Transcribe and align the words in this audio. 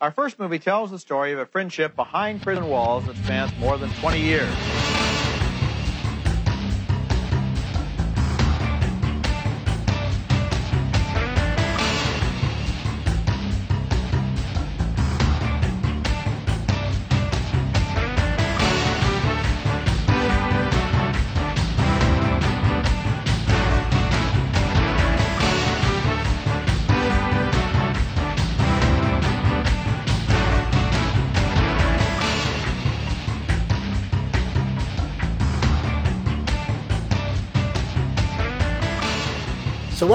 Our 0.00 0.12
first 0.12 0.38
movie 0.38 0.60
tells 0.60 0.92
the 0.92 0.98
story 1.00 1.32
of 1.32 1.40
a 1.40 1.46
friendship 1.46 1.96
behind 1.96 2.40
prison 2.40 2.68
walls 2.68 3.04
that 3.06 3.16
spans 3.16 3.50
more 3.58 3.76
than 3.76 3.90
20 3.94 4.20
years. 4.20 4.77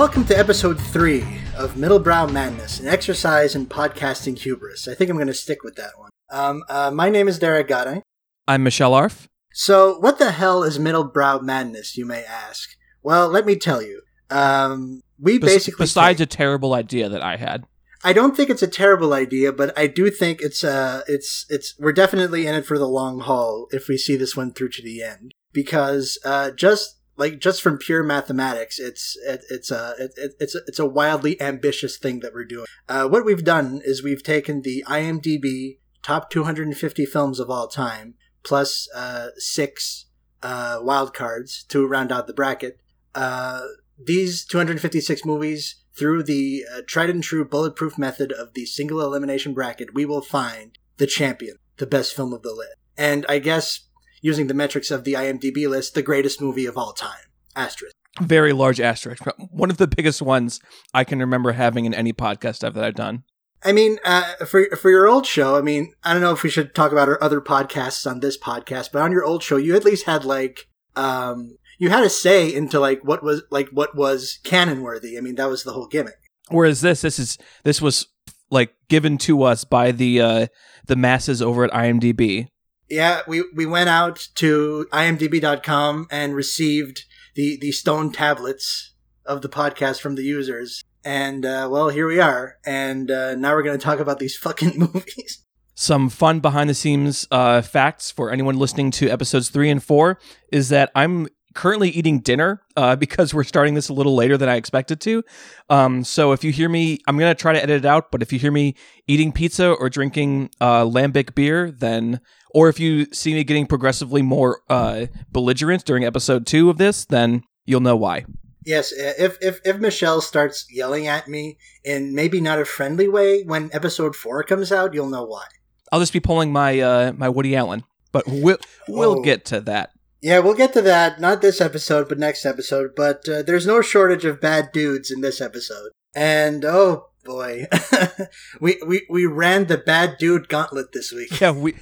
Welcome 0.03 0.25
to 0.25 0.37
episode 0.37 0.77
three 0.77 1.21
of 1.57 1.75
Middlebrow 1.75 2.29
Madness, 2.29 2.81
an 2.81 2.89
exercise 2.89 3.55
in 3.55 3.65
podcasting 3.65 4.37
hubris. 4.37 4.85
I 4.85 4.95
think 4.95 5.09
I'm 5.09 5.15
going 5.15 5.27
to 5.27 5.33
stick 5.33 5.63
with 5.63 5.77
that 5.77 5.97
one. 5.97 6.09
Um, 6.29 6.61
uh, 6.67 6.91
my 6.91 7.09
name 7.09 7.29
is 7.29 7.39
Derek 7.39 7.69
Gade. 7.69 8.03
I'm 8.45 8.63
Michelle 8.63 8.93
Arf. 8.93 9.29
So, 9.53 9.97
what 9.99 10.19
the 10.19 10.31
hell 10.31 10.61
is 10.61 10.77
Middlebrow 10.77 11.41
Madness, 11.41 11.95
you 11.95 12.05
may 12.05 12.21
ask? 12.25 12.71
Well, 13.01 13.29
let 13.29 13.45
me 13.45 13.55
tell 13.55 13.81
you. 13.81 14.01
Um, 14.29 15.03
we 15.17 15.39
Bes- 15.39 15.53
basically. 15.53 15.83
besides 15.85 16.17
take- 16.17 16.25
a 16.25 16.29
terrible 16.29 16.73
idea 16.73 17.07
that 17.07 17.21
I 17.21 17.37
had. 17.37 17.63
I 18.03 18.11
don't 18.11 18.35
think 18.35 18.49
it's 18.49 18.61
a 18.61 18.67
terrible 18.67 19.13
idea, 19.13 19.53
but 19.53 19.71
I 19.79 19.87
do 19.87 20.11
think 20.11 20.41
it's 20.41 20.65
uh 20.65 21.03
it's 21.07 21.45
it's 21.49 21.75
we're 21.79 21.93
definitely 21.93 22.45
in 22.45 22.55
it 22.55 22.65
for 22.65 22.77
the 22.77 22.89
long 22.89 23.21
haul 23.21 23.67
if 23.71 23.87
we 23.87 23.97
see 23.97 24.17
this 24.17 24.35
one 24.35 24.51
through 24.51 24.71
to 24.71 24.81
the 24.81 25.01
end 25.01 25.31
because 25.53 26.19
uh 26.25 26.51
just 26.51 26.99
like 27.15 27.39
just 27.39 27.61
from 27.61 27.77
pure 27.77 28.03
mathematics, 28.03 28.79
it's 28.79 29.17
it, 29.25 29.43
it's 29.49 29.71
a 29.71 29.93
it, 29.99 30.11
it- 30.17 30.35
it's 30.39 30.55
a, 30.55 30.59
it's 30.67 30.79
a 30.79 30.85
wildly 30.85 31.39
ambitious 31.41 31.97
thing 31.97 32.19
that 32.21 32.33
we're 32.33 32.45
doing. 32.45 32.65
Uh, 32.89 33.07
what 33.07 33.25
we've 33.25 33.43
done 33.43 33.81
is 33.83 34.01
we've 34.03 34.23
taken 34.23 34.61
the 34.61 34.83
IMDb 34.87 35.77
top 36.01 36.29
250 36.29 37.05
films 37.05 37.39
of 37.39 37.49
all 37.49 37.67
time 37.67 38.15
plus 38.43 38.89
uh, 38.95 39.27
six 39.37 40.05
uh, 40.41 40.79
wild 40.81 41.13
cards 41.13 41.63
to 41.69 41.87
round 41.87 42.11
out 42.11 42.27
the 42.27 42.33
bracket. 42.33 42.79
Uh, 43.15 43.61
these 43.97 44.43
256 44.45 45.23
movies 45.23 45.75
through 45.95 46.23
the 46.23 46.65
uh, 46.75 46.81
tried 46.87 47.09
and 47.11 47.23
true 47.23 47.45
bulletproof 47.45 47.97
method 47.97 48.31
of 48.31 48.53
the 48.53 48.65
single 48.65 48.99
elimination 49.01 49.53
bracket 49.53 49.93
we 49.93 50.03
will 50.03 50.21
find 50.23 50.79
the 50.97 51.05
champion 51.05 51.55
the 51.77 51.85
best 51.85 52.15
film 52.15 52.33
of 52.33 52.41
the 52.41 52.51
list 52.51 52.73
and 52.97 53.23
i 53.29 53.37
guess 53.37 53.81
using 54.23 54.47
the 54.47 54.55
metrics 54.55 54.89
of 54.89 55.03
the 55.03 55.13
imdb 55.13 55.69
list 55.69 55.93
the 55.93 56.01
greatest 56.01 56.41
movie 56.41 56.65
of 56.65 56.75
all 56.75 56.93
time 56.93 57.27
asterisk 57.55 57.93
Very 58.21 58.53
large 58.53 58.79
asterisk. 58.79 59.23
One 59.51 59.71
of 59.71 59.77
the 59.77 59.87
biggest 59.87 60.21
ones 60.21 60.59
I 60.93 61.03
can 61.03 61.17
remember 61.19 61.53
having 61.53 61.85
in 61.85 61.95
any 61.95 62.13
podcast 62.13 62.59
that 62.59 62.83
I've 62.83 62.95
done. 62.95 63.23
i 63.63 63.71
mean 63.71 63.97
uh, 64.05 64.45
for, 64.45 64.65
for 64.75 64.89
your 64.89 65.07
old 65.07 65.25
show 65.25 65.55
i 65.55 65.61
mean 65.61 65.93
i 66.03 66.13
don't 66.13 66.21
know 66.21 66.33
if 66.33 66.43
we 66.43 66.49
should 66.49 66.73
talk 66.75 66.91
about 66.91 67.09
our 67.09 67.21
other 67.23 67.41
podcasts 67.41 68.09
on 68.09 68.19
this 68.19 68.37
podcast 68.37 68.91
but 68.91 69.01
on 69.01 69.11
your 69.11 69.23
old 69.23 69.41
show 69.43 69.57
you 69.57 69.75
at 69.75 69.85
least 69.85 70.05
had 70.05 70.25
like 70.25 70.67
um 70.95 71.57
you 71.79 71.89
had 71.89 72.03
a 72.03 72.09
say 72.09 72.53
into 72.53 72.79
like 72.79 72.99
what 73.03 73.23
was 73.23 73.41
like 73.49 73.69
what 73.79 73.95
was 73.95 74.39
canon 74.43 74.81
worthy 74.81 75.17
i 75.17 75.21
mean 75.21 75.35
that 75.35 75.49
was 75.49 75.63
the 75.63 75.73
whole 75.73 75.87
gimmick 75.87 76.19
Whereas 76.49 76.81
this, 76.81 77.01
this 77.01 77.19
is 77.19 77.37
this 77.63 77.81
was 77.81 78.07
like 78.51 78.73
given 78.89 79.17
to 79.19 79.43
us 79.43 79.63
by 79.63 79.91
the 79.91 80.21
uh 80.21 80.47
the 80.85 80.95
masses 80.95 81.41
over 81.41 81.63
at 81.63 81.71
IMDb. 81.71 82.47
Yeah, 82.89 83.21
we, 83.27 83.43
we 83.53 83.65
went 83.65 83.89
out 83.89 84.27
to 84.35 84.87
imdb.com 84.91 86.07
and 86.11 86.35
received 86.35 87.05
the, 87.35 87.57
the 87.59 87.71
stone 87.71 88.11
tablets 88.11 88.93
of 89.25 89.41
the 89.41 89.49
podcast 89.49 90.01
from 90.01 90.15
the 90.15 90.23
users. 90.23 90.83
And, 91.03 91.45
uh, 91.45 91.67
well, 91.71 91.89
here 91.89 92.07
we 92.07 92.19
are. 92.19 92.57
And 92.65 93.09
uh, 93.09 93.35
now 93.35 93.53
we're 93.53 93.63
going 93.63 93.77
to 93.77 93.83
talk 93.83 93.99
about 93.99 94.19
these 94.19 94.37
fucking 94.37 94.77
movies. 94.93 95.43
Some 95.75 96.09
fun 96.09 96.39
behind 96.39 96.69
the 96.69 96.75
scenes 96.75 97.27
uh, 97.31 97.61
facts 97.61 98.11
for 98.11 98.29
anyone 98.29 98.57
listening 98.57 98.91
to 98.91 99.09
episodes 99.09 99.49
three 99.49 99.71
and 99.71 99.83
four 99.83 100.19
is 100.51 100.69
that 100.69 100.91
I'm 100.93 101.27
currently 101.53 101.89
eating 101.89 102.19
dinner 102.19 102.61
uh, 102.75 102.95
because 102.95 103.33
we're 103.33 103.43
starting 103.43 103.73
this 103.73 103.89
a 103.89 103.93
little 103.93 104.15
later 104.15 104.37
than 104.37 104.49
I 104.49 104.55
expected 104.55 104.99
to. 105.01 105.23
Um, 105.69 106.03
so 106.03 106.31
if 106.31 106.43
you 106.43 106.51
hear 106.51 106.69
me, 106.69 106.99
I'm 107.07 107.17
gonna 107.17 107.35
try 107.35 107.53
to 107.53 107.61
edit 107.61 107.83
it 107.83 107.85
out. 107.85 108.11
But 108.11 108.21
if 108.21 108.33
you 108.33 108.39
hear 108.39 108.51
me 108.51 108.75
eating 109.07 109.31
pizza 109.31 109.69
or 109.71 109.89
drinking 109.89 110.49
uh, 110.61 110.83
lambic 110.83 111.35
beer, 111.35 111.71
then 111.71 112.19
or 112.53 112.69
if 112.69 112.79
you 112.79 113.05
see 113.13 113.33
me 113.33 113.43
getting 113.43 113.65
progressively 113.65 114.21
more 114.21 114.61
uh, 114.69 115.07
belligerent 115.31 115.85
during 115.85 116.03
episode 116.05 116.45
two 116.45 116.69
of 116.69 116.77
this, 116.77 117.05
then 117.05 117.43
you'll 117.65 117.81
know 117.81 117.95
why. 117.95 118.25
Yes, 118.65 118.93
if, 118.93 119.37
if, 119.41 119.59
if 119.65 119.77
Michelle 119.79 120.21
starts 120.21 120.65
yelling 120.71 121.05
at 121.07 121.27
me 121.27 121.57
in 121.83 122.15
maybe 122.15 122.39
not 122.39 122.59
a 122.59 122.65
friendly 122.65 123.09
way 123.09 123.43
when 123.43 123.69
episode 123.73 124.15
four 124.15 124.41
comes 124.43 124.71
out, 124.71 124.93
you'll 124.93 125.09
know 125.09 125.25
why. 125.25 125.43
I'll 125.91 125.99
just 125.99 126.13
be 126.13 126.21
pulling 126.21 126.51
my 126.53 126.79
uh, 126.79 127.11
my 127.17 127.27
Woody 127.27 127.55
Allen. 127.55 127.83
But 128.13 128.23
we'll 128.27 128.57
we'll 128.87 129.19
Oh. 129.19 129.21
get 129.21 129.45
to 129.45 129.59
that. 129.61 129.89
Yeah, 130.23 130.39
we'll 130.39 130.53
get 130.53 130.71
to 130.71 130.81
that. 130.83 131.19
Not 131.19 131.41
this 131.41 131.59
episode, 131.59 132.07
but 132.07 132.17
next 132.17 132.45
episode. 132.45 132.91
But 132.95 133.27
uh, 133.27 133.41
there's 133.41 133.67
no 133.67 133.81
shortage 133.81 134.23
of 134.23 134.39
bad 134.39 134.71
dudes 134.71 135.11
in 135.11 135.19
this 135.19 135.41
episode. 135.41 135.91
And 136.15 136.63
oh 136.63 137.07
boy, 137.25 137.67
we, 138.61 138.81
we 138.87 139.05
we 139.09 139.25
ran 139.25 139.65
the 139.65 139.77
bad 139.77 140.15
dude 140.17 140.47
gauntlet 140.47 140.93
this 140.93 141.11
week. 141.11 141.41
yeah, 141.41 141.51
we 141.51 141.75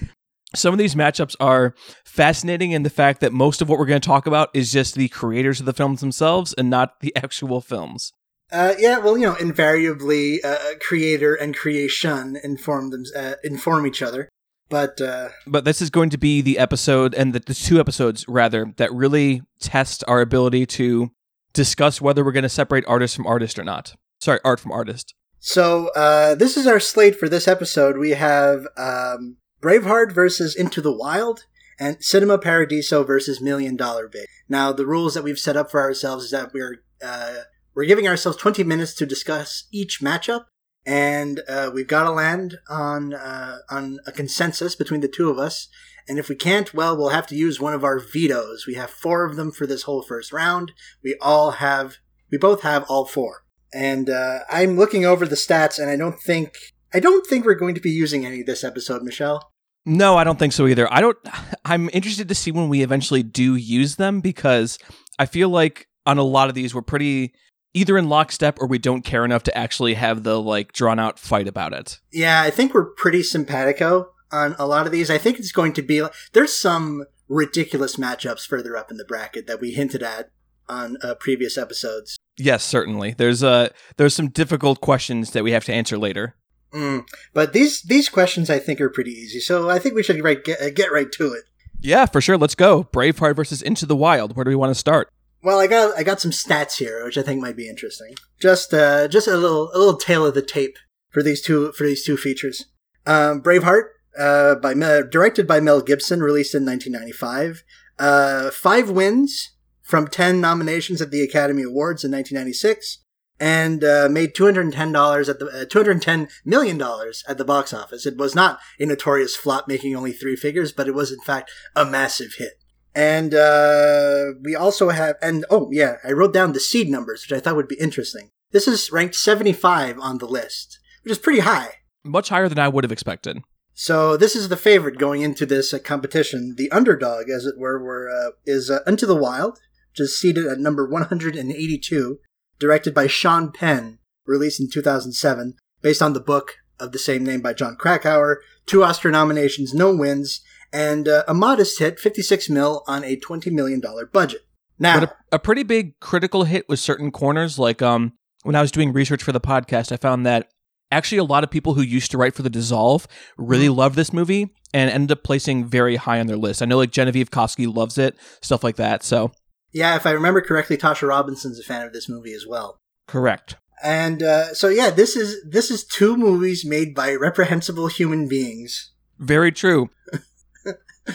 some 0.56 0.74
of 0.74 0.80
these 0.80 0.96
matchups 0.96 1.36
are 1.40 1.76
fascinating 2.04 2.72
in 2.72 2.82
the 2.82 2.90
fact 2.90 3.22
that 3.22 3.32
most 3.32 3.62
of 3.62 3.70
what 3.70 3.78
we're 3.78 3.86
going 3.86 4.02
to 4.02 4.08
talk 4.08 4.26
about 4.26 4.50
is 4.56 4.72
just 4.72 4.96
the 4.96 5.08
creators 5.10 5.60
of 5.60 5.68
the 5.68 5.74
films 5.74 6.02
themselves 6.02 6.52
and 6.58 6.68
not 6.68 7.00
the 7.02 7.16
actual 7.16 7.62
films. 7.62 8.12
Uh, 8.52 8.74
yeah, 8.80 8.98
well, 8.98 9.18
you 9.18 9.26
know, 9.26 9.36
invariably, 9.36 10.44
uh, 10.44 10.58
creator 10.82 11.36
and 11.36 11.56
creation 11.56 12.38
inform 12.44 12.90
them, 12.90 13.04
uh, 13.16 13.36
inform 13.44 13.86
each 13.86 14.02
other. 14.02 14.28
But 14.72 15.00
uh, 15.00 15.30
But 15.46 15.66
this 15.66 15.82
is 15.82 15.90
going 15.92 16.10
to 16.12 16.18
be 16.18 16.42
the 16.42 16.58
episode 16.58 17.14
and 17.14 17.34
the, 17.34 17.40
the 17.40 17.54
two 17.54 17.80
episodes 17.80 18.26
rather 18.28 18.74
that 18.78 18.92
really 18.94 19.44
test 19.60 20.04
our 20.08 20.22
ability 20.22 20.66
to 20.66 21.12
discuss 21.54 22.02
whether 22.02 22.24
we're 22.24 22.32
going 22.32 22.44
to 22.44 22.50
separate 22.50 22.86
artist 22.88 23.16
from 23.16 23.28
artist 23.28 23.60
or 23.60 23.64
not. 23.64 23.94
Sorry, 24.20 24.40
art 24.44 24.60
from 24.60 24.72
artist. 24.72 25.14
so 25.40 25.90
uh, 25.96 26.36
this 26.36 26.56
is 26.58 26.66
our 26.66 26.80
slate 26.80 27.16
for 27.16 27.28
this 27.28 27.48
episode. 27.48 27.98
We 27.98 28.12
have 28.12 28.66
um, 28.78 29.38
Braveheart 29.62 30.14
versus 30.14 30.56
Into 30.56 30.82
the 30.82 30.96
Wild 30.96 31.46
and 31.80 31.98
Cinema 32.00 32.38
Paradiso 32.38 33.04
versus 33.04 33.42
Million 33.42 33.76
Dollar 33.76 34.08
Baby. 34.08 34.28
Now, 34.48 34.72
the 34.72 34.86
rules 34.86 35.14
that 35.16 35.24
we've 35.24 35.40
set 35.40 35.58
up 35.58 35.70
for 35.72 35.82
ourselves 35.82 36.26
is 36.26 36.32
that 36.32 36.54
we're 36.54 36.84
uh, 37.04 37.42
we're 37.74 37.86
giving 37.86 38.08
ourselves 38.08 38.38
20 38.38 38.64
minutes 38.64 38.94
to 38.96 39.06
discuss 39.06 39.68
each 39.72 40.02
matchup, 40.02 40.46
and 40.86 41.42
uh, 41.48 41.72
we've 41.74 41.88
got 41.88 42.04
to 42.04 42.12
land 42.12 42.58
on 42.70 43.14
uh, 43.14 43.60
on 43.70 44.00
a 44.06 44.12
consensus 44.12 44.76
between 44.76 45.02
the 45.02 45.08
two 45.08 45.30
of 45.30 45.38
us. 45.38 45.68
And 46.08 46.18
if 46.18 46.30
we 46.30 46.36
can't, 46.36 46.74
well, 46.74 46.98
we'll 46.98 47.10
have 47.10 47.28
to 47.28 47.36
use 47.36 47.60
one 47.60 47.74
of 47.74 47.84
our 47.84 48.00
vetoes. 48.00 48.66
We 48.66 48.74
have 48.74 48.90
four 48.90 49.24
of 49.24 49.36
them 49.36 49.52
for 49.52 49.68
this 49.68 49.84
whole 49.84 50.02
first 50.02 50.34
round. 50.34 50.72
We 51.04 51.16
all 51.22 51.52
have, 51.52 51.98
we 52.32 52.38
both 52.40 52.64
have 52.64 52.84
all 52.90 53.06
four. 53.06 53.44
And 53.74 54.10
uh, 54.10 54.40
I'm 54.50 54.78
looking 54.78 55.06
over 55.06 55.26
the 55.26 55.36
stats, 55.36 55.80
and 55.80 55.90
I 55.90 55.96
don't 55.96 56.20
think, 56.20 56.56
I 56.94 57.00
don't 57.00 57.26
think 57.26 57.46
we're 57.46 57.54
going 57.54 57.76
to 57.76 57.82
be 57.82 57.92
using 57.92 58.26
any 58.26 58.42
this 58.42 58.64
episode, 58.64 59.04
Michelle. 59.04 59.52
No, 59.86 60.18
I 60.18 60.24
don't 60.24 60.38
think 60.38 60.54
so 60.54 60.68
either. 60.68 60.92
I 60.94 61.02
don't 61.02 61.18
I'm 61.66 61.90
interested 61.94 62.30
to 62.30 62.36
see 62.36 62.52
when 62.52 62.70
we 62.70 62.84
eventually 62.84 63.24
do 63.24 63.56
use 63.56 63.96
them 63.96 64.22
because 64.22 64.78
I 65.18 65.26
feel 65.26 65.50
like 65.50 65.88
on 66.06 66.18
a 66.18 66.24
lot 66.24 66.50
of 66.50 66.56
these 66.56 66.76
we're 66.76 66.82
pretty 66.82 67.34
either 67.74 67.98
in 67.98 68.10
lockstep 68.10 68.58
or 68.60 68.68
we 68.68 68.78
don't 68.78 69.04
care 69.04 69.26
enough 69.26 69.44
to 69.44 69.58
actually 69.58 69.96
have 69.96 70.24
the 70.24 70.42
like 70.42 70.74
drawn 70.74 71.00
out 71.00 71.20
fight 71.20 71.48
about 71.48 71.74
it. 71.74 72.00
Yeah, 72.12 72.42
I 72.42 72.50
think 72.50 72.74
we're 72.74 72.86
pretty 72.86 73.24
simpatico 73.24 74.12
on 74.32 74.56
a 74.58 74.66
lot 74.66 74.86
of 74.86 74.92
these. 74.92 75.10
I 75.10 75.18
think 75.18 75.40
it's 75.40 75.52
going 75.52 75.74
to 75.74 75.82
be 75.82 76.06
there's 76.34 76.56
some 76.56 77.06
ridiculous 77.28 77.96
matchups 77.96 78.46
further 78.46 78.76
up 78.76 78.92
in 78.92 78.98
the 78.98 79.06
bracket 79.06 79.48
that 79.48 79.62
we 79.62 79.72
hinted 79.72 80.04
at 80.04 80.32
on 80.68 80.98
uh, 81.04 81.16
previous 81.16 81.58
episodes. 81.58 82.18
Yes, 82.38 82.64
certainly. 82.64 83.14
There's 83.14 83.44
uh 83.44 83.70
there's 83.98 84.16
some 84.16 84.30
difficult 84.30 84.82
questions 84.82 85.32
that 85.32 85.44
we 85.44 85.52
have 85.52 85.66
to 85.66 85.74
answer 85.74 85.98
later. 85.98 86.36
Mm. 86.74 87.06
But 87.34 87.54
these 87.54 87.82
these 87.82 88.10
questions 88.10 88.50
I 88.50 88.60
think 88.60 88.80
are 88.80 88.90
pretty 88.90 89.12
easy, 89.12 89.40
so 89.40 89.70
I 89.70 89.80
think 89.80 89.96
we 89.96 90.04
should 90.04 90.24
right, 90.24 90.44
get, 90.44 90.76
get 90.76 90.92
right 90.92 91.12
to 91.14 91.34
it. 91.34 91.44
Yeah, 91.82 92.06
for 92.06 92.22
sure. 92.22 92.38
Let's 92.38 92.56
go. 92.56 92.84
Braveheart 92.86 93.36
versus 93.36 93.62
Into 93.62 93.86
the 93.86 93.96
Wild. 93.96 94.36
Where 94.36 94.44
do 94.44 94.50
we 94.50 94.56
want 94.56 94.70
to 94.70 94.76
start? 94.76 95.10
Well, 95.44 95.60
I 95.60 95.68
got 95.68 95.98
I 95.98 96.04
got 96.04 96.22
some 96.22 96.32
stats 96.32 96.78
here, 96.78 97.04
which 97.04 97.18
I 97.18 97.24
think 97.24 97.42
might 97.42 97.56
be 97.56 97.68
interesting. 97.68 98.14
Just 98.40 98.74
uh, 98.74 99.08
just 99.08 99.28
a 99.28 99.38
little 99.38 99.72
a 99.74 99.78
little 99.78 99.98
tale 99.98 100.26
of 100.26 100.36
the 100.36 100.42
tape 100.42 100.78
for 101.10 101.24
these 101.24 101.42
two 101.42 101.72
for 101.72 101.86
these 101.86 102.06
two 102.06 102.18
features. 102.18 102.66
Um, 103.08 103.42
Braveheart, 103.42 103.86
uh, 104.20 104.56
by 104.56 104.76
Mel- 104.76 105.08
directed 105.08 105.48
by 105.48 105.60
Mel 105.60 105.82
Gibson, 105.82 106.22
released 106.22 106.54
in 106.54 106.66
1995. 106.66 107.64
Uh, 107.98 108.52
five 108.52 108.90
wins 108.90 109.52
from 109.82 110.08
ten 110.08 110.40
nominations 110.40 111.02
at 111.02 111.10
the 111.10 111.24
Academy 111.24 111.64
Awards 111.64 112.04
in 112.04 112.12
1996, 112.12 113.00
and 113.40 113.84
uh, 113.84 114.08
made 114.12 114.36
two 114.36 114.46
hundred 114.46 114.66
and 114.66 114.74
ten 114.74 114.92
dollars 114.92 115.28
at 115.28 115.40
the 115.40 115.48
uh, 115.48 115.66
two 115.66 115.80
hundred 115.80 115.94
and 115.94 116.02
ten 116.04 116.28
million 116.46 116.78
dollars 116.78 117.24
at 117.28 117.40
the 117.40 117.46
box 117.46 117.74
office. 117.74 118.06
It 118.06 118.18
was 118.18 118.36
not 118.36 118.60
a 118.80 118.86
notorious 118.86 119.36
flop, 119.36 119.68
making 119.68 119.96
only 119.96 120.12
three 120.12 120.36
figures, 120.36 120.72
but 120.72 120.88
it 120.88 120.94
was 120.94 121.12
in 121.12 121.20
fact 121.20 121.50
a 121.76 121.84
massive 121.84 122.36
hit. 122.38 122.61
And 122.94 123.34
uh, 123.34 124.34
we 124.42 124.56
also 124.56 124.90
have, 124.90 125.16
and 125.22 125.46
oh 125.50 125.70
yeah, 125.72 125.98
I 126.04 126.12
wrote 126.12 126.34
down 126.34 126.54
the 126.54 126.60
seed 126.60 126.90
numbers, 126.90 127.24
which 127.24 127.38
I 127.38 127.40
thought 127.42 127.56
would 127.56 127.68
be 127.68 127.80
interesting. 127.80 128.30
This 128.52 128.68
is 128.68 128.92
ranked 128.92 129.16
seventy 129.16 129.54
five 129.54 129.98
on 130.00 130.18
the 130.18 130.28
list, 130.28 130.80
which 131.04 131.12
is 131.12 131.18
pretty 131.18 131.40
high. 131.40 131.76
Much 132.04 132.30
higher 132.30 132.50
than 132.50 132.60
I 132.60 132.68
would 132.68 132.84
have 132.84 132.92
expected. 132.92 133.42
So 133.74 134.18
this 134.18 134.36
is 134.36 134.50
the 134.50 134.58
favorite 134.58 134.98
going 134.98 135.22
into 135.22 135.46
this 135.46 135.74
uh, 135.74 135.80
competition. 135.80 136.56
The 136.58 136.72
underdog, 136.72 137.30
as 137.30 137.46
it 137.46 137.58
were, 137.58 137.82
were 137.82 138.10
uh, 138.10 138.32
is 138.46 138.70
uh, 138.70 138.80
Into 138.86 139.06
the 139.06 139.16
Wild, 139.16 139.60
which 139.92 140.02
is 140.02 140.18
seated 140.18 140.46
at 140.46 140.60
number 140.60 140.88
182, 140.88 142.20
directed 142.60 142.94
by 142.94 143.08
Sean 143.08 143.52
Penn, 143.52 144.00
released 144.26 144.60
in 144.60 144.70
2007, 144.70 145.56
based 145.82 146.02
on 146.02 146.14
the 146.14 146.20
book 146.20 146.58
of 146.80 146.92
the 146.92 147.00
same 147.00 147.24
name 147.24 147.42
by 147.42 147.54
Jon 147.54 147.76
Krakauer. 147.76 148.42
Two 148.66 148.84
Oscar 148.84 149.10
nominations, 149.10 149.74
no 149.74 149.96
wins, 149.96 150.42
and 150.74 151.08
uh, 151.08 151.24
a 151.28 151.34
modest 151.34 151.80
hit, 151.80 152.00
56 152.00 152.50
mil 152.50 152.84
on 152.88 153.04
a 153.04 153.16
20 153.16 153.50
million 153.50 153.80
dollar 153.80 154.06
budget. 154.06 154.42
Now, 154.80 155.00
But 155.00 155.10
a, 155.10 155.36
a 155.36 155.40
pretty 155.40 155.64
big 155.64 156.00
critical 156.00 156.44
hit 156.44 156.68
with 156.68 156.80
certain 156.80 157.12
corners. 157.12 157.60
Like 157.60 157.82
um, 157.82 158.14
when 158.44 158.56
I 158.56 158.62
was 158.62 158.72
doing 158.72 158.94
research 158.94 159.22
for 159.24 159.32
the 159.32 159.42
podcast, 159.42 159.92
I 159.92 159.98
found 159.98 160.26
that 160.26 160.50
actually 160.92 161.20
a 161.20 161.24
lot 161.24 161.44
of 161.44 161.52
people 161.52 161.74
who 161.74 161.82
used 161.82 162.12
to 162.12 162.18
write 162.18 162.36
for 162.36 162.42
The 162.42 162.50
Dissolve 162.50 163.08
really 163.38 163.70
loved 163.70 163.96
this 163.96 164.12
movie 164.12 164.54
and 164.74 164.90
ended 164.90 165.18
up 165.18 165.24
placing 165.24 165.66
very 165.66 165.98
high 165.98 166.20
on 166.20 166.28
their 166.28 166.38
list. 166.38 166.62
I 166.62 166.66
know 166.66 166.78
like 166.78 166.92
Genevieve 166.92 167.30
Koski 167.32 167.74
loves 167.74 167.98
it, 167.98 168.18
stuff 168.42 168.64
like 168.64 168.78
that. 168.78 169.04
So 169.04 169.32
yeah, 169.72 169.96
if 169.96 170.06
I 170.06 170.12
remember 170.12 170.42
correctly, 170.42 170.78
Tasha 170.78 171.08
Robinson's 171.08 171.60
a 171.60 171.64
fan 171.64 171.86
of 171.86 171.94
this 171.94 172.10
movie 172.10 172.34
as 172.34 172.46
well. 172.48 172.78
correct. 173.08 173.56
And 173.84 174.22
uh, 174.22 174.54
so 174.54 174.68
yeah, 174.70 174.92
this 174.92 175.16
is 175.16 175.44
this 175.50 175.72
is 175.72 175.84
two 175.84 176.16
movies 176.16 176.64
made 176.64 176.94
by 176.94 177.16
reprehensible 177.16 177.88
human 177.88 178.28
beings. 178.28 178.92
Very 179.18 179.52
true. 179.52 179.90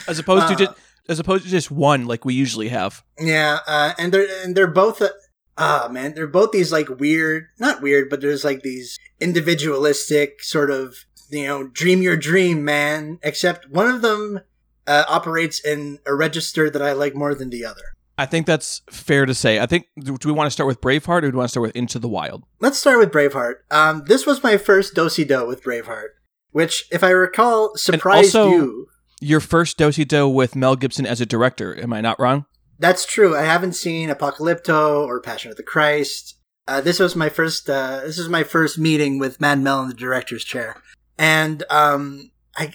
As 0.09 0.19
opposed 0.19 0.49
to 0.49 0.55
Uh, 0.55 0.57
just 0.57 0.73
as 1.09 1.19
opposed 1.19 1.45
to 1.45 1.51
just 1.51 1.71
one 1.71 2.07
like 2.07 2.25
we 2.25 2.35
usually 2.35 2.69
have. 2.69 3.05
Yeah, 3.19 3.61
uh, 3.67 3.93
and 3.99 4.13
they're 4.13 4.27
and 4.45 4.57
they're 4.57 4.67
both. 4.67 5.01
Uh, 5.03 5.11
Ah 5.59 5.89
man, 5.91 6.13
they're 6.15 6.27
both 6.27 6.53
these 6.53 6.71
like 6.71 7.01
weird, 7.01 7.47
not 7.59 7.81
weird, 7.81 8.11
but 8.11 8.21
there's 8.21 8.45
like 8.45 8.61
these 8.61 8.99
individualistic 9.21 10.43
sort 10.43 10.71
of 10.71 10.97
you 11.31 11.47
know 11.47 11.69
dream 11.69 12.03
your 12.03 12.17
dream, 12.17 12.65
man. 12.65 13.19
Except 13.23 13.71
one 13.71 13.89
of 13.89 14.03
them 14.03 14.41
uh, 14.87 15.05
operates 15.09 15.59
in 15.65 15.99
a 16.07 16.15
register 16.15 16.69
that 16.69 16.83
I 16.83 16.93
like 16.93 17.15
more 17.15 17.35
than 17.35 17.51
the 17.51 17.65
other. 17.65 17.83
I 18.19 18.27
think 18.27 18.47
that's 18.47 18.83
fair 18.91 19.27
to 19.27 19.35
say. 19.35 19.59
I 19.59 19.67
think 19.67 19.87
do 20.03 20.17
we 20.25 20.33
want 20.33 20.47
to 20.47 20.51
start 20.51 20.67
with 20.67 20.81
Braveheart 20.81 21.19
or 21.19 21.31
do 21.31 21.33
we 21.33 21.39
want 21.39 21.49
to 21.49 21.53
start 21.53 21.63
with 21.63 21.77
Into 21.77 21.99
the 21.99 22.09
Wild? 22.09 22.45
Let's 22.61 22.79
start 22.79 22.99
with 22.99 23.11
Braveheart. 23.11 23.57
Um, 23.71 24.05
this 24.07 24.27
was 24.27 24.43
my 24.43 24.57
first 24.57 24.95
do 24.95 25.09
do 25.09 25.47
with 25.47 25.63
Braveheart, 25.63 26.09
which, 26.51 26.87
if 26.91 27.05
I 27.05 27.11
recall, 27.11 27.77
surprised 27.77 28.37
also- 28.37 28.51
you. 28.51 28.87
Your 29.21 29.41
first 29.41 29.79
do 29.79 29.91
do 29.91 30.29
with 30.29 30.57
Mel 30.57 30.77
Gibson 30.77 31.07
as 31.07 31.21
a 31.21 31.27
director. 31.27 31.79
Am 31.81 31.93
I 31.93 32.01
not 32.01 32.21
wrong? 32.21 32.45
That's 32.79 33.07
true. 33.07 33.35
I 33.35 33.43
haven't 33.43 33.73
seen 33.73 34.11
Apocalypto 34.11 35.07
or 35.07 35.21
Passion 35.21 35.51
of 35.51 35.57
the 35.57 35.63
Christ. 35.63 36.35
Uh, 36.69 36.81
this 36.81 36.99
was 36.99 37.17
my 37.17 37.29
first. 37.29 37.71
Uh, 37.71 38.01
this 38.01 38.19
is 38.19 38.29
my 38.29 38.43
first 38.43 38.79
meeting 38.79 39.19
with 39.19 39.41
Mad 39.41 39.61
Mel 39.61 39.81
in 39.83 39.89
the 39.89 39.95
director's 39.95 40.45
chair, 40.45 40.83
and 41.17 41.63
um, 41.71 42.33
I 42.57 42.73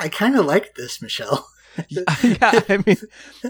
I 0.00 0.08
kind 0.08 0.36
of 0.36 0.46
liked 0.46 0.76
this, 0.76 1.02
Michelle. 1.02 1.46
yeah, 1.88 2.04
I 2.10 2.82
mean, 2.84 2.96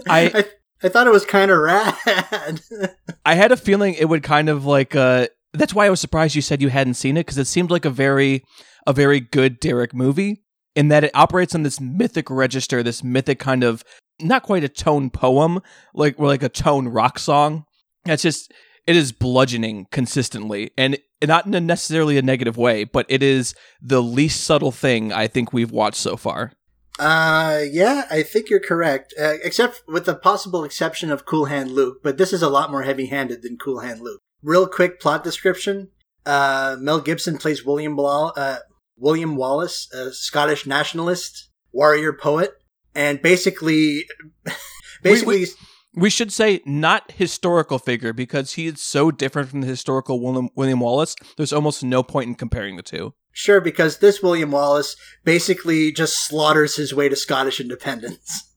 I 0.07 0.31
I, 0.35 0.45
I 0.83 0.89
thought 0.89 1.07
it 1.07 1.13
was 1.13 1.25
kind 1.25 1.49
of 1.49 1.57
rad. 1.59 2.61
I 3.25 3.35
had 3.35 3.51
a 3.51 3.57
feeling 3.57 3.93
it 3.93 4.09
would 4.09 4.23
kind 4.23 4.49
of 4.49 4.65
like 4.65 4.95
uh 4.95 5.27
that's 5.53 5.73
why 5.73 5.85
I 5.85 5.89
was 5.89 6.01
surprised 6.01 6.35
you 6.35 6.41
said 6.41 6.61
you 6.61 6.69
hadn't 6.69 6.95
seen 6.95 7.17
it 7.17 7.21
because 7.21 7.37
it 7.37 7.47
seemed 7.47 7.71
like 7.71 7.85
a 7.85 7.89
very 7.89 8.43
a 8.85 8.93
very 8.93 9.21
good 9.21 9.59
Derek 9.59 9.93
movie 9.93 10.43
in 10.77 10.89
that 10.89 11.03
it 11.03 11.11
operates 11.15 11.55
on 11.55 11.63
this 11.63 11.81
mythic 11.81 12.29
register, 12.29 12.83
this 12.83 13.03
mythic 13.03 13.39
kind 13.39 13.63
of 13.63 13.83
not 14.21 14.43
quite 14.43 14.63
a 14.63 14.69
tone 14.69 15.09
poem, 15.09 15.59
like 15.95 16.19
or 16.19 16.27
like 16.27 16.43
a 16.43 16.49
tone 16.49 16.87
rock 16.87 17.17
song. 17.17 17.65
It's 18.05 18.21
just 18.21 18.53
it 18.85 18.95
is 18.95 19.11
bludgeoning 19.11 19.87
consistently 19.91 20.71
and 20.77 20.99
not 21.25 21.47
in 21.47 21.55
a 21.55 21.59
necessarily 21.59 22.19
a 22.19 22.21
negative 22.21 22.57
way, 22.57 22.83
but 22.83 23.07
it 23.09 23.23
is 23.23 23.55
the 23.81 24.03
least 24.03 24.43
subtle 24.43 24.71
thing 24.71 25.11
I 25.11 25.25
think 25.25 25.51
we've 25.51 25.71
watched 25.71 25.97
so 25.97 26.15
far. 26.15 26.53
Uh, 26.99 27.63
yeah, 27.71 28.05
I 28.11 28.21
think 28.21 28.51
you're 28.51 28.59
correct. 28.59 29.15
Uh, 29.19 29.33
except 29.43 29.81
with 29.87 30.05
the 30.05 30.15
possible 30.15 30.63
exception 30.63 31.11
of 31.11 31.25
Cool 31.25 31.45
Hand 31.45 31.71
Luke, 31.71 31.97
but 32.03 32.19
this 32.19 32.31
is 32.31 32.43
a 32.43 32.49
lot 32.49 32.69
more 32.69 32.83
heavy-handed 32.83 33.41
than 33.41 33.57
Cool 33.57 33.79
Hand 33.79 34.01
Luke. 34.01 34.21
Real 34.43 34.67
quick 34.67 34.99
plot 34.99 35.23
description: 35.23 35.89
uh, 36.25 36.77
Mel 36.79 37.01
Gibson 37.01 37.39
plays 37.39 37.65
William 37.65 37.95
Bla- 37.95 38.33
uh, 38.37 38.59
William 38.97 39.35
Wallace, 39.35 39.91
a 39.93 40.11
Scottish 40.11 40.65
nationalist, 40.65 41.49
warrior 41.71 42.13
poet, 42.13 42.51
and 42.95 43.21
basically, 43.21 44.05
basically, 45.03 45.45
We 45.93 46.09
should 46.09 46.31
say 46.31 46.61
not 46.65 47.11
historical 47.11 47.79
figure 47.79 48.13
because 48.13 48.53
he 48.53 48.67
is 48.67 48.81
so 48.81 49.11
different 49.11 49.49
from 49.49 49.61
the 49.61 49.67
historical 49.67 50.19
William, 50.19 50.49
William 50.55 50.79
Wallace. 50.79 51.15
There's 51.37 51.53
almost 51.53 51.83
no 51.83 52.03
point 52.03 52.27
in 52.27 52.35
comparing 52.35 52.75
the 52.75 52.83
two. 52.83 53.13
sure, 53.31 53.61
because 53.61 53.99
this 53.99 54.21
William 54.21 54.51
Wallace 54.51 54.95
basically 55.23 55.91
just 55.91 56.27
slaughters 56.27 56.75
his 56.75 56.93
way 56.93 57.09
to 57.09 57.15
Scottish 57.15 57.59
independence. 57.59 58.43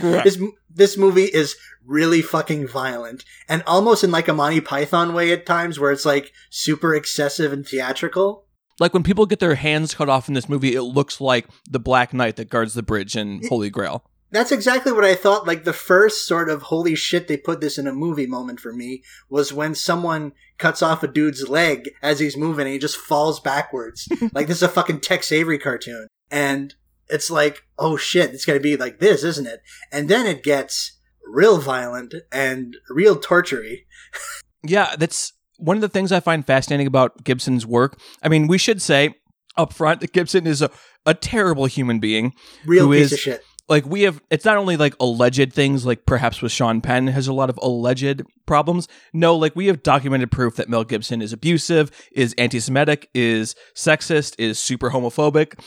This 0.00 0.40
this 0.70 0.96
movie 0.96 1.24
is 1.24 1.56
really 1.84 2.22
fucking 2.22 2.68
violent 2.68 3.24
and 3.48 3.64
almost 3.66 4.04
in 4.04 4.12
like 4.12 4.28
a 4.28 4.32
Monty 4.32 4.60
Python 4.60 5.12
way 5.12 5.32
at 5.32 5.44
times 5.44 5.80
where 5.80 5.90
it's 5.90 6.04
like 6.04 6.32
super 6.50 6.94
excessive 6.94 7.52
and 7.52 7.66
theatrical. 7.66 8.46
Like 8.78 8.94
when 8.94 9.02
people 9.02 9.26
get 9.26 9.40
their 9.40 9.56
hands 9.56 9.94
cut 9.94 10.08
off 10.08 10.28
in 10.28 10.34
this 10.34 10.48
movie, 10.48 10.74
it 10.74 10.82
looks 10.82 11.20
like 11.20 11.46
the 11.68 11.80
Black 11.80 12.12
Knight 12.14 12.36
that 12.36 12.50
guards 12.50 12.74
the 12.74 12.82
bridge 12.82 13.16
in 13.16 13.42
Holy 13.48 13.70
Grail. 13.70 14.04
That's 14.30 14.52
exactly 14.52 14.92
what 14.92 15.04
I 15.04 15.14
thought. 15.14 15.46
Like 15.46 15.64
the 15.64 15.72
first 15.72 16.26
sort 16.26 16.50
of 16.50 16.62
holy 16.62 16.94
shit 16.94 17.28
they 17.28 17.36
put 17.36 17.60
this 17.60 17.78
in 17.78 17.86
a 17.86 17.92
movie 17.92 18.26
moment 18.26 18.60
for 18.60 18.72
me 18.72 19.02
was 19.30 19.52
when 19.52 19.74
someone 19.74 20.32
cuts 20.58 20.82
off 20.82 21.02
a 21.02 21.08
dude's 21.08 21.48
leg 21.48 21.90
as 22.02 22.20
he's 22.20 22.36
moving 22.36 22.66
and 22.66 22.72
he 22.72 22.78
just 22.78 22.96
falls 22.96 23.40
backwards. 23.40 24.06
like 24.34 24.46
this 24.46 24.58
is 24.58 24.62
a 24.62 24.68
fucking 24.68 25.00
Tex 25.00 25.32
Avery 25.32 25.58
cartoon. 25.58 26.08
And 26.30 26.74
it's 27.08 27.30
like, 27.30 27.64
oh 27.78 27.96
shit, 27.96 28.34
it's 28.34 28.44
gonna 28.44 28.60
be 28.60 28.76
like 28.76 28.98
this, 28.98 29.24
isn't 29.24 29.46
it? 29.46 29.62
And 29.90 30.10
then 30.10 30.26
it 30.26 30.42
gets 30.42 30.98
real 31.24 31.58
violent 31.58 32.14
and 32.30 32.76
real 32.88 33.16
tortury. 33.16 33.86
Yeah, 34.64 34.96
that's 34.96 35.34
one 35.58 35.76
of 35.76 35.80
the 35.80 35.88
things 35.88 36.10
I 36.12 36.20
find 36.20 36.46
fascinating 36.46 36.86
about 36.86 37.22
Gibson's 37.24 37.66
work. 37.66 37.98
I 38.22 38.28
mean, 38.28 38.46
we 38.46 38.58
should 38.58 38.80
say 38.80 39.14
up 39.56 39.72
front 39.72 40.00
that 40.00 40.12
Gibson 40.12 40.46
is 40.46 40.62
a, 40.62 40.70
a 41.04 41.14
terrible 41.14 41.66
human 41.66 41.98
being. 41.98 42.32
Real 42.64 42.86
Who 42.86 42.92
piece 42.94 43.06
is- 43.06 43.12
of 43.12 43.18
shit. 43.18 43.44
like 43.68 43.84
we 43.84 44.02
have 44.02 44.22
it's 44.30 44.44
not 44.44 44.56
only 44.56 44.76
like 44.76 44.94
alleged 45.00 45.52
things 45.52 45.84
like 45.84 46.06
perhaps 46.06 46.40
with 46.40 46.52
Sean 46.52 46.80
Penn 46.80 47.08
has 47.08 47.26
a 47.28 47.32
lot 47.32 47.50
of 47.50 47.58
alleged 47.60 48.22
problems. 48.46 48.88
No, 49.12 49.34
like 49.36 49.54
we 49.56 49.66
have 49.66 49.82
documented 49.82 50.30
proof 50.30 50.56
that 50.56 50.68
Mel 50.68 50.84
Gibson 50.84 51.20
is 51.20 51.32
abusive, 51.32 51.90
is 52.12 52.34
anti-Semitic, 52.38 53.10
is 53.14 53.54
sexist, 53.76 54.34
is 54.38 54.58
super 54.58 54.90
homophobic, 54.90 55.58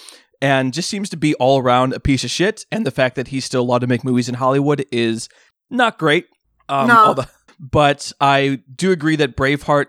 and 0.42 0.74
just 0.74 0.90
seems 0.90 1.10
to 1.10 1.18
be 1.18 1.36
all 1.36 1.60
around 1.60 1.94
a 1.94 2.00
piece 2.00 2.24
of 2.24 2.32
shit. 2.32 2.66
And 2.72 2.86
the 2.86 2.92
fact 2.92 3.16
that 3.18 3.28
he's 3.28 3.46
still 3.46 3.62
allowed 3.62 3.80
to 3.80 3.88
make 3.88 4.04
movies 4.04 4.30
in 4.30 4.36
Hollywood 4.36 4.86
is 4.92 5.28
not 5.70 6.00
great. 6.00 6.26
Um, 6.70 6.88
No. 6.88 6.98
although- 7.08 7.26
but 7.62 8.12
I 8.20 8.62
do 8.76 8.92
agree 8.92 9.16
that 9.18 9.38
Braveheart 9.38 9.88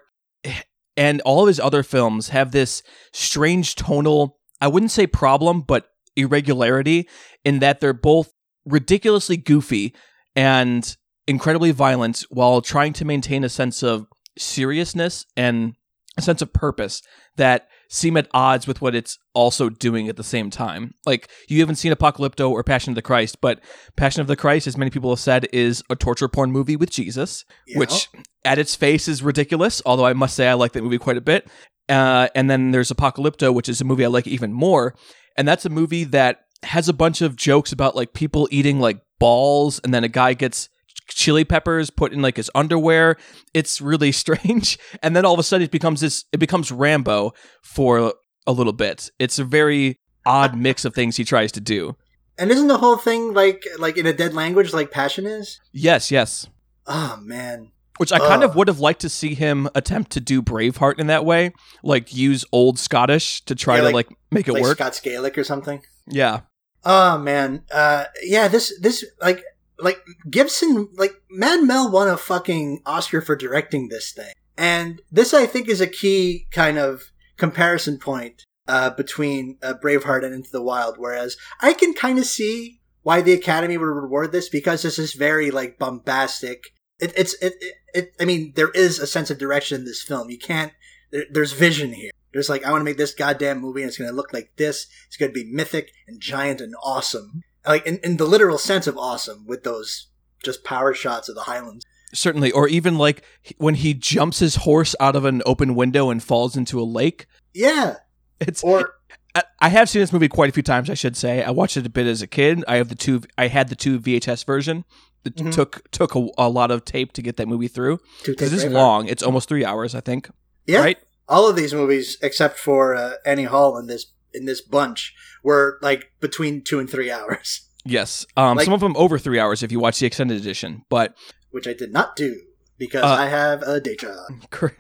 and 0.97 1.21
all 1.23 1.43
of 1.43 1.49
his 1.49 1.59
other 1.59 1.83
films 1.83 2.29
have 2.29 2.52
this 2.52 2.83
strange 3.12 3.75
tonal, 3.75 4.38
I 4.61 4.69
wouldn't 4.69 4.91
say 4.91 5.07
problem, 5.07 5.62
but 5.62 5.88
irregularity 6.14 7.09
in 7.45 7.61
that 7.61 7.81
they're 7.81 7.95
both 7.95 8.31
ridiculously 8.67 9.38
goofy 9.38 9.95
and 10.37 10.97
incredibly 11.26 11.71
violent 11.71 12.25
while 12.29 12.61
trying 12.61 12.93
to 12.93 13.05
maintain 13.05 13.43
a 13.43 13.49
sense 13.49 13.83
of 13.83 14.07
seriousness 14.37 15.25
and 15.37 15.75
a 16.19 16.23
sense 16.23 16.43
of 16.43 16.52
purpose 16.52 17.02
that 17.37 17.69
seem 17.92 18.16
at 18.16 18.26
odds 18.32 18.66
with 18.66 18.80
what 18.80 18.94
it's 18.94 19.18
also 19.34 19.68
doing 19.68 20.08
at 20.08 20.16
the 20.16 20.25
same 20.25 20.49
time. 20.49 20.94
Like 21.04 21.28
you 21.49 21.61
haven't 21.61 21.76
seen 21.76 21.92
Apocalypto 21.92 22.50
or 22.50 22.64
Passion 22.64 22.90
of 22.92 22.94
the 22.94 23.02
Christ, 23.02 23.40
but 23.42 23.61
Passion 23.96 24.22
of 24.22 24.26
the 24.28 24.37
Christ, 24.37 24.66
as 24.66 24.78
many 24.78 24.90
people 24.90 25.11
have 25.11 25.18
said, 25.20 25.46
is 25.52 25.82
a 25.90 25.94
torture 25.96 26.26
porn 26.28 26.50
movie 26.50 26.75
with 26.76 26.90
Jesus, 26.90 27.44
Yeah. 27.66 27.78
which 27.78 28.08
at 28.46 28.58
its 28.58 28.75
face 28.75 29.08
is 29.08 29.22
ridiculous. 29.22 29.82
Although 29.84 30.06
I 30.06 30.14
must 30.14 30.34
say 30.34 30.49
I 30.49 30.54
like 30.54 30.72
that 30.72 30.82
movie 30.82 30.96
quite 30.99 31.18
a 31.18 31.20
bit. 31.20 31.46
Uh, 31.88 32.28
and 32.34 32.49
then 32.49 32.70
there's 32.70 32.90
Apocalypto, 32.90 33.52
which 33.52 33.68
is 33.68 33.80
a 33.80 33.84
movie 33.84 34.04
I 34.04 34.08
like 34.08 34.26
even 34.26 34.52
more, 34.54 34.94
and 35.37 35.46
that's 35.46 35.66
a 35.66 35.70
movie 35.70 36.04
that 36.04 36.38
has 36.62 36.88
a 36.88 36.92
bunch 36.94 37.20
of 37.20 37.37
jokes 37.37 37.72
about 37.72 37.94
like 37.96 38.14
people 38.14 38.49
eating 38.50 38.80
like 38.80 39.00
balls, 39.18 39.80
and 39.84 39.92
then 39.92 40.04
a 40.04 40.08
guy 40.08 40.32
gets 40.32 40.68
chili 41.09 41.44
peppers 41.44 41.90
put 41.90 42.12
in 42.12 42.23
like 42.23 42.37
his 42.37 42.50
underwear. 42.54 43.16
It's 43.54 43.80
really 43.80 44.12
strange. 44.25 44.78
And 45.02 45.14
then 45.16 45.25
all 45.25 45.35
of 45.35 45.38
a 45.38 45.42
sudden 45.42 45.64
it 45.64 45.71
becomes 45.71 46.00
this 46.00 46.25
it 46.32 46.38
becomes 46.38 46.71
Rambo 46.73 47.32
for 47.62 48.14
a 48.47 48.52
little 48.52 48.73
bit. 48.73 49.11
It's 49.18 49.38
a 49.38 49.44
very 49.44 49.99
odd 50.26 50.56
mix 50.56 50.85
of 50.85 50.94
things 50.94 51.16
he 51.16 51.25
tries 51.25 51.52
to 51.52 51.61
do. 51.61 51.97
And 52.38 52.50
isn't 52.50 52.68
the 52.68 52.78
whole 52.78 52.97
thing 52.97 53.35
like 53.35 53.64
like 53.78 53.97
in 53.99 54.06
a 54.06 54.12
dead 54.12 54.35
language 54.35 54.73
like 54.73 54.90
Passion 54.90 55.26
is? 55.26 55.61
Yes, 55.73 56.11
yes. 56.11 56.47
Oh 56.87 57.18
man. 57.23 57.71
Which 57.99 58.11
I 58.11 58.18
kind 58.18 58.42
of 58.42 58.56
would 58.56 58.68
have 58.68 58.80
liked 58.80 59.02
to 59.02 59.09
see 59.11 59.35
him 59.35 59.68
attempt 59.75 60.12
to 60.12 60.21
do 60.21 60.40
Braveheart 60.42 60.99
in 60.99 61.09
that 61.09 61.26
way, 61.26 61.52
like 61.85 62.12
use 62.14 62.42
old 62.50 62.78
Scottish 62.78 63.44
to 63.44 63.54
try 63.54 63.76
Yeah, 63.76 63.80
to 63.82 63.85
like- 63.88 63.94
like 64.09 64.18
make 64.30 64.49
it 64.49 64.54
like 64.54 64.62
work. 64.62 64.78
Scots 64.78 64.99
Gaelic 64.99 65.37
or 65.37 65.44
something. 65.44 65.82
yeah, 66.09 66.40
Oh 66.85 67.18
man, 67.18 67.62
uh, 67.71 68.06
yeah. 68.25 68.49
This 68.49 68.73
this 68.80 69.04
like 69.21 69.44
like 69.79 70.00
Gibson 70.29 70.88
like 70.95 71.14
Mad 71.31 71.62
Mel 71.64 71.91
won 71.91 72.09
a 72.09 72.17
fucking 72.17 72.83
Oscar 72.87 73.21
for 73.21 73.37
directing 73.37 73.88
this 73.88 74.12
thing, 74.12 74.33
and 74.57 75.02
this 75.11 75.35
I 75.35 75.47
think 75.47 75.69
is 75.69 75.81
a 75.81 75.87
key 75.87 76.47
kind 76.50 76.79
of 76.79 77.12
comparison 77.37 77.99
point 77.99 78.45
uh, 78.69 78.91
between 78.91 79.59
uh, 79.62 79.75
Braveheart 79.83 80.25
and 80.25 80.35
Into 80.35 80.50
the 80.50 80.62
Wild. 80.62 80.97
Whereas 80.99 81.37
I 81.61 81.73
can 81.73 81.95
kind 81.95 82.19
of 82.19 82.26
see 82.26 82.81
why 83.02 83.21
the 83.21 83.33
Academy 83.33 83.76
would 83.76 83.85
reward 83.85 84.33
this 84.33 84.49
because 84.49 84.83
this 84.83 84.99
is 84.99 85.14
very 85.14 85.50
like 85.50 85.79
bombastic. 85.79 86.64
It, 87.00 87.12
it's 87.17 87.35
it, 87.43 87.55
it 87.61 87.75
it 87.95 88.14
I 88.21 88.25
mean 88.25 88.52
there 88.57 88.71
is 88.71 88.99
a 88.99 89.07
sense 89.07 89.31
of 89.31 89.38
direction 89.38 89.81
in 89.81 89.85
this 89.85 90.02
film. 90.02 90.31
You 90.31 90.38
can't 90.38 90.73
there, 91.11 91.25
there's 91.31 91.52
vision 91.52 91.93
here. 91.93 92.11
There's 92.33 92.49
like 92.49 92.64
I 92.64 92.71
want 92.71 92.81
to 92.81 92.85
make 92.85 92.97
this 92.97 93.14
goddamn 93.14 93.61
movie 93.61 93.83
and 93.83 93.88
it's 93.88 93.99
going 93.99 94.11
to 94.11 94.17
look 94.17 94.33
like 94.33 94.52
this. 94.57 94.87
It's 95.07 95.17
going 95.17 95.33
to 95.33 95.35
be 95.35 95.50
mythic 95.50 95.91
and 96.07 96.21
giant 96.21 96.61
and 96.61 96.75
awesome. 96.83 97.43
Like 97.66 97.87
in, 97.87 97.99
in 98.02 98.16
the 98.16 98.25
literal 98.25 98.59
sense 98.59 98.87
of 98.87 98.97
awesome 98.99 99.47
with 99.47 99.62
those 99.62 100.09
just 100.45 100.64
power 100.64 100.92
shots 100.95 101.28
of 101.28 101.35
the 101.37 101.42
Highlands. 101.42 101.85
certainly. 102.12 102.50
Or 102.50 102.69
even 102.69 102.99
like 102.99 103.23
when 103.59 103.75
he 103.76 103.95
jumps 103.95 104.40
his 104.40 104.57
horse 104.57 104.95
out 105.00 105.14
of 105.16 105.25
an 105.25 105.42
open 105.47 105.75
window 105.75 106.11
and 106.11 106.23
falls 106.23 106.57
into 106.57 106.81
a 106.81 106.85
lake. 106.85 107.26
Yeah. 107.54 107.97
It's 108.40 108.64
Or 108.64 108.95
I- 109.37 109.45
I 109.61 109.69
have 109.69 109.88
seen 109.88 110.00
this 110.00 110.12
movie 110.12 110.28
quite 110.28 110.49
a 110.50 110.52
few 110.52 110.64
times. 110.64 110.90
I 110.90 110.95
should 110.95 111.16
say 111.16 111.45
I 111.45 111.50
watched 111.52 111.76
it 111.76 111.87
a 111.87 111.90
bit 111.90 112.07
as 112.09 112.21
a 112.23 112.26
kid. 112.26 112.64
I 112.66 112.76
have 112.76 112.88
the 112.88 112.97
two. 112.97 113.23
I 113.38 113.47
had 113.47 113.69
the 113.69 113.76
two 113.76 114.00
VHS 114.00 114.45
version. 114.45 114.85
It 115.25 115.37
Mhm. 115.37 115.52
took 115.52 115.88
took 115.92 116.16
a, 116.16 116.26
a 116.37 116.49
lot 116.49 116.73
of 116.73 116.85
tape 116.85 117.12
to 117.12 117.23
get 117.23 117.37
that 117.37 117.47
movie 117.47 117.69
through 117.69 118.00
because 118.26 118.52
it's 118.52 118.64
long. 118.64 119.07
It's 119.07 119.23
almost 119.23 119.49
three 119.49 119.64
hours, 119.64 119.95
I 119.95 120.00
think. 120.00 120.28
Yeah. 120.66 120.81
Right? 120.81 120.99
All 121.28 121.49
of 121.49 121.54
these 121.54 121.73
movies 121.73 122.19
except 122.21 122.59
for 122.59 122.97
uh, 122.97 123.12
Annie 123.25 123.45
Hall 123.45 123.78
in 123.78 123.87
this 123.87 124.07
in 124.35 124.45
this 124.47 124.61
bunch 124.61 125.15
were 125.43 125.79
like 125.83 126.12
between 126.21 126.62
2 126.62 126.79
and 126.79 126.89
3 126.91 127.11
hours, 127.11 127.69
Yes. 127.85 128.25
Um, 128.37 128.57
Like- 128.57 128.65
some 128.65 128.75
of 128.75 128.81
them 128.81 128.97
over 128.97 129.19
three 129.19 129.41
hours 129.41 129.62
if 129.62 129.73
you 129.73 129.81
watch 129.81 129.99
the 129.99 130.07
extended 130.07 130.39
edition. 130.41 130.85
But 130.89 131.17
which 131.51 131.67
I 131.67 131.73
did 131.73 131.93
not 131.93 132.15
do 132.17 132.41
because 132.79 133.03
Uh, 133.03 133.09
I 133.09 133.27
have 133.29 133.62
a 133.62 133.81
day 133.81 133.97
job. 133.97 134.17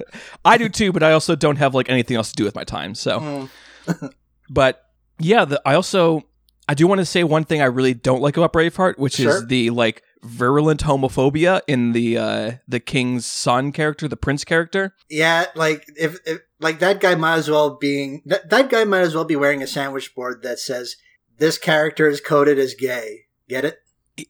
I 0.44 0.56
do 0.56 0.68
too. 0.68 0.92
But 0.92 1.02
I 1.02 1.12
also 1.12 1.34
don't 1.34 1.56
have 1.56 1.74
like 1.74 1.88
anything 1.90 2.16
else 2.16 2.30
to 2.30 2.36
do 2.36 2.44
with 2.44 2.54
my 2.54 2.64
time. 2.64 2.94
So. 2.94 3.18
Mm. 3.88 4.12
But 4.50 4.82
yeah, 5.18 5.44
the, 5.44 5.60
I 5.64 5.74
also 5.74 6.22
I 6.68 6.74
do 6.74 6.86
want 6.86 7.00
to 7.00 7.04
say 7.04 7.24
one 7.24 7.44
thing 7.44 7.60
I 7.62 7.66
really 7.66 7.94
don't 7.94 8.20
like 8.22 8.36
about 8.36 8.52
Braveheart, 8.52 8.98
which 8.98 9.14
Sure. 9.14 9.36
is 9.36 9.46
the 9.46 9.70
like 9.70 10.02
virulent 10.22 10.82
homophobia 10.84 11.60
in 11.66 11.92
the 11.92 12.16
uh 12.18 12.52
the 12.68 12.78
king's 12.80 13.26
son 13.26 13.72
character, 13.72 14.06
the 14.08 14.16
prince 14.16 14.44
character. 14.44 14.94
Yeah, 15.10 15.46
like 15.56 15.84
if, 15.96 16.18
if 16.26 16.40
like 16.62 16.78
that 16.78 17.00
guy 17.00 17.14
might 17.14 17.36
as 17.36 17.50
well 17.50 17.76
being 17.76 18.22
that, 18.26 18.48
that 18.50 18.70
guy 18.70 18.84
might 18.84 19.00
as 19.00 19.14
well 19.14 19.24
be 19.24 19.36
wearing 19.36 19.62
a 19.62 19.66
sandwich 19.66 20.14
board 20.14 20.42
that 20.42 20.58
says 20.58 20.96
this 21.38 21.58
character 21.58 22.08
is 22.08 22.20
coded 22.20 22.58
as 22.58 22.74
gay. 22.74 23.26
Get 23.48 23.64
it? 23.64 23.78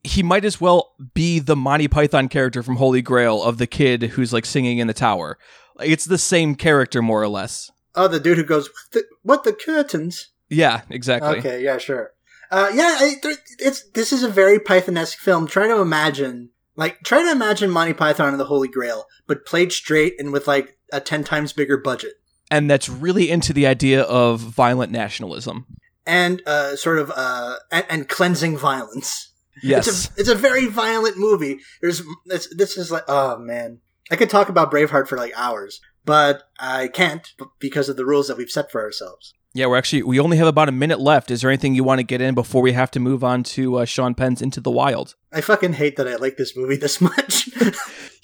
He 0.03 0.23
might 0.23 0.45
as 0.45 0.61
well 0.61 0.95
be 1.13 1.39
the 1.39 1.57
Monty 1.57 1.89
Python 1.89 2.29
character 2.29 2.63
from 2.63 2.77
Holy 2.77 3.03
Grail 3.03 3.43
of 3.43 3.59
the 3.59 3.67
kid 3.67 4.03
who's 4.03 4.33
like 4.33 4.47
singing 4.47 4.79
in 4.79 4.87
the 4.87 4.95
tower. 4.95 5.39
Like, 5.77 5.91
it's 5.91 6.05
the 6.05 6.19
same 6.19 6.55
character 6.55 7.03
more 7.03 7.23
or 7.23 7.29
less. 7.29 7.71
Oh, 7.95 8.09
the 8.09 8.21
dude 8.21 8.39
who 8.39 8.45
goes 8.45 8.69
what 8.69 8.93
the, 8.93 9.05
what 9.23 9.45
the 9.45 9.53
curtains? 9.53 10.31
Yeah, 10.49 10.83
exactly. 10.89 11.39
Okay, 11.39 11.63
yeah, 11.63 11.79
sure. 11.79 12.13
Uh, 12.51 12.71
yeah, 12.73 12.97
I, 13.01 13.15
it's 13.59 13.83
this 13.91 14.13
is 14.13 14.23
a 14.23 14.29
very 14.29 14.59
Python-esque 14.59 15.19
film. 15.19 15.47
Try 15.47 15.67
to 15.67 15.81
imagine, 15.81 16.51
like, 16.77 17.03
try 17.03 17.23
to 17.23 17.31
imagine 17.31 17.71
Monty 17.71 17.95
Python 17.95 18.29
and 18.29 18.41
the 18.41 18.45
Holy 18.45 18.69
Grail, 18.69 19.07
but 19.27 19.47
played 19.47 19.73
straight 19.73 20.15
and 20.19 20.33
with 20.33 20.47
like 20.47 20.79
a 20.93 21.01
ten 21.01 21.25
times 21.25 21.53
bigger 21.53 21.77
budget 21.77 22.15
And 22.53 22.71
that's 22.71 22.89
really 22.89 23.31
into 23.31 23.53
the 23.53 23.67
idea 23.67 24.03
of 24.03 24.39
violent 24.41 24.93
nationalism. 24.93 25.67
and 26.07 26.43
uh, 26.47 26.77
sort 26.77 26.99
of 26.99 27.11
uh, 27.15 27.57
and, 27.71 27.85
and 27.89 28.09
cleansing 28.09 28.59
violence. 28.59 29.33
Yes. 29.63 29.87
It's 29.89 30.07
a 30.07 30.21
it's 30.21 30.29
a 30.29 30.35
very 30.35 30.67
violent 30.67 31.17
movie. 31.19 31.59
There's 31.81 32.03
this 32.27 32.49
this 32.57 32.77
is 32.77 32.91
like 32.91 33.05
oh 33.09 33.39
man. 33.39 33.81
I 34.11 34.17
could 34.17 34.31
talk 34.31 34.49
about 34.49 34.71
Braveheart 34.73 35.07
for 35.09 35.17
like 35.17 35.33
hours, 35.37 35.81
but 36.05 36.43
I 36.59 36.89
can't 36.89 37.27
because 37.59 37.89
of 37.89 37.97
the 37.97 38.05
rules 38.05 38.29
that 38.29 38.37
we've 38.37 38.51
set 38.51 38.71
for 38.71 38.83
ourselves. 38.83 39.33
yeah, 39.55 39.67
we're 39.67 39.77
actually 39.79 40.03
we 40.03 40.19
only 40.19 40.37
have 40.39 40.47
about 40.49 40.69
a 40.69 40.73
minute 40.73 41.01
left. 41.01 41.31
Is 41.31 41.41
there 41.43 41.51
anything 41.51 41.75
you 41.75 41.85
want 41.85 42.01
to 42.01 42.03
get 42.03 42.21
in 42.21 42.35
before 42.35 42.63
we 42.63 42.73
have 42.73 42.91
to 42.93 43.01
move 43.01 43.23
on 43.23 43.43
to 43.55 43.79
uh, 43.79 43.85
Sean 43.85 44.15
Penn's 44.15 44.43
Into 44.43 44.61
the 44.61 44.71
Wild? 44.71 45.15
I 45.33 45.41
fucking 45.41 45.75
hate 45.75 45.97
that 45.97 46.09
I 46.09 46.17
like 46.17 46.37
this 46.37 46.57
movie 46.57 46.77
this 46.77 47.01
much. 47.09 47.49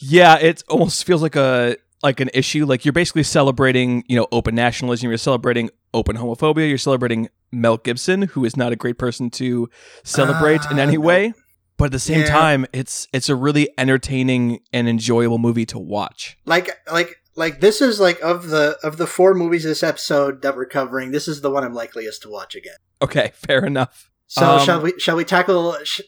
Yeah, 0.01 0.39
it 0.39 0.63
almost 0.69 1.05
feels 1.05 1.23
like 1.23 1.37
a 1.37 1.77
like 2.03 2.21
an 2.21 2.31
issue. 2.35 2.65
Like 2.67 2.85
you're 2.85 2.93
basically 2.93 3.23
celebrating, 3.23 4.05
you 4.09 4.17
know, 4.17 4.27
open 4.33 4.55
nationalism. 4.55 5.09
You're 5.09 5.19
celebrating 5.19 5.71
open 5.95 6.17
homophobia. 6.17 6.69
You're 6.69 6.79
celebrating 6.79 7.29
Mel 7.53 7.77
Gibson, 7.79 8.23
who 8.23 8.45
is 8.45 8.57
not 8.57 8.73
a 8.73 8.77
great 8.77 8.99
person 8.99 9.31
to 9.31 9.69
celebrate 10.05 10.61
in 10.71 10.79
Ah, 10.79 10.83
any 10.83 10.99
way. 10.99 11.33
But 11.77 11.87
at 11.87 11.93
the 11.93 11.99
same 12.01 12.21
Yeah. 12.21 12.27
time, 12.31 12.67
it's 12.73 13.07
it's 13.13 13.29
a 13.29 13.37
really 13.37 13.69
entertaining 13.79 14.61
and 14.73 14.89
enjoyable 14.89 15.39
movie 15.39 15.67
to 15.67 15.79
watch. 15.79 16.37
like 16.45 16.77
like 16.93 17.17
like 17.37 17.61
this 17.61 17.81
is 17.81 18.01
like 18.01 18.21
of 18.21 18.49
the 18.49 18.77
of 18.83 18.97
the 18.97 19.07
four 19.07 19.33
movies 19.35 19.63
this 19.63 19.83
episode 19.85 20.43
that 20.43 20.57
we're 20.57 20.67
covering, 20.67 21.13
this 21.13 21.29
is 21.29 21.41
the 21.41 21.51
one 21.51 21.63
I'm 21.65 21.75
likeliest 21.75 22.23
to 22.23 22.31
watch 22.31 22.57
again. 22.57 22.75
Okay, 23.01 23.31
fair 23.35 23.65
enough. 23.65 24.11
So 24.27 24.45
Um, 24.45 24.65
shall 24.67 24.81
we 24.83 24.93
shall 24.99 25.17
we 25.17 25.25
tackle 25.25 25.77
sh- 25.85 26.01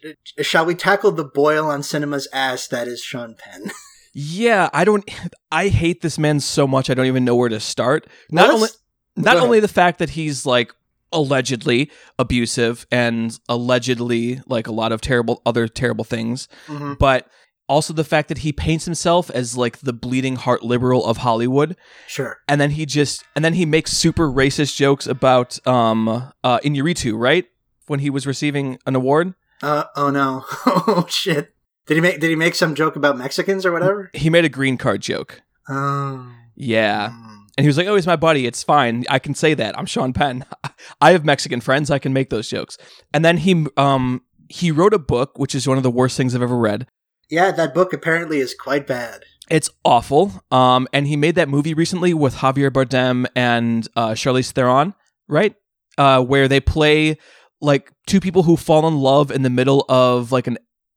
shall 0.43 0.67
we 0.67 0.75
tackle 0.75 1.13
the 1.13 1.25
boil 1.25 1.67
on 1.71 1.83
cinema's 1.85 2.27
ass 2.33 2.67
that 2.69 2.87
is 2.89 3.01
Sean 3.01 3.35
Penn? 3.39 3.71
Yeah, 4.23 4.69
I 4.73 4.85
don't. 4.85 5.09
I 5.53 5.69
hate 5.69 6.01
this 6.03 6.19
man 6.19 6.41
so 6.41 6.67
much. 6.67 6.91
I 6.91 6.95
don't 6.95 7.07
even 7.07 7.25
know 7.25 7.35
where 7.37 7.49
to 7.49 7.61
start. 7.61 8.07
Not 8.31 8.49
Well, 8.49 8.57
only 8.57 8.69
not 9.17 9.37
only 9.39 9.61
the 9.61 9.69
fact 9.69 9.99
that 9.99 10.11
he's 10.11 10.47
like 10.47 10.73
allegedly 11.13 11.91
abusive 12.19 12.87
and 12.93 13.37
allegedly 13.49 14.41
like 14.47 14.67
a 14.69 14.73
lot 14.73 14.93
of 14.93 15.01
terrible 15.01 15.43
other 15.45 15.67
terrible 15.67 16.05
things, 16.05 16.47
Mhm. 16.69 16.99
but 16.99 17.27
also 17.69 17.93
the 17.93 18.05
fact 18.05 18.29
that 18.29 18.39
he 18.39 18.53
paints 18.53 18.85
himself 18.85 19.31
as 19.31 19.57
like 19.57 19.79
the 19.79 19.93
bleeding 19.93 20.37
heart 20.37 20.63
liberal 20.63 21.05
of 21.05 21.19
Hollywood, 21.19 21.77
Sure. 22.07 22.39
and 22.49 22.61
then 22.61 22.71
he 22.73 22.87
just 22.87 23.25
and 23.35 23.45
then 23.45 23.55
he 23.55 23.67
makes 23.67 23.93
super 23.93 24.31
racist 24.31 24.77
jokes 24.77 25.07
about 25.07 25.65
um 25.67 26.09
uh 26.45 26.59
Iñárritu, 26.61 27.19
right? 27.19 27.47
When 27.87 28.01
he 28.01 28.11
was 28.11 28.27
receiving 28.27 28.79
an 28.87 28.95
award, 28.95 29.35
Uh 29.63 29.85
oh 29.97 30.11
no. 30.11 30.45
oh 30.67 31.07
shit. 31.09 31.53
Did 31.91 31.97
he 31.97 32.01
make 32.03 32.21
did 32.21 32.31
he 32.31 32.37
make 32.37 32.55
some 32.55 32.77
joke 32.77 32.95
about 32.95 33.19
Mexicans 33.19 33.67
or 33.67 33.73
whatever? 33.73 34.11
he 34.15 34.31
made 34.31 34.45
a 34.45 34.49
green 34.49 34.79
card 34.79 35.03
joke. 35.03 35.43
Oh. 35.69 36.33
Yeah. 36.55 37.09
Mm. 37.09 37.37
And 37.59 37.65
he 37.65 37.67
was 37.67 37.77
like, 37.77 37.89
"Oh, 37.89 37.97
he's 37.97 38.07
my 38.07 38.15
buddy. 38.15 38.47
It's 38.47 38.63
fine. 38.63 39.05
I 39.11 39.19
can 39.19 39.35
say 39.35 39.55
that. 39.55 39.77
I'm 39.77 39.87
Sean 39.87 40.13
Penn. 40.13 40.45
I 41.01 41.11
have 41.11 41.25
Mexican 41.25 41.61
friends. 41.61 41.91
I 41.91 41.99
can 41.99 42.13
make 42.13 42.31
those 42.31 42.49
jokes." 42.49 42.79
And 43.13 43.25
then 43.25 43.39
he 43.39 43.67
um 43.77 44.23
he 44.49 44.71
wrote 44.71 44.95
a 44.95 45.01
book, 45.01 45.37
which 45.37 45.53
is 45.53 45.67
one 45.67 45.79
of 45.79 45.83
the 45.83 45.91
worst 45.91 46.17
things 46.17 46.33
I've 46.33 46.43
ever 46.43 46.57
read. 46.57 46.87
Yeah, 47.29 47.51
that 47.51 47.75
book 47.75 47.93
apparently 47.93 48.39
is 48.39 48.55
quite 48.55 48.87
bad. 48.87 49.25
It's 49.51 49.69
awful. 49.85 50.45
Um, 50.53 50.87
and 50.93 51.09
he 51.09 51.17
made 51.17 51.35
that 51.35 51.49
movie 51.49 51.75
recently 51.75 52.15
with 52.15 52.37
Javier 52.37 52.71
Bardem 52.71 53.27
and 53.35 53.89
uh, 53.97 54.11
Charlize 54.11 54.53
Theron, 54.53 54.95
right? 55.27 55.57
Uh, 55.99 56.23
where 56.23 56.47
they 56.47 56.61
play 56.61 57.19
like 57.61 57.93
two 58.07 58.21
people 58.21 58.45
who 58.45 58.57
fall 58.57 58.87
in 58.87 58.99
love 58.99 59.33
in 59.33 59.43
the 59.43 59.51
middle 59.51 59.85
of 59.89 60.31
like 60.31 60.47
an 60.47 60.57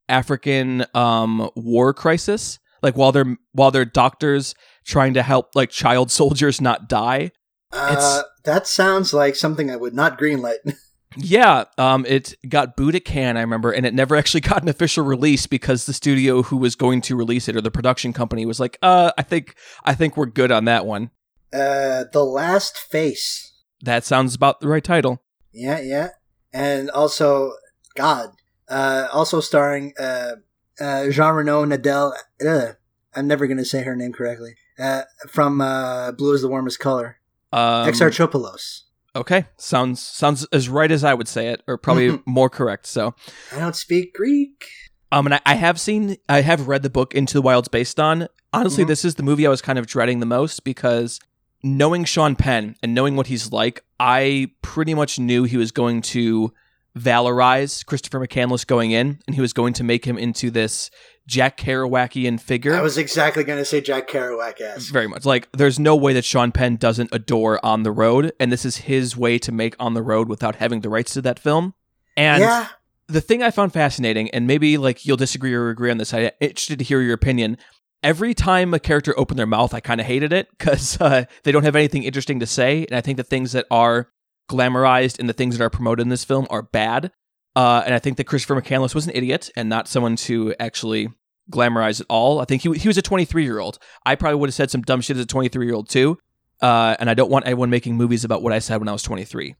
African 0.09 0.85
um 0.93 1.49
war 1.55 1.93
crisis, 1.93 2.59
like 2.81 2.97
while 2.97 3.11
they're 3.11 3.37
while 3.53 3.71
they're 3.71 3.85
doctors 3.85 4.55
trying 4.85 5.13
to 5.15 5.23
help 5.23 5.55
like 5.55 5.69
child 5.69 6.11
soldiers 6.19 6.61
not 6.61 6.87
die. 6.87 7.31
Uh, 7.71 8.21
that 8.45 8.67
sounds 8.67 9.13
like 9.13 9.35
something 9.35 9.71
I 9.71 9.75
would 9.75 9.93
not 9.93 10.19
greenlight. 10.19 10.57
Yeah, 11.15 11.65
um, 11.77 12.07
it 12.07 12.33
got 12.49 12.75
Cannes, 13.05 13.37
I 13.37 13.41
remember, 13.41 13.71
and 13.71 13.85
it 13.85 13.93
never 13.93 14.15
actually 14.17 14.41
got 14.41 14.63
an 14.63 14.67
official 14.67 15.05
release 15.05 15.45
because 15.45 15.85
the 15.85 15.93
studio 15.93 16.41
who 16.41 16.57
was 16.57 16.75
going 16.75 17.01
to 17.01 17.15
release 17.15 17.47
it 17.47 17.55
or 17.55 17.61
the 17.61 17.69
production 17.69 18.13
company 18.13 18.47
was 18.47 18.59
like, 18.59 18.79
"Uh, 18.81 19.11
I 19.15 19.21
think 19.21 19.53
I 19.83 19.93
think 19.93 20.17
we're 20.17 20.25
good 20.25 20.51
on 20.51 20.65
that 20.65 20.87
one." 20.87 21.11
uh, 21.53 22.05
The 22.11 22.23
Last 22.23 22.77
Face. 22.77 23.53
That 23.81 24.03
sounds 24.03 24.33
about 24.33 24.59
the 24.59 24.67
right 24.67 24.83
title. 24.83 25.21
Yeah, 25.51 25.79
yeah. 25.79 26.09
And 26.51 26.89
also, 26.89 27.53
God, 27.95 28.31
uh, 28.73 29.07
also 29.13 29.39
starring 29.39 29.93
uh, 29.99 30.31
uh, 30.79 31.09
Jean 31.09 31.33
Reno 31.35 31.65
Nadel. 31.65 32.13
Ugh, 32.45 32.75
I'm 33.15 33.27
never 33.27 33.45
going 33.47 33.57
to 33.59 33.65
say 33.65 33.83
her 33.83 33.95
name 33.95 34.13
correctly. 34.13 34.55
Uh, 34.79 35.03
from 35.29 35.61
uh, 35.61 36.11
Blue 36.13 36.33
is 36.33 36.41
the 36.41 36.47
Warmest 36.49 36.79
Color. 36.79 37.19
Um, 37.51 37.87
Exarchopoulos. 37.87 38.81
okay, 39.15 39.45
sounds 39.57 40.01
sounds 40.01 40.45
as 40.51 40.67
right 40.69 40.91
as 40.91 41.03
I 41.03 41.13
would 41.13 41.27
say 41.27 41.49
it, 41.49 41.61
or 41.67 41.77
probably 41.77 42.09
Mhm. 42.09 42.23
more 42.25 42.49
correct. 42.49 42.87
So, 42.87 43.13
I 43.55 43.59
don't 43.59 43.75
speak 43.75 44.13
Greek. 44.15 44.65
um, 45.11 45.27
and 45.27 45.35
I, 45.35 45.41
I 45.45 45.53
have 45.55 45.79
seen, 45.79 46.17
I 46.27 46.41
have 46.41 46.67
read 46.67 46.81
the 46.81 46.89
book 46.89 47.13
Into 47.13 47.35
the 47.35 47.41
Wild's 47.43 47.67
based 47.67 47.99
on. 47.99 48.27
Honestly, 48.51 48.83
Mhm. 48.83 48.87
this 48.87 49.05
is 49.05 49.13
the 49.15 49.23
movie 49.23 49.45
I 49.45 49.49
was 49.51 49.61
kind 49.61 49.77
of 49.77 49.85
dreading 49.85 50.19
the 50.19 50.25
most 50.25 50.63
because 50.63 51.19
knowing 51.61 52.03
Sean 52.05 52.35
Penn 52.35 52.75
and 52.81 52.95
knowing 52.95 53.15
what 53.15 53.27
he's 53.27 53.51
like, 53.51 53.83
I 53.99 54.51
pretty 54.63 54.95
much 54.95 55.19
knew 55.19 55.43
he 55.43 55.57
was 55.57 55.71
going 55.71 56.01
to 56.17 56.51
valorize 56.97 57.85
Christopher 57.85 58.19
McCandless 58.19 58.65
going 58.65 58.91
in, 58.91 59.19
and 59.27 59.35
he 59.35 59.41
was 59.41 59.53
going 59.53 59.73
to 59.73 59.83
make 59.83 60.05
him 60.05 60.17
into 60.17 60.51
this 60.51 60.91
Jack 61.27 61.57
Kerouacian 61.57 62.39
figure. 62.39 62.73
I 62.73 62.81
was 62.81 62.97
exactly 62.97 63.43
going 63.43 63.59
to 63.59 63.65
say 63.65 63.81
Jack 63.81 64.09
Kerouac 64.09 64.61
ass. 64.61 64.87
Very 64.87 65.07
much. 65.07 65.25
Like, 65.25 65.49
there's 65.53 65.79
no 65.79 65.95
way 65.95 66.13
that 66.13 66.25
Sean 66.25 66.51
Penn 66.51 66.75
doesn't 66.75 67.09
adore 67.11 67.63
On 67.65 67.83
the 67.83 67.91
Road, 67.91 68.33
and 68.39 68.51
this 68.51 68.65
is 68.65 68.77
his 68.77 69.17
way 69.17 69.39
to 69.39 69.51
make 69.51 69.75
On 69.79 69.93
the 69.93 70.03
Road 70.03 70.27
without 70.27 70.55
having 70.55 70.81
the 70.81 70.89
rights 70.89 71.13
to 71.13 71.21
that 71.21 71.39
film. 71.39 71.73
And 72.15 72.41
Yeah, 72.41 72.67
the 73.07 73.21
thing 73.21 73.41
I 73.41 73.51
found 73.51 73.73
fascinating, 73.73 74.29
and 74.31 74.47
maybe 74.47 74.77
like 74.77 75.05
you'll 75.05 75.17
disagree 75.17 75.53
or 75.53 75.69
agree 75.69 75.91
on 75.91 75.97
this, 75.97 76.13
I'm 76.13 76.29
interested 76.39 76.79
to 76.79 76.85
hear 76.85 77.01
your 77.01 77.13
opinion. 77.13 77.57
Every 78.01 78.33
time 78.33 78.73
a 78.73 78.79
character 78.79 79.17
opened 79.17 79.39
their 79.39 79.47
mouth, 79.47 79.73
I 79.73 79.79
kind 79.79 80.01
of 80.01 80.07
hated 80.07 80.33
it 80.33 80.49
because 80.57 80.99
uh, 80.99 81.25
they 81.43 81.51
don't 81.51 81.63
have 81.63 81.75
anything 81.75 82.03
interesting 82.03 82.39
to 82.41 82.45
say, 82.45 82.85
and 82.85 82.97
I 82.97 83.01
think 83.01 83.17
the 83.17 83.23
things 83.23 83.53
that 83.53 83.65
are 83.71 84.09
glamorized 84.49 85.19
and 85.19 85.27
the 85.29 85.33
things 85.33 85.57
that 85.57 85.63
are 85.63 85.69
promoted 85.69 86.01
in 86.03 86.09
this 86.09 86.23
film 86.23 86.47
are 86.49 86.61
bad. 86.61 87.11
Uh, 87.55 87.83
and 87.85 87.93
I 87.93 87.99
think 87.99 88.17
that 88.17 88.23
Christopher 88.25 88.59
McCandless 88.59 88.95
was 88.95 89.05
an 89.07 89.11
idiot 89.15 89.49
and 89.55 89.69
not 89.69 89.87
someone 89.87 90.15
to 90.17 90.55
actually 90.59 91.09
glamorize 91.51 91.99
at 92.01 92.07
all. 92.09 92.39
I 92.39 92.45
think 92.45 92.61
he 92.63 92.71
he 92.73 92.87
was 92.87 92.97
a 92.97 93.01
23 93.01 93.43
year 93.43 93.59
old. 93.59 93.77
I 94.05 94.15
probably 94.15 94.39
would 94.39 94.49
have 94.49 94.55
said 94.55 94.71
some 94.71 94.81
dumb 94.81 95.01
shit 95.01 95.17
as 95.17 95.23
a 95.23 95.27
23 95.27 95.65
year 95.65 95.75
old 95.75 95.89
too. 95.89 96.17
Uh, 96.61 96.95
and 96.99 97.09
I 97.09 97.13
don't 97.13 97.29
want 97.29 97.45
anyone 97.45 97.69
making 97.69 97.95
movies 97.95 98.23
about 98.23 98.41
what 98.41 98.53
I 98.53 98.59
said 98.59 98.77
when 98.77 98.87
I 98.87 98.93
was 98.93 99.03
23. 99.03 99.55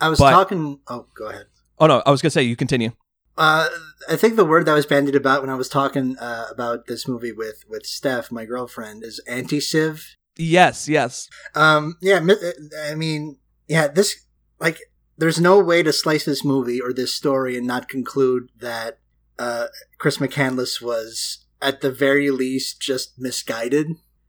I 0.00 0.08
was 0.08 0.18
But- 0.18 0.30
talking. 0.30 0.80
Oh, 0.88 1.06
go 1.16 1.26
ahead. 1.28 1.46
Oh 1.78 1.86
no, 1.86 2.02
I 2.04 2.10
was 2.10 2.22
gonna 2.22 2.30
say 2.30 2.42
you 2.42 2.56
continue. 2.56 2.90
Uh, 3.36 3.68
I 4.08 4.16
think 4.16 4.34
the 4.34 4.44
word 4.44 4.66
that 4.66 4.74
was 4.74 4.84
bandied 4.84 5.14
about 5.14 5.42
when 5.42 5.50
I 5.50 5.54
was 5.54 5.68
talking 5.68 6.18
uh, 6.18 6.46
about 6.50 6.86
this 6.88 7.06
movie 7.06 7.30
with 7.30 7.62
with 7.68 7.86
Steph, 7.86 8.32
my 8.32 8.44
girlfriend, 8.44 9.04
is 9.04 9.20
anti-civ. 9.28 10.16
Yes, 10.36 10.88
yes. 10.88 11.28
Um, 11.54 11.96
yeah, 12.00 12.20
I 12.84 12.94
mean, 12.96 13.38
yeah, 13.68 13.88
this 13.88 14.24
like, 14.60 14.78
there's 15.16 15.40
no 15.40 15.58
way 15.60 15.82
to 15.82 15.92
slice 15.92 16.24
this 16.24 16.44
movie 16.44 16.80
or 16.80 16.92
this 16.92 17.12
story 17.12 17.56
and 17.56 17.66
not 17.66 17.88
conclude 17.88 18.50
that 18.58 18.98
uh, 19.38 19.66
Chris 19.98 20.18
McCandless 20.18 20.80
was 20.82 21.44
at 21.60 21.80
the 21.80 21.90
very 21.90 22.30
least 22.30 22.80
just 22.80 23.18
misguided. 23.18 23.88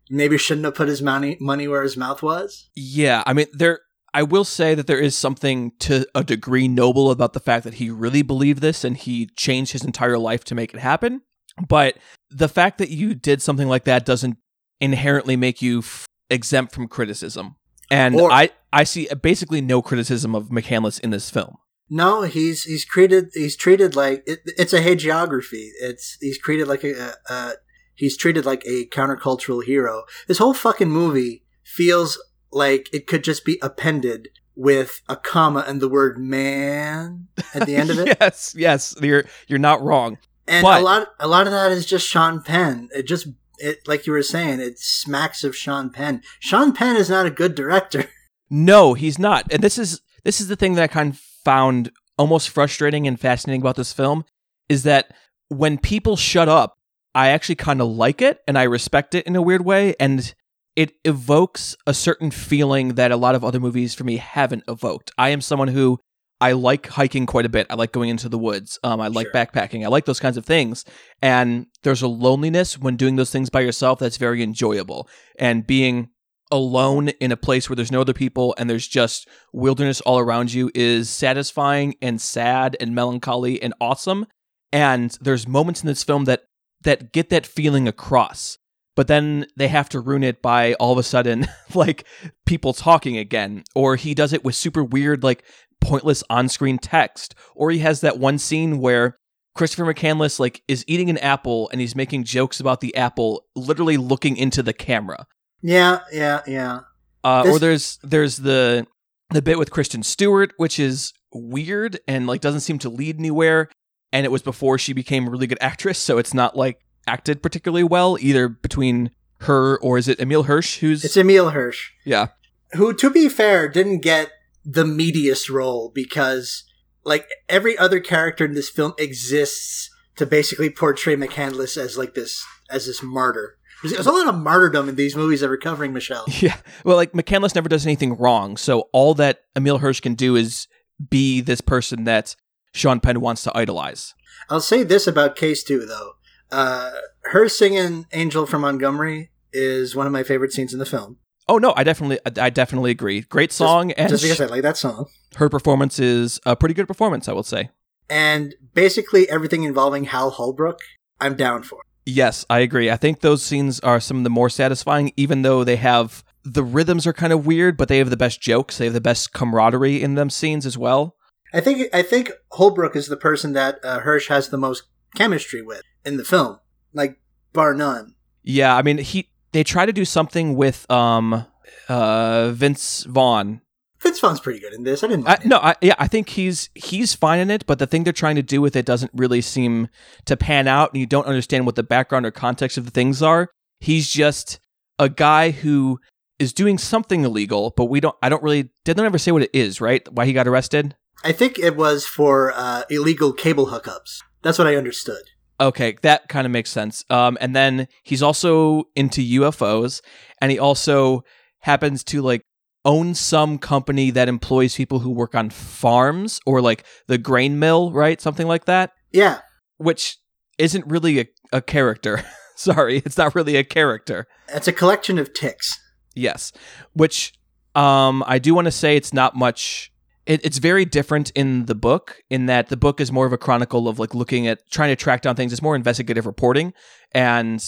Maybe 0.09 0.37
shouldn't 0.37 0.65
have 0.65 0.75
put 0.75 0.87
his 0.87 1.01
money 1.03 1.37
money 1.39 1.67
where 1.67 1.83
his 1.83 1.95
mouth 1.95 2.23
was. 2.23 2.69
Yeah, 2.75 3.21
I 3.27 3.33
mean 3.33 3.45
there 3.53 3.81
I 4.11 4.23
will 4.23 4.43
say 4.43 4.73
that 4.73 4.87
there 4.87 4.99
is 4.99 5.15
something 5.15 5.71
to 5.81 6.07
a 6.15 6.23
degree 6.23 6.67
noble 6.67 7.11
about 7.11 7.33
the 7.33 7.39
fact 7.39 7.63
that 7.65 7.75
he 7.75 7.91
really 7.91 8.23
believed 8.23 8.61
this 8.61 8.83
and 8.83 8.97
he 8.97 9.27
changed 9.35 9.73
his 9.73 9.85
entire 9.85 10.17
life 10.17 10.43
to 10.45 10.55
make 10.55 10.73
it 10.73 10.79
happen. 10.79 11.21
But 11.67 11.97
the 12.31 12.49
fact 12.49 12.79
that 12.79 12.89
you 12.89 13.13
did 13.13 13.41
something 13.41 13.67
like 13.67 13.83
that 13.83 14.05
doesn't 14.05 14.37
inherently 14.79 15.35
make 15.35 15.61
you 15.61 15.79
f- 15.79 16.07
exempt 16.29 16.73
from 16.73 16.87
criticism. 16.87 17.55
And 17.91 18.15
Or- 18.15 18.31
I 18.31 18.49
I 18.71 18.83
see 18.83 19.07
basically 19.21 19.61
no 19.61 19.81
criticism 19.81 20.35
of 20.35 20.49
McCandless 20.49 20.99
in 20.99 21.09
this 21.09 21.29
film. 21.29 21.57
No, 21.89 22.21
he's 22.21 22.63
he's 22.63 22.85
treated 22.85 23.29
he's 23.33 23.55
treated 23.55 23.95
like 23.95 24.23
it, 24.27 24.39
it's 24.45 24.73
a 24.73 24.81
hagiography. 24.81 25.69
It's 25.81 26.17
he's 26.21 26.37
treated 26.37 26.67
like 26.67 26.83
a, 26.83 26.93
a, 27.29 27.33
a 27.33 27.53
he's 27.95 28.15
treated 28.15 28.45
like 28.45 28.63
a 28.65 28.85
countercultural 28.87 29.63
hero. 29.63 30.03
This 30.27 30.37
whole 30.37 30.53
fucking 30.53 30.89
movie 30.89 31.43
feels 31.63 32.21
like 32.51 32.89
it 32.93 33.07
could 33.07 33.23
just 33.23 33.43
be 33.43 33.57
appended 33.61 34.29
with 34.55 35.01
a 35.09 35.15
comma 35.15 35.63
and 35.67 35.81
the 35.81 35.89
word 35.89 36.19
man 36.19 37.27
at 37.55 37.65
the 37.65 37.75
end 37.75 37.89
of 37.89 37.97
it. 38.07 38.17
yes, 38.19 38.53
yes, 38.55 38.95
you're 39.01 39.23
you're 39.47 39.57
not 39.57 39.81
wrong. 39.81 40.17
And 40.47 40.63
But- 40.63 40.81
a 40.81 40.83
lot 40.83 41.07
a 41.19 41.27
lot 41.27 41.47
of 41.47 41.53
that 41.53 41.71
is 41.71 41.85
just 41.87 42.07
Sean 42.07 42.43
Penn. 42.43 42.89
It 42.95 43.07
just 43.07 43.27
it 43.57 43.79
like 43.87 44.05
you 44.05 44.13
were 44.13 44.21
saying, 44.23 44.59
it 44.59 44.77
smacks 44.77 45.43
of 45.43 45.55
Sean 45.55 45.89
Penn. 45.89 46.21
Sean 46.39 46.71
Penn 46.71 46.95
is 46.97 47.09
not 47.09 47.25
a 47.25 47.31
good 47.31 47.55
director. 47.55 48.05
No, 48.49 48.93
he's 48.93 49.19
not. 49.19 49.51
And 49.51 49.61
this 49.63 49.77
is 49.77 50.01
this 50.23 50.41
is 50.41 50.47
the 50.47 50.55
thing 50.55 50.75
that 50.75 50.83
I 50.83 50.87
kind 50.87 51.13
of 51.13 51.19
found 51.19 51.91
almost 52.17 52.49
frustrating 52.49 53.07
and 53.07 53.19
fascinating 53.19 53.61
about 53.61 53.75
this 53.75 53.93
film 53.93 54.25
is 54.67 54.83
that 54.83 55.13
when 55.47 55.77
people 55.77 56.15
shut 56.15 56.49
up, 56.49 56.77
I 57.15 57.29
actually 57.29 57.55
kind 57.55 57.81
of 57.81 57.87
like 57.87 58.21
it 58.21 58.39
and 58.47 58.57
I 58.57 58.63
respect 58.63 59.15
it 59.15 59.25
in 59.25 59.35
a 59.35 59.41
weird 59.41 59.65
way 59.65 59.95
and 59.99 60.33
it 60.75 60.93
evokes 61.03 61.75
a 61.87 61.93
certain 61.93 62.31
feeling 62.31 62.89
that 62.95 63.11
a 63.11 63.17
lot 63.17 63.35
of 63.35 63.43
other 63.43 63.59
movies 63.59 63.93
for 63.93 64.03
me 64.03 64.17
haven't 64.17 64.63
evoked. 64.67 65.11
I 65.17 65.29
am 65.29 65.41
someone 65.41 65.69
who 65.69 65.99
I 66.41 66.53
like 66.53 66.87
hiking 66.87 67.25
quite 67.25 67.45
a 67.45 67.49
bit. 67.49 67.67
I 67.69 67.75
like 67.75 67.91
going 67.91 68.09
into 68.09 68.29
the 68.29 68.37
woods. 68.37 68.79
Um, 68.83 69.01
I 69.01 69.07
like 69.07 69.27
Sure. 69.27 69.33
backpacking. 69.33 69.83
I 69.83 69.89
like 69.89 70.05
those 70.05 70.21
kinds 70.21 70.37
of 70.37 70.45
things. 70.45 70.85
And 71.21 71.65
there's 71.83 72.01
a 72.01 72.07
loneliness 72.07 72.77
when 72.77 72.95
doing 72.95 73.17
those 73.17 73.31
things 73.31 73.49
by 73.49 73.59
yourself 73.61 73.99
that's 73.99 74.17
very 74.17 74.41
enjoyable. 74.41 75.09
And 75.37 75.67
being 75.67 76.09
alone 76.51 77.09
in 77.09 77.31
a 77.31 77.37
place 77.37 77.69
where 77.69 77.75
there's 77.75 77.91
no 77.91 78.01
other 78.01 78.13
people 78.13 78.55
and 78.57 78.69
there's 78.69 78.87
just 78.87 79.27
wilderness 79.53 80.01
all 80.01 80.19
around 80.19 80.53
you 80.53 80.71
is 80.73 81.09
satisfying 81.09 81.95
and 82.01 82.19
sad 82.19 82.75
and 82.79 82.95
melancholy 82.95 83.61
and 83.61 83.73
awesome. 83.79 84.25
And 84.71 85.17
there's 85.21 85.47
moments 85.47 85.81
in 85.81 85.87
this 85.87 86.03
film 86.03 86.25
that 86.25 86.43
that 86.81 87.11
get 87.11 87.29
that 87.29 87.45
feeling 87.45 87.87
across. 87.87 88.57
But 88.95 89.07
then 89.07 89.45
they 89.55 89.67
have 89.67 89.89
to 89.89 89.99
ruin 89.99 90.23
it 90.23 90.41
by 90.41 90.73
all 90.73 90.91
of 90.91 90.97
a 90.97 91.03
sudden 91.03 91.47
like 91.73 92.05
people 92.45 92.73
talking 92.73 93.17
again 93.17 93.63
or 93.75 93.95
he 93.95 94.13
does 94.13 94.33
it 94.33 94.43
with 94.43 94.55
super 94.55 94.83
weird 94.83 95.23
like 95.23 95.43
pointless 95.81 96.23
on-screen 96.29 96.77
text 96.77 97.35
or 97.55 97.71
he 97.71 97.79
has 97.79 98.01
that 98.01 98.19
one 98.19 98.37
scene 98.37 98.79
where 98.79 99.15
Christopher 99.55 99.93
McCandless 99.93 100.39
like 100.39 100.61
is 100.67 100.83
eating 100.87 101.09
an 101.09 101.17
apple 101.19 101.69
and 101.71 101.79
he's 101.79 101.95
making 101.95 102.23
jokes 102.25 102.59
about 102.59 102.81
the 102.81 102.95
apple 102.95 103.45
literally 103.55 103.97
looking 103.97 104.35
into 104.37 104.61
the 104.61 104.73
camera. 104.73 105.25
Yeah, 105.61 105.99
yeah, 106.11 106.41
yeah. 106.47 106.79
Uh, 107.23 107.43
This- 107.43 107.55
or 107.55 107.59
there's 107.59 107.99
there's 108.03 108.37
the 108.37 108.87
the 109.31 109.41
bit 109.41 109.59
with 109.59 109.71
Kristen 109.71 110.03
Stewart, 110.03 110.53
which 110.57 110.79
is 110.79 111.13
weird 111.33 111.99
and 112.07 112.25
like 112.27 112.41
doesn't 112.41 112.61
seem 112.61 112.79
to 112.79 112.89
lead 112.89 113.19
anywhere. 113.19 113.69
And 114.11 114.25
it 114.25 114.29
was 114.31 114.41
before 114.41 114.77
she 114.79 114.93
became 114.93 115.27
a 115.27 115.29
really 115.29 115.45
good 115.47 115.59
actress, 115.61 115.99
so 115.99 116.17
it's 116.17 116.33
not 116.33 116.55
like 116.55 116.79
acted 117.07 117.41
particularly 117.43 117.83
well 117.83 118.17
either 118.19 118.47
between 118.47 119.11
her 119.41 119.77
or 119.81 119.97
is 119.97 120.07
it 120.07 120.19
Emile 120.19 120.43
Hirsch 120.43 120.79
who's 120.79 121.03
It's 121.05 121.15
Emile 121.17 121.51
Hirsch. 121.51 121.91
yeah 122.05 122.27
who 122.73 122.93
to 122.93 123.09
be 123.09 123.29
fair 123.29 123.67
didn't 123.69 123.99
get 124.01 124.31
the 124.65 124.83
meatiest 124.83 125.49
role 125.49 125.91
because 125.95 126.65
like 127.05 127.25
every 127.47 127.77
other 127.77 127.99
character 127.99 128.43
in 128.45 128.53
this 128.53 128.69
film 128.69 128.93
exists 128.99 129.89
to 130.17 130.25
basically 130.25 130.69
portray 130.69 131.15
McCandless 131.15 131.77
as 131.77 131.97
like 131.97 132.13
this 132.15 132.45
as 132.69 132.85
this 132.85 133.01
martyr. 133.01 133.57
There's, 133.83 134.05
a 134.05 134.11
lot 134.11 134.27
of 134.27 134.35
martyrdom 134.35 134.89
in 134.89 134.95
these 134.95 135.15
movies 135.15 135.41
that 135.41 135.49
we're 135.49 135.57
covering, 135.57 135.93
Michelle. 135.93 136.25
yeah 136.39 136.57
well 136.83 136.95
like 136.97 137.13
McCandless 137.13 137.55
never 137.55 137.69
does 137.69 137.85
anything 137.85 138.15
wrong, 138.17 138.57
so 138.57 138.89
all 138.91 139.13
that 139.15 139.41
Emile 139.55 139.77
Hirsch 139.79 139.99
can 140.01 140.15
do 140.15 140.35
is 140.35 140.67
be 141.09 141.41
this 141.41 141.61
person 141.61 142.03
that 142.03 142.35
Sean 142.73 142.99
Penn 142.99 143.21
wants 143.21 143.43
to 143.43 143.57
idolize. 143.57 144.13
I'll 144.49 144.59
say 144.59 144.83
this 144.83 145.07
about 145.07 145.35
KStew 145.35 145.87
though. 145.87 146.11
Uh, 146.51 146.91
her 147.25 147.47
singing 147.47 148.05
"Angel 148.11 148.45
from 148.45 148.61
Montgomery" 148.61 149.31
is 149.53 149.95
one 149.95 150.07
of 150.07 150.13
my 150.13 150.23
favorite 150.23 150.51
scenes 150.51 150.73
in 150.73 150.79
the 150.79 150.85
film. 150.85 151.17
Oh 151.47 151.57
no, 151.57 151.73
I 151.75 151.83
definitely 151.83 152.19
I 152.39 152.49
definitely 152.49 152.91
agree. 152.91 153.21
Great 153.21 153.51
song 153.51 153.91
and 153.93 154.09
Just 154.09 154.23
because 154.23 154.41
I 154.41 154.45
like 154.45 154.61
that 154.61 154.77
song. 154.77 155.07
her 155.35 155.49
performance 155.49 155.99
is 155.99 156.39
a 156.45 156.55
pretty 156.55 156.75
good 156.75 156.87
performance, 156.87 157.27
I 157.27 157.33
will 157.33 157.43
say. 157.43 157.69
And 158.09 158.55
basically 158.73 159.29
everything 159.29 159.63
involving 159.63 160.05
Hal 160.05 160.31
Holbrook, 160.31 160.79
I'm 161.19 161.35
down 161.35 161.63
for. 161.63 161.79
Yes, 162.05 162.45
I 162.49 162.59
agree. 162.59 162.89
I 162.89 162.97
think 162.97 163.19
those 163.19 163.43
scenes 163.43 163.79
are 163.81 163.99
some 163.99 164.17
of 164.17 164.23
the 164.23 164.29
more 164.29 164.49
satisfying, 164.49 165.11
even 165.15 165.41
though 165.43 165.63
they 165.63 165.75
have 165.75 166.23
the 166.43 166.63
rhythms 166.63 167.05
are 167.05 167.13
kind 167.13 167.33
of 167.33 167.45
weird, 167.45 167.77
but 167.77 167.87
they 167.87 167.97
have 167.97 168.09
the 168.09 168.17
best 168.17 168.41
jokes. 168.41 168.77
They 168.77 168.85
have 168.85 168.93
the 168.93 169.01
best 169.01 169.33
camaraderie 169.33 170.01
in 170.01 170.15
them 170.15 170.29
scenes 170.29 170.65
as 170.65 170.77
well. 170.77 171.15
I 171.53 171.61
think 171.61 171.93
I 171.93 172.01
think 172.01 172.31
Holbrook 172.51 172.95
is 172.95 173.07
the 173.07 173.17
person 173.17 173.53
that 173.53 173.79
uh, 173.83 173.99
Hirsch 173.99 174.29
has 174.29 174.49
the 174.49 174.57
most 174.57 174.83
chemistry 175.15 175.61
with 175.61 175.81
in 176.05 176.17
the 176.17 176.23
film, 176.23 176.59
like 176.93 177.19
bar 177.53 177.73
none. 177.73 178.15
Yeah, 178.43 178.75
I 178.75 178.81
mean 178.81 178.99
he 178.99 179.29
they 179.51 179.63
try 179.63 179.85
to 179.85 179.93
do 179.93 180.05
something 180.05 180.55
with 180.55 180.89
um 180.91 181.45
uh 181.87 182.51
Vince 182.51 183.03
Vaughn. 183.03 183.61
Vince 184.01 184.19
Vaughn's 184.19 184.39
pretty 184.39 184.59
good 184.59 184.73
in 184.73 184.83
this. 184.83 185.03
I 185.03 185.07
didn't. 185.07 185.27
I, 185.27 185.37
no, 185.43 185.57
I, 185.57 185.75
yeah, 185.81 185.95
I 185.99 186.07
think 186.07 186.29
he's 186.29 186.69
he's 186.73 187.13
fine 187.13 187.39
in 187.39 187.51
it, 187.51 187.65
but 187.65 187.79
the 187.79 187.87
thing 187.87 188.03
they're 188.03 188.13
trying 188.13 188.37
to 188.37 188.41
do 188.41 188.61
with 188.61 188.75
it 188.75 188.85
doesn't 188.85 189.11
really 189.13 189.41
seem 189.41 189.89
to 190.25 190.37
pan 190.37 190.67
out, 190.67 190.93
and 190.93 190.99
you 190.99 191.05
don't 191.05 191.27
understand 191.27 191.65
what 191.65 191.75
the 191.75 191.83
background 191.83 192.25
or 192.25 192.31
context 192.31 192.77
of 192.77 192.85
the 192.85 192.91
things 192.91 193.21
are. 193.21 193.49
He's 193.79 194.09
just 194.09 194.59
a 194.97 195.09
guy 195.09 195.51
who 195.51 195.99
is 196.37 196.53
doing 196.53 196.77
something 196.77 197.23
illegal, 197.23 197.73
but 197.75 197.85
we 197.85 197.99
don't. 197.99 198.15
I 198.23 198.29
don't 198.29 198.41
really. 198.41 198.69
Did 198.85 198.95
they 198.95 199.05
ever 199.05 199.17
say 199.17 199.31
what 199.31 199.43
it 199.43 199.51
is? 199.53 199.81
Right? 199.81 200.07
Why 200.11 200.25
he 200.25 200.33
got 200.33 200.47
arrested? 200.47 200.95
I 201.23 201.33
think 201.33 201.59
it 201.59 201.75
was 201.75 202.05
for 202.05 202.53
uh, 202.55 202.83
illegal 202.89 203.33
cable 203.33 203.67
hookups. 203.67 204.19
That's 204.41 204.57
what 204.57 204.67
I 204.67 204.75
understood. 204.75 205.23
Okay, 205.59 205.97
that 206.03 206.29
kind 206.29 206.45
of 206.45 206.51
makes 206.51 206.69
sense. 206.69 207.03
Um, 207.09 207.37
and 207.41 207.53
then 207.53 207.89
he's 208.03 208.23
also 208.23 208.85
into 208.95 209.21
UFOs, 209.41 210.01
and 210.41 210.51
he 210.51 210.57
also 210.57 211.25
happens 211.59 212.03
to 212.05 212.21
like 212.21 212.43
own 212.85 213.13
some 213.13 213.57
company 213.57 214.09
that 214.11 214.29
employs 214.29 214.75
people 214.75 214.99
who 214.99 215.09
work 215.09 215.35
on 215.35 215.49
farms 215.49 216.39
or 216.45 216.61
like 216.61 216.85
the 217.07 217.17
grain 217.17 217.59
mill, 217.59 217.91
right? 217.91 218.19
Something 218.21 218.47
like 218.47 218.65
that, 218.65 218.91
Yeah, 219.11 219.39
which 219.77 220.17
isn't 220.57 220.85
really 220.87 221.19
a, 221.19 221.25
a 221.53 221.61
character. 221.61 222.23
Sorry, 222.55 222.97
it's 223.05 223.17
not 223.17 223.35
really 223.35 223.55
a 223.55 223.63
character. 223.63 224.27
it's 224.49 224.67
a 224.67 224.73
collection 224.73 225.17
of 225.17 225.33
tics. 225.33 225.77
Yes, 226.15 226.51
which 226.93 227.33
um, 227.75 228.23
I 228.27 228.39
do 228.39 228.53
want 228.53 228.65
to 228.65 228.71
say 228.71 228.95
it's 228.97 229.13
not 229.13 229.35
much. 229.35 229.91
it, 230.25 230.43
it's 230.45 230.57
very 230.57 230.83
different 230.85 231.31
in 231.31 231.65
the 231.67 231.75
book 231.75 232.17
in 232.29 232.47
that 232.47 232.67
the 232.67 232.75
book 232.77 232.99
is 232.99 233.11
more 233.11 233.25
of 233.25 233.31
a 233.33 233.37
chronicle 233.37 233.87
of 233.87 233.99
like 233.99 234.13
looking 234.15 234.47
at 234.47 234.59
trying 234.71 234.89
to 234.89 234.95
track 234.97 235.21
down 235.21 235.35
things. 235.35 235.53
It's 235.53 235.61
more 235.61 235.75
investigative 235.75 236.25
reporting 236.25 236.73
and 237.13 237.63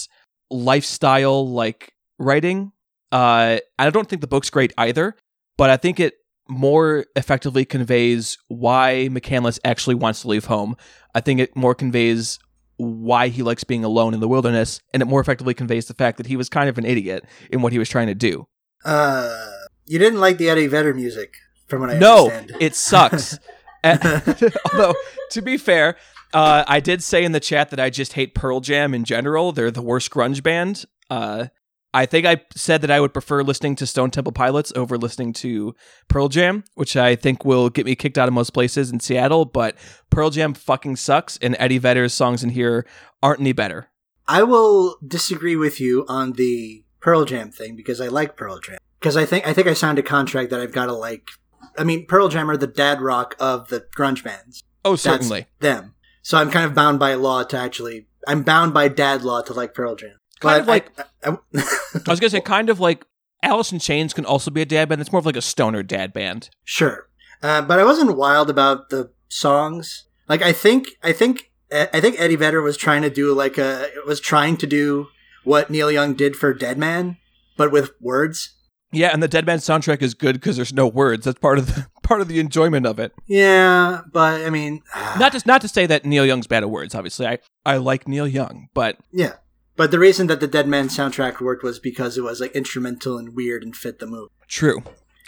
lifestyle 0.49 1.47
like 1.49 1.93
writing. 2.19 2.71
Uh, 3.11 3.57
I 3.77 3.89
don't 3.89 4.07
think 4.07 4.21
the 4.21 4.27
book's 4.27 4.49
great 4.49 4.73
either, 4.77 5.15
but 5.57 5.69
I 5.69 5.77
think 5.77 5.99
it 5.99 6.15
more 6.47 7.05
effectively 7.15 7.65
conveys 7.65 8.37
why 8.47 9.09
McCandless 9.11 9.59
actually 9.63 9.95
wants 9.95 10.21
to 10.21 10.27
leave 10.27 10.45
home. 10.45 10.75
I 11.15 11.21
think 11.21 11.39
it 11.39 11.55
more 11.55 11.75
conveys 11.75 12.39
why 12.77 13.27
he 13.27 13.43
likes 13.43 13.63
being 13.63 13.83
alone 13.83 14.13
in 14.13 14.19
the 14.19 14.27
wilderness, 14.27 14.79
and 14.93 15.01
it 15.01 15.05
more 15.05 15.21
effectively 15.21 15.53
conveys 15.53 15.85
the 15.85 15.93
fact 15.93 16.17
that 16.17 16.25
he 16.25 16.35
was 16.35 16.49
kind 16.49 16.67
of 16.69 16.77
an 16.77 16.85
idiot 16.85 17.25
in 17.51 17.61
what 17.61 17.71
he 17.73 17.79
was 17.79 17.89
trying 17.89 18.07
to 18.07 18.15
do. 18.15 18.47
Uh, 18.83 19.49
you 19.85 19.99
didn't 19.99 20.19
like 20.19 20.37
the 20.37 20.49
Eddie 20.49 20.67
Vedder 20.67 20.93
music, 20.93 21.35
from 21.67 21.81
what 21.81 21.89
I 21.89 21.93
understand. 21.93 22.27
no, 22.27 22.31
understand. 22.35 22.61
it 22.63 22.75
sucks. 22.75 23.39
And- 23.83 23.99
although, 24.71 24.93
to 25.31 25.41
be 25.41 25.57
fair, 25.57 25.97
uh, 26.35 26.63
I 26.67 26.79
did 26.79 27.01
say 27.01 27.23
in 27.23 27.31
the 27.31 27.39
chat 27.39 27.71
that 27.71 27.79
I 27.79 27.89
just 27.89 28.13
hate 28.13 28.35
Pearl 28.35 28.59
Jam 28.59 28.93
in 28.93 29.03
general. 29.05 29.51
They're 29.51 29.71
the 29.71 29.81
worst 29.81 30.11
grunge 30.11 30.43
band. 30.43 30.85
Uh, 31.09 31.47
I 31.93 32.05
think 32.05 32.25
I 32.25 32.41
said 32.55 32.81
that 32.81 32.91
I 32.91 33.01
would 33.01 33.13
prefer 33.13 33.43
listening 33.43 33.75
to 33.77 33.85
Stone 33.85 34.11
Temple 34.11 34.31
Pilots 34.31 34.71
over 34.75 34.97
listening 34.97 35.33
to 35.33 35.75
Pearl 36.07 36.29
Jam, 36.29 36.63
which 36.75 36.95
I 36.95 37.15
think 37.15 37.43
will 37.43 37.69
get 37.69 37.85
me 37.85 37.95
kicked 37.95 38.17
out 38.17 38.29
of 38.29 38.33
most 38.33 38.51
places 38.51 38.91
in 38.91 38.99
Seattle. 39.01 39.43
But 39.45 39.75
Pearl 40.09 40.29
Jam 40.29 40.53
fucking 40.53 40.95
sucks, 40.95 41.37
and 41.37 41.55
Eddie 41.59 41.79
Vedder's 41.79 42.13
songs 42.13 42.43
in 42.43 42.51
here 42.51 42.85
aren't 43.21 43.41
any 43.41 43.51
better. 43.51 43.89
I 44.27 44.43
will 44.43 44.97
disagree 45.05 45.57
with 45.57 45.81
you 45.81 46.05
on 46.07 46.33
the 46.33 46.85
Pearl 47.01 47.25
Jam 47.25 47.51
thing 47.51 47.75
because 47.75 47.99
I 47.99 48.07
like 48.07 48.37
Pearl 48.37 48.59
Jam. 48.59 48.77
Because 48.99 49.17
I 49.17 49.25
think 49.25 49.45
I 49.45 49.53
think 49.53 49.67
I 49.67 49.73
signed 49.73 49.99
a 49.99 50.03
contract 50.03 50.51
that 50.51 50.61
I've 50.61 50.71
got 50.71 50.85
to 50.85 50.93
like. 50.93 51.27
I 51.77 51.83
mean, 51.83 52.05
Pearl 52.05 52.29
Jam 52.29 52.49
are 52.49 52.57
the 52.57 52.67
dad 52.67 53.01
rock 53.01 53.35
of 53.39 53.67
the 53.67 53.85
grunge 53.97 54.23
bands. 54.23 54.63
Oh, 54.85 54.91
That's 54.91 55.03
certainly. 55.03 55.47
them. 55.59 55.95
So 56.21 56.37
I'm 56.37 56.51
kind 56.51 56.65
of 56.65 56.73
bound 56.73 56.99
by 56.99 57.15
law 57.15 57.43
to 57.43 57.57
actually. 57.57 58.07
I'm 58.27 58.43
bound 58.43 58.73
by 58.73 58.87
dad 58.87 59.23
law 59.23 59.41
to 59.41 59.53
like 59.53 59.73
Pearl 59.73 59.95
Jam. 59.95 60.15
Kind 60.41 60.61
of 60.61 60.67
I- 60.69 60.71
like- 60.71 60.99
I- 60.99 61.29
I- 61.29 61.37
I 62.05 62.09
was 62.09 62.19
gonna 62.19 62.29
say, 62.29 62.41
kind 62.57 62.69
of 62.69 62.79
like 62.79 63.05
Alice 63.43 63.71
in 63.71 63.79
Chains 63.79 64.13
can 64.13 64.25
also 64.25 64.51
be 64.51 64.61
a 64.61 64.65
dad 64.65 64.89
band. 64.89 65.01
It's 65.01 65.11
more 65.11 65.19
of 65.19 65.25
like 65.25 65.35
a 65.35 65.41
stoner 65.41 65.83
dad 65.83 66.13
band. 66.13 66.49
Sure, 66.63 67.07
uh, 67.41 67.61
but 67.61 67.79
I 67.79 67.83
wasn't 67.83 68.17
wild 68.17 68.49
about 68.49 68.89
the 68.89 69.11
songs. 69.29 70.05
Like 70.27 70.41
I 70.41 70.51
think, 70.53 70.87
I 71.03 71.11
think, 71.13 71.51
I 71.71 71.99
think 71.99 72.19
Eddie 72.19 72.35
Vedder 72.35 72.61
was 72.61 72.77
trying 72.77 73.01
to 73.01 73.09
do 73.09 73.33
like 73.33 73.57
a 73.57 73.87
was 74.05 74.19
trying 74.19 74.57
to 74.57 74.67
do 74.67 75.07
what 75.43 75.69
Neil 75.69 75.91
Young 75.91 76.13
did 76.13 76.35
for 76.35 76.53
Dead 76.53 76.77
Man, 76.77 77.17
but 77.57 77.71
with 77.71 77.91
words. 77.99 78.55
Yeah, 78.93 79.09
and 79.13 79.23
the 79.23 79.27
Dead 79.29 79.45
Man 79.45 79.57
soundtrack 79.59 80.01
is 80.01 80.13
good 80.13 80.33
because 80.35 80.57
there's 80.57 80.73
no 80.73 80.85
words. 80.87 81.25
That's 81.25 81.39
part 81.39 81.57
of 81.57 81.67
the 81.73 81.87
part 82.03 82.21
of 82.21 82.27
the 82.27 82.39
enjoyment 82.39 82.85
of 82.85 82.99
it. 82.99 83.13
Yeah, 83.27 84.01
but 84.11 84.41
I 84.45 84.49
mean, 84.49 84.81
Not 85.19 85.31
just 85.31 85.45
not 85.45 85.61
to 85.61 85.67
say 85.67 85.85
that 85.87 86.05
Neil 86.05 86.25
Young's 86.25 86.45
bad 86.47 86.61
at 86.63 86.69
words. 86.69 86.93
Obviously, 86.93 87.25
I 87.25 87.39
I 87.65 87.77
like 87.77 88.07
Neil 88.07 88.27
Young, 88.27 88.67
but 88.73 88.97
yeah. 89.11 89.33
But 89.81 89.89
the 89.89 89.97
reason 89.97 90.27
that 90.27 90.39
the 90.39 90.45
Dead 90.45 90.67
Man 90.67 90.89
soundtrack 90.89 91.41
worked 91.41 91.63
was 91.63 91.79
because 91.79 92.15
it 92.15 92.21
was 92.21 92.39
like 92.39 92.51
instrumental 92.51 93.17
and 93.17 93.35
weird 93.35 93.63
and 93.63 93.75
fit 93.75 93.97
the 93.97 94.05
movie. 94.05 94.29
true. 94.47 94.83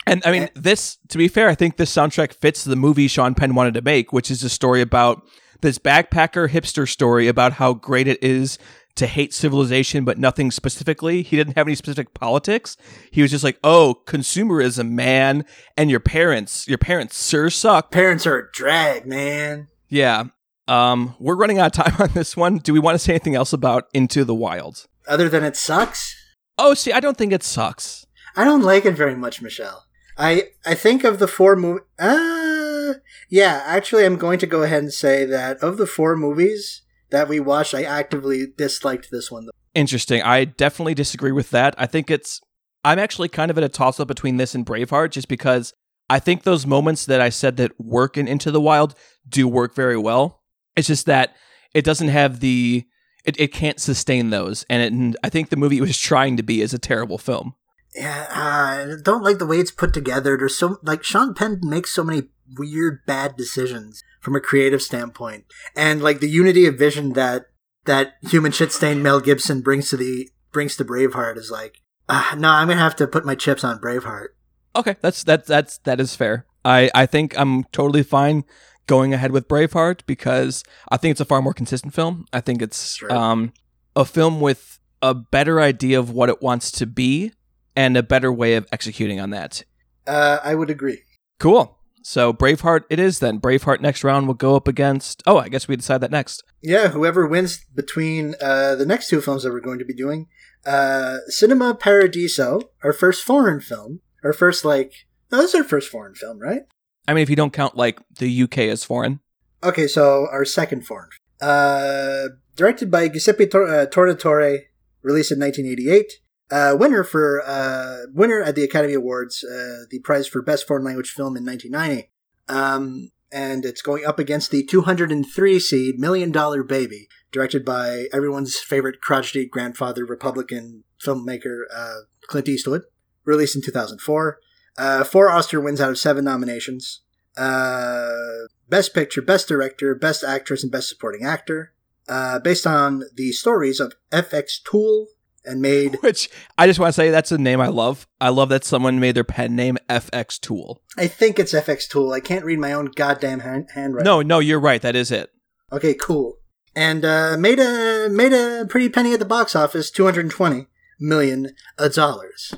And 0.05 0.21
I 0.27 0.31
mean, 0.31 0.47
this 0.53 0.99
to 1.07 1.17
be 1.17 1.27
fair, 1.27 1.49
I 1.49 1.55
think 1.55 1.77
this 1.77 1.91
soundtrack 1.91 2.35
fits 2.35 2.63
the 2.63 2.75
movie 2.75 3.07
Sean 3.07 3.33
Penn 3.33 3.55
wanted 3.55 3.73
to 3.73 3.81
make, 3.81 4.13
which 4.13 4.29
is 4.29 4.43
a 4.43 4.49
story 4.49 4.81
about 4.81 5.23
this 5.61 5.79
backpacker 5.79 6.47
hipster 6.49 6.87
story 6.87 7.27
about 7.27 7.53
how 7.53 7.73
great 7.73 8.07
it 8.07 8.21
is 8.23 8.59
to 8.93 9.07
hate 9.07 9.33
civilization, 9.33 10.05
but 10.05 10.19
nothing 10.19 10.51
specifically. 10.51 11.23
He 11.23 11.35
didn't 11.35 11.57
have 11.57 11.65
any 11.65 11.73
specific 11.73 12.13
politics. 12.13 12.77
He 13.09 13.23
was 13.23 13.31
just 13.31 13.43
like, 13.43 13.57
"Oh, 13.63 14.03
consumerism, 14.05 14.91
man, 14.91 15.45
and 15.75 15.89
your 15.89 15.99
parents, 15.99 16.67
your 16.67 16.77
parents 16.77 17.27
sure 17.27 17.49
suck." 17.49 17.89
Parents 17.89 18.27
are 18.27 18.37
a 18.37 18.51
drag, 18.51 19.07
man. 19.07 19.69
Yeah. 19.89 20.25
Um, 20.67 21.15
we're 21.19 21.35
running 21.35 21.59
out 21.59 21.77
of 21.77 21.85
time 21.85 21.95
on 21.99 22.13
this 22.13 22.37
one. 22.37 22.57
Do 22.57 22.73
we 22.73 22.79
want 22.79 22.95
to 22.95 22.99
say 22.99 23.13
anything 23.13 23.35
else 23.35 23.53
about 23.53 23.85
Into 23.93 24.23
the 24.23 24.35
Wild? 24.35 24.85
Other 25.07 25.27
than 25.29 25.43
it 25.43 25.57
sucks, 25.57 26.15
Oh, 26.57 26.73
see, 26.73 26.91
I 26.91 26.99
don't 26.99 27.17
think 27.17 27.33
it 27.33 27.43
sucks. 27.43 28.05
I 28.35 28.43
don't 28.43 28.61
like 28.61 28.85
it 28.85 28.93
very 28.95 29.15
much, 29.15 29.41
Michelle. 29.41 29.85
I 30.17 30.49
I 30.65 30.75
think 30.75 31.03
of 31.03 31.19
the 31.19 31.27
four 31.27 31.55
movie. 31.55 31.81
Uh, 31.97 32.93
yeah, 33.29 33.63
actually, 33.65 34.05
I'm 34.05 34.17
going 34.17 34.39
to 34.39 34.47
go 34.47 34.61
ahead 34.63 34.83
and 34.83 34.93
say 34.93 35.25
that 35.25 35.57
of 35.57 35.77
the 35.77 35.87
four 35.87 36.15
movies 36.15 36.83
that 37.09 37.27
we 37.27 37.39
watched, 37.39 37.73
I 37.73 37.83
actively 37.83 38.47
disliked 38.55 39.09
this 39.11 39.31
one. 39.31 39.49
Interesting. 39.73 40.21
I 40.21 40.45
definitely 40.45 40.93
disagree 40.93 41.31
with 41.31 41.49
that. 41.51 41.73
I 41.77 41.85
think 41.85 42.11
it's. 42.11 42.41
I'm 42.85 42.99
actually 42.99 43.29
kind 43.29 43.49
of 43.49 43.57
at 43.57 43.63
a 43.63 43.69
toss 43.69 43.99
up 43.99 44.07
between 44.07 44.37
this 44.37 44.53
and 44.53 44.65
Braveheart 44.65 45.11
just 45.11 45.27
because 45.29 45.73
I 46.09 46.19
think 46.19 46.43
those 46.43 46.67
moments 46.67 47.05
that 47.05 47.21
I 47.21 47.29
said 47.29 47.57
that 47.57 47.79
work 47.79 48.17
in 48.17 48.27
Into 48.27 48.51
the 48.51 48.61
Wild 48.61 48.93
do 49.27 49.47
work 49.47 49.73
very 49.73 49.97
well. 49.97 50.42
It's 50.75 50.87
just 50.87 51.05
that 51.05 51.35
it 51.73 51.83
doesn't 51.83 52.09
have 52.09 52.39
the. 52.39 52.85
It, 53.25 53.39
it 53.39 53.53
can't 53.53 53.79
sustain 53.79 54.31
those. 54.31 54.65
And, 54.69 54.83
it, 54.83 54.91
and 54.91 55.15
I 55.23 55.29
think 55.29 55.49
the 55.49 55.55
movie 55.55 55.77
it 55.77 55.81
was 55.81 55.97
trying 55.97 56.35
to 56.35 56.43
be 56.43 56.61
is 56.61 56.73
a 56.73 56.79
terrible 56.79 57.17
film. 57.17 57.55
Yeah, 57.95 58.27
uh, 58.29 58.33
I 58.33 58.95
don't 59.01 59.23
like 59.23 59.37
the 59.37 59.45
way 59.45 59.59
it's 59.59 59.71
put 59.71 59.93
together. 59.93 60.35
There's 60.37 60.57
so 60.57 60.77
like 60.83 61.03
Sean 61.03 61.33
Penn 61.33 61.59
makes 61.61 61.91
so 61.91 62.03
many 62.03 62.23
weird, 62.57 63.05
bad 63.05 63.35
decisions 63.37 64.03
from 64.19 64.35
a 64.35 64.41
creative 64.41 64.81
standpoint, 64.81 65.45
and 65.75 66.01
like 66.01 66.19
the 66.19 66.29
unity 66.29 66.65
of 66.65 66.77
vision 66.77 67.13
that 67.13 67.45
that 67.85 68.15
human 68.21 68.51
shit 68.51 68.71
stained 68.71 69.03
Mel 69.03 69.19
Gibson 69.19 69.61
brings 69.61 69.89
to 69.89 69.97
the 69.97 70.29
brings 70.51 70.75
to 70.77 70.85
Braveheart 70.85 71.37
is 71.37 71.51
like, 71.51 71.81
uh, 72.09 72.35
no, 72.37 72.49
I'm 72.49 72.67
gonna 72.67 72.79
have 72.79 72.95
to 72.97 73.07
put 73.07 73.25
my 73.25 73.35
chips 73.35 73.63
on 73.63 73.79
Braveheart. 73.79 74.29
Okay, 74.75 74.95
that's 75.01 75.23
that's 75.23 75.47
that's 75.47 75.77
that 75.79 75.99
is 75.99 76.15
fair. 76.15 76.45
I 76.65 76.89
I 76.95 77.05
think 77.05 77.37
I'm 77.37 77.65
totally 77.65 78.03
fine 78.03 78.43
going 78.87 79.13
ahead 79.13 79.31
with 79.31 79.47
Braveheart 79.47 80.01
because 80.05 80.63
I 80.91 80.97
think 80.97 81.11
it's 81.11 81.21
a 81.21 81.25
far 81.25 81.41
more 81.41 81.53
consistent 81.53 81.93
film. 81.93 82.25
I 82.33 82.41
think 82.41 82.61
it's 82.61 82.95
Sure. 82.95 83.11
um 83.11 83.53
a 83.95 84.05
film 84.05 84.39
with 84.41 84.79
a 85.01 85.13
better 85.13 85.59
idea 85.61 85.99
of 85.99 86.09
what 86.09 86.29
it 86.29 86.41
wants 86.41 86.71
to 86.71 86.85
be 86.85 87.31
and 87.75 87.95
a 87.97 88.03
better 88.03 88.31
way 88.31 88.55
of 88.55 88.67
executing 88.71 89.19
on 89.19 89.29
that. 89.31 89.63
Uh, 90.07 90.39
I 90.43 90.55
would 90.55 90.69
agree. 90.69 91.01
Cool. 91.39 91.77
So 92.01 92.33
Braveheart 92.33 92.81
it 92.89 92.99
is 92.99 93.19
then. 93.19 93.39
Braveheart 93.39 93.79
next 93.79 94.03
round 94.03 94.27
will 94.27 94.33
go 94.33 94.55
up 94.55 94.67
against 94.67 95.23
Oh, 95.25 95.37
I 95.37 95.47
guess 95.49 95.67
we 95.67 95.75
decide 95.75 96.01
that 96.01 96.11
next. 96.11 96.43
Yeah, 96.61 96.89
whoever 96.89 97.25
wins 97.27 97.63
between 97.73 98.35
uh, 98.41 98.75
the 98.75 98.85
next 98.85 99.07
two 99.09 99.21
films 99.21 99.43
that 99.43 99.51
we're 99.51 99.59
going 99.61 99.79
to 99.79 99.85
be 99.85 99.93
doing, 99.93 100.27
uh, 100.65 101.17
Cinema 101.27 101.75
Paradiso, 101.75 102.59
our 102.83 102.91
first 102.93 103.23
foreign 103.23 103.59
film, 103.61 104.01
our 104.23 104.33
first 104.33 104.65
like, 104.65 104.93
no, 105.31 105.37
this 105.39 105.53
is 105.53 105.55
our 105.55 105.63
first 105.63 105.89
foreign 105.89 106.15
film, 106.15 106.39
right? 106.39 106.63
I 107.07 107.13
mean 107.13 107.23
if 107.23 107.29
you 107.29 107.35
don't 107.35 107.53
count 107.53 107.75
like 107.75 107.99
the 108.19 108.43
UK 108.43 108.59
as 108.59 108.83
foreign. 108.83 109.19
Okay, 109.63 109.87
so 109.87 110.27
our 110.31 110.43
second 110.43 110.85
foreign, 110.85 111.09
uh, 111.41 112.29
directed 112.55 112.91
by 112.91 113.07
Giuseppe 113.07 113.47
Tor- 113.47 113.67
uh, 113.67 113.85
Tornatore, 113.85 114.63
released 115.01 115.31
in 115.31 115.39
1988. 115.39 116.19
Uh, 116.51 116.75
winner 116.77 117.03
for 117.03 117.41
uh, 117.45 117.99
winner 118.13 118.41
at 118.41 118.55
the 118.55 118.63
Academy 118.63 118.93
Awards, 118.93 119.43
uh, 119.43 119.85
the 119.89 119.99
prize 120.03 120.27
for 120.27 120.41
best 120.41 120.67
foreign 120.67 120.83
language 120.83 121.11
film 121.11 121.37
in 121.37 121.45
1990. 121.45 122.11
Um, 122.49 123.09
and 123.31 123.65
it's 123.65 123.81
going 123.81 124.05
up 124.05 124.19
against 124.19 124.51
the 124.51 124.63
203 124.63 125.59
seed 125.59 125.99
Million 125.99 126.31
Dollar 126.31 126.63
Baby, 126.63 127.07
directed 127.31 127.65
by 127.65 128.05
everyone's 128.13 128.59
favorite 128.59 129.01
crotchety 129.01 129.47
grandfather 129.47 130.05
Republican 130.05 130.83
filmmaker 131.03 131.63
uh, 131.75 132.01
Clint 132.27 132.47
Eastwood, 132.47 132.83
released 133.25 133.55
in 133.55 133.61
2004. 133.63 134.39
Uh, 134.77 135.03
four 135.03 135.29
Oscar 135.29 135.59
wins 135.61 135.81
out 135.81 135.89
of 135.89 135.99
seven 135.99 136.25
nominations. 136.25 137.01
Uh, 137.37 138.47
best 138.69 138.93
Picture, 138.93 139.21
Best 139.21 139.47
Director, 139.47 139.95
Best 139.95 140.23
Actress, 140.23 140.63
and 140.63 140.71
Best 140.71 140.89
Supporting 140.89 141.25
Actor. 141.25 141.73
Uh, 142.07 142.39
based 142.39 142.67
on 142.67 143.03
the 143.15 143.31
stories 143.31 143.79
of 143.79 143.93
FX 144.11 144.61
Toole 144.69 145.07
and 145.45 145.61
made. 145.61 145.97
Which 146.01 146.29
I 146.57 146.67
just 146.67 146.79
want 146.79 146.89
to 146.89 146.93
say 146.93 147.09
that's 147.11 147.31
a 147.31 147.37
name 147.37 147.61
I 147.61 147.67
love. 147.67 148.07
I 148.19 148.29
love 148.29 148.49
that 148.49 148.65
someone 148.65 148.99
made 148.99 149.15
their 149.15 149.23
pen 149.23 149.55
name 149.55 149.77
FX 149.89 150.39
Toole. 150.39 150.81
I 150.97 151.07
think 151.07 151.39
it's 151.39 151.53
FX 151.53 151.87
Toole. 151.87 152.11
I 152.11 152.19
can't 152.19 152.45
read 152.45 152.59
my 152.59 152.73
own 152.73 152.91
goddamn 152.95 153.39
hand- 153.39 153.69
handwriting. 153.73 154.05
No, 154.05 154.21
no, 154.21 154.39
you're 154.39 154.59
right. 154.59 154.81
That 154.81 154.95
is 154.95 155.11
it. 155.11 155.31
Okay, 155.71 155.93
cool. 155.93 156.37
And 156.75 157.05
uh, 157.05 157.37
made 157.37 157.59
a 157.59 158.09
made 158.09 158.33
a 158.33 158.65
pretty 158.67 158.89
penny 158.89 159.13
at 159.13 159.19
the 159.19 159.25
box 159.25 159.55
office, 159.55 159.91
two 159.91 160.05
hundred 160.05 160.29
twenty 160.31 160.67
million 160.99 161.51
dollars. 161.93 162.55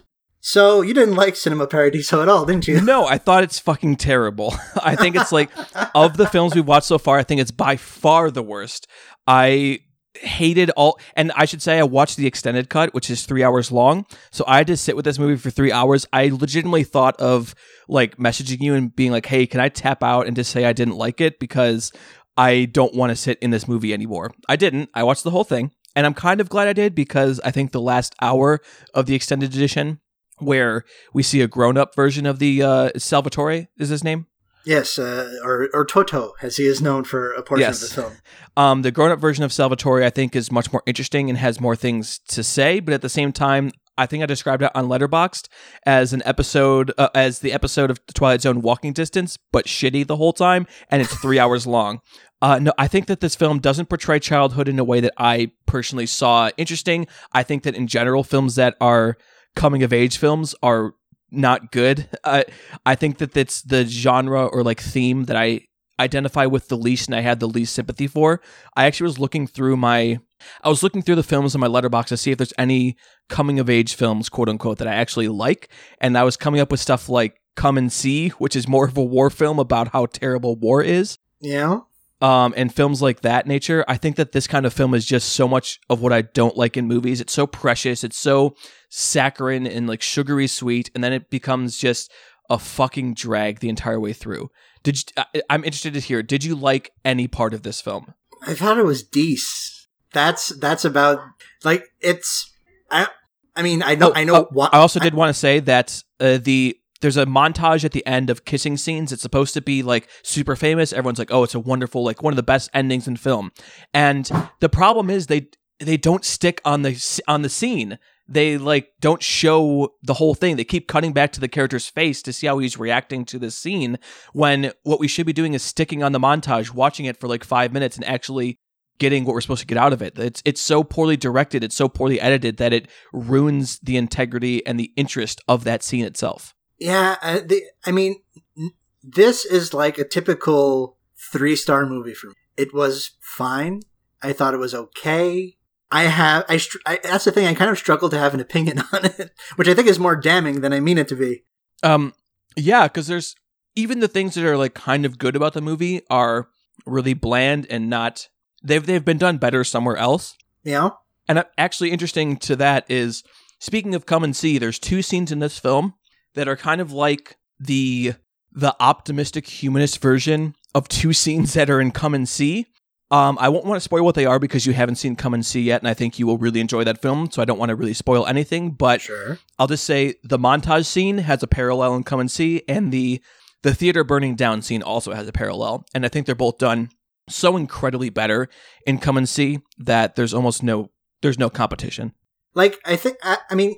So 0.47 0.84
you 0.84 0.93
didn't 0.93 1.15
like 1.15 1.36
Cinema 1.36 1.65
Paradiso 1.65 2.21
at 2.21 2.29
all, 2.29 2.45
didn't 2.45 2.67
you? 2.67 2.79
No, 2.79 3.08
I 3.08 3.17
thought 3.17 3.43
it's 3.43 3.58
fucking 3.58 3.95
terrible. 3.95 4.53
I 4.84 4.95
think 4.95 5.15
it's 5.15 5.31
like 5.31 5.49
of 5.95 6.17
the 6.17 6.27
films 6.27 6.53
we've 6.53 6.67
watched 6.67 6.86
so 6.86 6.99
far, 6.99 7.17
I 7.17 7.23
think 7.23 7.41
it's 7.41 7.49
by 7.49 7.77
far 7.77 8.29
the 8.29 8.43
worst. 8.43 8.86
I 9.25 9.79
hated 10.13 10.69
all 10.77 10.99
and 11.15 11.31
I 11.31 11.45
should 11.45 11.63
say 11.63 11.79
I 11.79 11.84
watched 11.84 12.17
the 12.17 12.27
extended 12.27 12.69
cut, 12.69 12.93
which 12.93 13.10
is 13.10 13.25
three 13.25 13.41
hours 13.41 13.71
long. 13.71 14.05
So 14.29 14.45
I 14.47 14.58
had 14.58 14.67
to 14.67 14.77
sit 14.77 14.95
with 14.95 15.03
this 15.03 15.17
movie 15.17 15.36
for 15.36 15.49
three 15.49 15.71
hours. 15.71 16.05
I 16.13 16.27
legitimately 16.27 16.84
thought 16.84 17.19
of 17.19 17.55
like 17.88 18.17
messaging 18.17 18.62
you 18.62 18.75
and 18.75 18.95
being 18.95 19.12
like, 19.12 19.25
hey, 19.25 19.47
can 19.47 19.60
I 19.60 19.69
tap 19.69 20.03
out 20.03 20.27
and 20.27 20.36
just 20.36 20.51
say 20.51 20.65
I 20.65 20.73
didn't 20.73 20.95
like 20.95 21.21
it 21.21 21.39
because 21.39 21.91
I 22.38 22.65
don't 22.65 22.93
want 22.93 23.10
to 23.10 23.15
sit 23.15 23.39
in 23.39 23.49
this 23.49 23.67
movie 23.67 23.95
anymore. 23.95 24.29
I 24.47 24.58
didn't. 24.58 24.91
I 24.93 25.01
watched 25.01 25.23
the 25.23 25.31
whole 25.31 25.43
thing. 25.43 25.71
And 25.95 26.05
I'm 26.05 26.13
kind 26.13 26.39
of 26.39 26.49
glad 26.49 26.67
I 26.67 26.73
did 26.73 26.93
because 26.93 27.39
I 27.39 27.49
think 27.49 27.71
the 27.71 27.81
last 27.81 28.13
hour 28.21 28.60
of 28.93 29.08
the 29.08 29.15
extended 29.15 29.55
edition 29.55 30.01
where 30.39 30.83
we 31.13 31.23
see 31.23 31.41
a 31.41 31.47
grown-up 31.47 31.95
version 31.95 32.25
of 32.25 32.39
the 32.39 32.61
uh, 32.63 32.89
Salvatore 32.97 33.67
is 33.77 33.89
his 33.89 34.03
name. 34.03 34.27
Yes, 34.65 34.97
uh, 34.97 35.31
or 35.43 35.69
or 35.73 35.85
Toto, 35.85 36.33
as 36.41 36.57
he 36.57 36.65
is 36.65 36.81
known 36.81 37.03
for 37.03 37.31
a 37.33 37.43
portion 37.43 37.67
Yes. 37.67 37.83
of 37.83 37.89
the 37.89 38.01
film. 38.01 38.13
Um, 38.57 38.81
the 38.81 38.89
grown 38.91 39.11
up 39.11 39.19
version 39.19 39.43
of 39.43 39.53
Salvatore, 39.53 40.03
I 40.03 40.09
think, 40.09 40.35
is 40.35 40.51
much 40.51 40.73
more 40.73 40.81
interesting 40.87 41.29
and 41.29 41.37
has 41.37 41.61
more 41.61 41.75
things 41.75 42.19
to 42.29 42.43
say. 42.43 42.79
But 42.79 42.95
at 42.95 43.03
the 43.03 43.09
same 43.09 43.31
time, 43.31 43.69
I 43.95 44.07
think 44.07 44.23
I 44.23 44.25
described 44.25 44.63
it 44.63 44.71
on 44.73 44.87
Letterboxd 44.87 45.49
as 45.85 46.13
an 46.13 46.23
episode, 46.25 46.91
uh, 46.97 47.09
as 47.13 47.39
the 47.39 47.53
episode 47.53 47.91
of 47.91 48.03
Twilight 48.15 48.41
Zone 48.41 48.61
Walking 48.61 48.91
Distance, 48.91 49.37
but 49.51 49.67
shitty 49.67 50.05
the 50.07 50.15
whole 50.17 50.33
time, 50.33 50.65
and 50.89 50.99
it's 50.99 51.13
three 51.15 51.37
hours 51.43 51.67
long. 51.67 51.99
Uh, 52.41 52.57
no, 52.57 52.73
I 52.79 52.87
think 52.87 53.05
that 53.05 53.19
this 53.19 53.35
film 53.35 53.59
doesn't 53.59 53.87
portray 53.87 54.17
childhood 54.19 54.67
in 54.67 54.79
a 54.79 54.83
way 54.83 54.99
that 54.99 55.13
I 55.17 55.51
personally 55.67 56.07
saw 56.07 56.49
interesting. 56.57 57.05
I 57.33 57.43
think 57.43 57.61
that 57.63 57.75
in 57.75 57.85
general, 57.85 58.23
films 58.23 58.55
that 58.55 58.75
are 58.81 59.15
coming 59.55 59.83
of 59.83 59.93
age 59.93 60.17
films 60.17 60.55
are 60.61 60.93
not 61.31 61.71
good. 61.71 62.07
Uh, 62.23 62.43
I 62.85 62.95
think 62.95 63.17
that 63.17 63.35
it's 63.35 63.61
the 63.61 63.85
genre 63.85 64.45
or 64.45 64.63
like 64.63 64.79
theme 64.79 65.25
that 65.25 65.35
I 65.35 65.61
identify 65.99 66.45
with 66.45 66.67
the 66.67 66.77
least 66.77 67.07
and 67.07 67.15
I 67.15 67.21
had 67.21 67.39
the 67.39 67.47
least 67.47 67.73
sympathy 67.73 68.07
for. 68.07 68.41
I 68.75 68.85
actually 68.85 69.05
was 69.05 69.19
looking 69.19 69.47
through 69.47 69.77
my 69.77 70.19
I 70.63 70.69
was 70.69 70.83
looking 70.83 71.01
through 71.01 71.15
the 71.15 71.23
films 71.23 71.55
in 71.55 71.61
my 71.61 71.67
Letterboxd 71.67 72.07
to 72.07 72.17
see 72.17 72.31
if 72.31 72.37
there's 72.37 72.53
any 72.57 72.97
coming 73.29 73.59
of 73.59 73.69
age 73.69 73.95
films, 73.95 74.29
quote 74.29 74.49
unquote, 74.49 74.77
that 74.77 74.87
I 74.87 74.93
actually 74.93 75.27
like. 75.27 75.69
And 75.99 76.17
I 76.17 76.23
was 76.23 76.37
coming 76.37 76.59
up 76.59 76.71
with 76.71 76.79
stuff 76.79 77.09
like 77.09 77.41
Come 77.55 77.77
and 77.77 77.91
See, 77.91 78.29
which 78.29 78.55
is 78.55 78.67
more 78.67 78.85
of 78.85 78.97
a 78.97 79.03
war 79.03 79.29
film 79.29 79.59
about 79.59 79.89
how 79.89 80.05
terrible 80.07 80.55
war 80.55 80.81
is. 80.83 81.17
Yeah. 81.39 81.79
Um, 82.25 82.55
and 82.57 82.73
films 82.73 83.03
like 83.03 83.21
that 83.21 83.45
nature. 83.45 83.85
I 83.88 83.97
think 83.97 84.15
that 84.15 84.31
this 84.31 84.47
kind 84.47 84.65
of 84.65 84.73
film 84.73 84.95
is 84.95 85.05
just 85.05 85.33
so 85.33 85.47
much 85.47 85.79
of 85.91 86.01
what 86.01 86.11
I 86.11 86.23
don't 86.23 86.57
like 86.57 86.75
in 86.75 86.88
movies. 86.88 87.21
It's 87.21 87.33
so 87.33 87.45
precious, 87.45 88.03
it's 88.03 88.17
so 88.17 88.55
saccharine 88.89 89.67
and 89.67 89.85
like 89.88 90.01
sugary 90.01 90.47
sweet, 90.47 90.89
and 90.95 91.03
then 91.03 91.13
it 91.13 91.29
becomes 91.29 91.77
just 91.77 92.11
a 92.49 92.57
fucking 92.57 93.13
drag 93.13 93.59
the 93.59 93.69
entire 93.69 93.99
way 93.99 94.11
through. 94.11 94.49
Did 94.81 94.97
you, 94.97 95.03
I, 95.17 95.41
I'm 95.51 95.63
interested 95.63 95.93
to 95.93 95.99
hear. 95.99 96.23
Did 96.23 96.43
you 96.43 96.55
like 96.55 96.89
any 97.03 97.27
part 97.27 97.53
of 97.53 97.61
this 97.61 97.79
film? 97.79 98.15
I 98.41 98.55
thought 98.55 98.79
it 98.79 98.85
was 98.85 99.03
decent. 99.03 99.88
That's 100.11 100.49
that's 100.59 100.85
about 100.85 101.19
like 101.63 101.83
it's. 102.01 102.51
I 102.89 103.07
I 103.55 103.61
mean 103.61 103.83
I 103.83 103.93
know 103.93 104.09
Oh, 104.09 104.13
I 104.15 104.23
know 104.23 104.35
oh, 104.35 104.47
what 104.51 104.73
I 104.73 104.79
also 104.79 104.99
did 104.99 105.13
want 105.13 105.29
to 105.29 105.39
say 105.39 105.59
that 105.59 106.03
uh, 106.19 106.39
the 106.41 106.75
there's 107.05 107.17
a 107.17 107.25
montage 107.27 107.85
at 107.85 107.91
the 107.91 108.05
end 108.07 108.31
of 108.31 108.45
kissing 108.45 108.77
scenes. 108.77 109.11
It's 109.11 109.21
supposed 109.21 109.53
to 109.53 109.61
be 109.61 109.83
like 109.83 110.09
super 110.23 110.55
famous. 110.55 110.91
Everyone's 110.91 111.19
like, 111.19 111.31
"Oh, 111.31 111.43
it's 111.43 111.53
a 111.53 111.59
wonderful, 111.59 112.03
like 112.03 112.23
one 112.23 112.33
of 112.33 112.35
the 112.35 112.41
best 112.43 112.71
endings 112.73 113.07
in 113.07 113.15
film." 113.15 113.51
And 113.93 114.29
the 114.59 114.69
problem 114.69 115.11
is 115.11 115.27
they 115.27 115.49
they 115.79 115.97
don't 115.97 116.25
stick 116.25 116.61
on 116.65 116.81
the 116.81 117.21
on 117.27 117.43
the 117.43 117.49
scene. 117.49 117.99
They 118.27 118.57
like 118.57 118.89
don't 119.01 119.21
show 119.21 119.93
the 120.01 120.15
whole 120.15 120.33
thing. 120.33 120.55
They 120.55 120.63
keep 120.63 120.87
cutting 120.87 121.13
back 121.13 121.31
to 121.33 121.39
the 121.39 121.47
character's 121.47 121.87
face 121.87 122.23
to 122.23 122.33
see 122.33 122.47
how 122.47 122.57
he's 122.57 122.79
reacting 122.79 123.23
to 123.25 123.37
this 123.37 123.55
scene. 123.55 123.99
When 124.33 124.71
what 124.81 124.99
we 124.99 125.07
should 125.07 125.27
be 125.27 125.33
doing 125.33 125.53
is 125.53 125.61
sticking 125.61 126.01
on 126.01 126.11
the 126.11 126.19
montage, 126.19 126.73
watching 126.73 127.05
it 127.05 127.19
for 127.19 127.27
like 127.27 127.43
five 127.43 127.71
minutes, 127.71 127.97
and 127.97 128.05
actually 128.05 128.57
getting 128.97 129.25
what 129.25 129.33
we're 129.33 129.41
supposed 129.41 129.61
to 129.61 129.67
get 129.67 129.77
out 129.77 129.93
of 129.93 130.01
it. 130.01 130.17
It's 130.17 130.41
it's 130.43 130.61
so 130.61 130.83
poorly 130.83 131.17
directed, 131.17 131.63
it's 131.63 131.75
so 131.75 131.87
poorly 131.87 132.19
edited 132.19 132.57
that 132.57 132.73
it 132.73 132.87
ruins 133.13 133.77
the 133.83 133.95
integrity 133.95 134.65
and 134.65 134.79
the 134.79 134.91
interest 134.95 135.39
of 135.47 135.65
that 135.65 135.83
scene 135.83 136.03
itself. 136.03 136.55
Yeah, 136.77 137.15
uh, 137.21 137.39
the, 137.45 137.63
I 137.85 137.91
mean, 137.91 138.21
n- 138.57 138.71
this 139.03 139.45
is 139.45 139.73
like 139.73 139.97
a 139.97 140.03
typical 140.03 140.97
three 141.31 141.55
star 141.55 141.85
movie 141.85 142.13
for 142.13 142.27
me. 142.27 142.33
It 142.57 142.73
was 142.73 143.11
fine. 143.19 143.81
I 144.21 144.33
thought 144.33 144.53
it 144.53 144.57
was 144.57 144.73
okay. 144.73 145.57
I 145.91 146.03
have, 146.03 146.45
I, 146.49 146.57
str- 146.57 146.79
I, 146.85 146.99
that's 147.03 147.25
the 147.25 147.31
thing. 147.31 147.45
I 147.45 147.53
kind 147.53 147.69
of 147.69 147.77
struggle 147.77 148.09
to 148.09 148.17
have 148.17 148.33
an 148.33 148.39
opinion 148.39 148.79
on 148.93 149.05
it, 149.05 149.31
which 149.55 149.67
I 149.67 149.73
think 149.73 149.88
is 149.88 149.99
more 149.99 150.15
damning 150.15 150.61
than 150.61 150.73
I 150.73 150.79
mean 150.79 150.97
it 150.97 151.07
to 151.09 151.15
be. 151.15 151.43
Um, 151.83 152.13
yeah, 152.55 152.88
because 152.88 153.07
there's 153.07 153.35
even 153.75 153.99
the 153.99 154.07
things 154.07 154.35
that 154.35 154.45
are 154.45 154.57
like 154.57 154.73
kind 154.73 155.05
of 155.05 155.17
good 155.17 155.35
about 155.35 155.53
the 155.53 155.61
movie 155.61 156.01
are 156.09 156.49
really 156.85 157.13
bland 157.13 157.67
and 157.69 157.89
not. 157.89 158.29
They've 158.63 158.85
they've 158.85 159.03
been 159.03 159.17
done 159.17 159.38
better 159.38 159.63
somewhere 159.63 159.97
else. 159.97 160.35
Yeah. 160.63 160.89
And 161.27 161.39
uh, 161.39 161.43
actually, 161.57 161.91
interesting 161.91 162.38
to 162.38 162.55
that 162.55 162.85
is 162.89 163.23
speaking 163.59 163.93
of 163.93 164.05
come 164.05 164.23
and 164.23 164.35
see. 164.35 164.57
There's 164.57 164.79
two 164.79 165.01
scenes 165.01 165.31
in 165.31 165.39
this 165.39 165.59
film 165.59 165.93
that 166.35 166.47
are 166.47 166.55
kind 166.55 166.81
of 166.81 166.91
like 166.91 167.37
the 167.59 168.13
the 168.51 168.75
optimistic 168.79 169.47
humanist 169.47 170.01
version 170.01 170.55
of 170.73 170.87
two 170.87 171.11
scenes 171.21 171.53
that 171.53 171.69
are 171.69 171.81
in 171.81 171.91
Come 171.91 172.13
and 172.13 172.27
See. 172.27 172.67
Um, 173.11 173.37
I 173.39 173.49
won't 173.49 173.65
want 173.65 173.77
to 173.77 173.81
spoil 173.83 174.03
what 174.03 174.15
they 174.15 174.25
are 174.25 174.39
because 174.39 174.65
you 174.65 174.73
haven't 174.73 174.95
seen 174.95 175.15
Come 175.15 175.33
and 175.33 175.45
See 175.45 175.61
yet, 175.61 175.81
and 175.81 175.87
I 175.87 175.93
think 175.93 176.17
you 176.17 176.25
will 176.25 176.37
really 176.37 176.59
enjoy 176.59 176.83
that 176.85 177.01
film. 177.01 177.29
So 177.31 177.41
I 177.41 177.45
don't 177.45 177.59
want 177.59 177.69
to 177.69 177.75
really 177.75 177.93
spoil 177.93 178.25
anything, 178.25 178.71
but 178.71 179.01
Sure. 179.01 179.37
I'll 179.59 179.67
just 179.67 179.83
say 179.83 180.15
the 180.23 180.39
montage 180.39 180.85
scene 180.85 181.19
has 181.19 181.43
a 181.43 181.47
parallel 181.47 181.95
in 181.95 182.03
Come 182.03 182.19
and 182.19 182.31
See, 182.31 182.63
and 182.67 182.91
the 182.91 183.21
the 183.61 183.73
theater 183.73 184.03
burning 184.03 184.35
down 184.35 184.61
scene 184.61 184.81
also 184.83 185.13
has 185.13 185.27
a 185.27 185.31
parallel. 185.31 185.85
And 185.93 186.05
I 186.05 186.09
think 186.09 186.25
they're 186.25 186.35
both 186.35 186.57
done 186.59 186.89
so 187.27 187.57
incredibly 187.57 188.09
better 188.09 188.47
in 188.85 188.99
Come 188.99 189.17
and 189.17 189.27
See 189.29 189.59
that 189.77 190.15
there's 190.15 190.33
almost 190.33 190.63
no 190.63 190.91
there's 191.21 191.39
no 191.39 191.49
competition. 191.49 192.13
Like, 192.53 192.79
I 192.85 192.95
think, 192.95 193.17
I, 193.23 193.37
I 193.49 193.55
mean, 193.55 193.75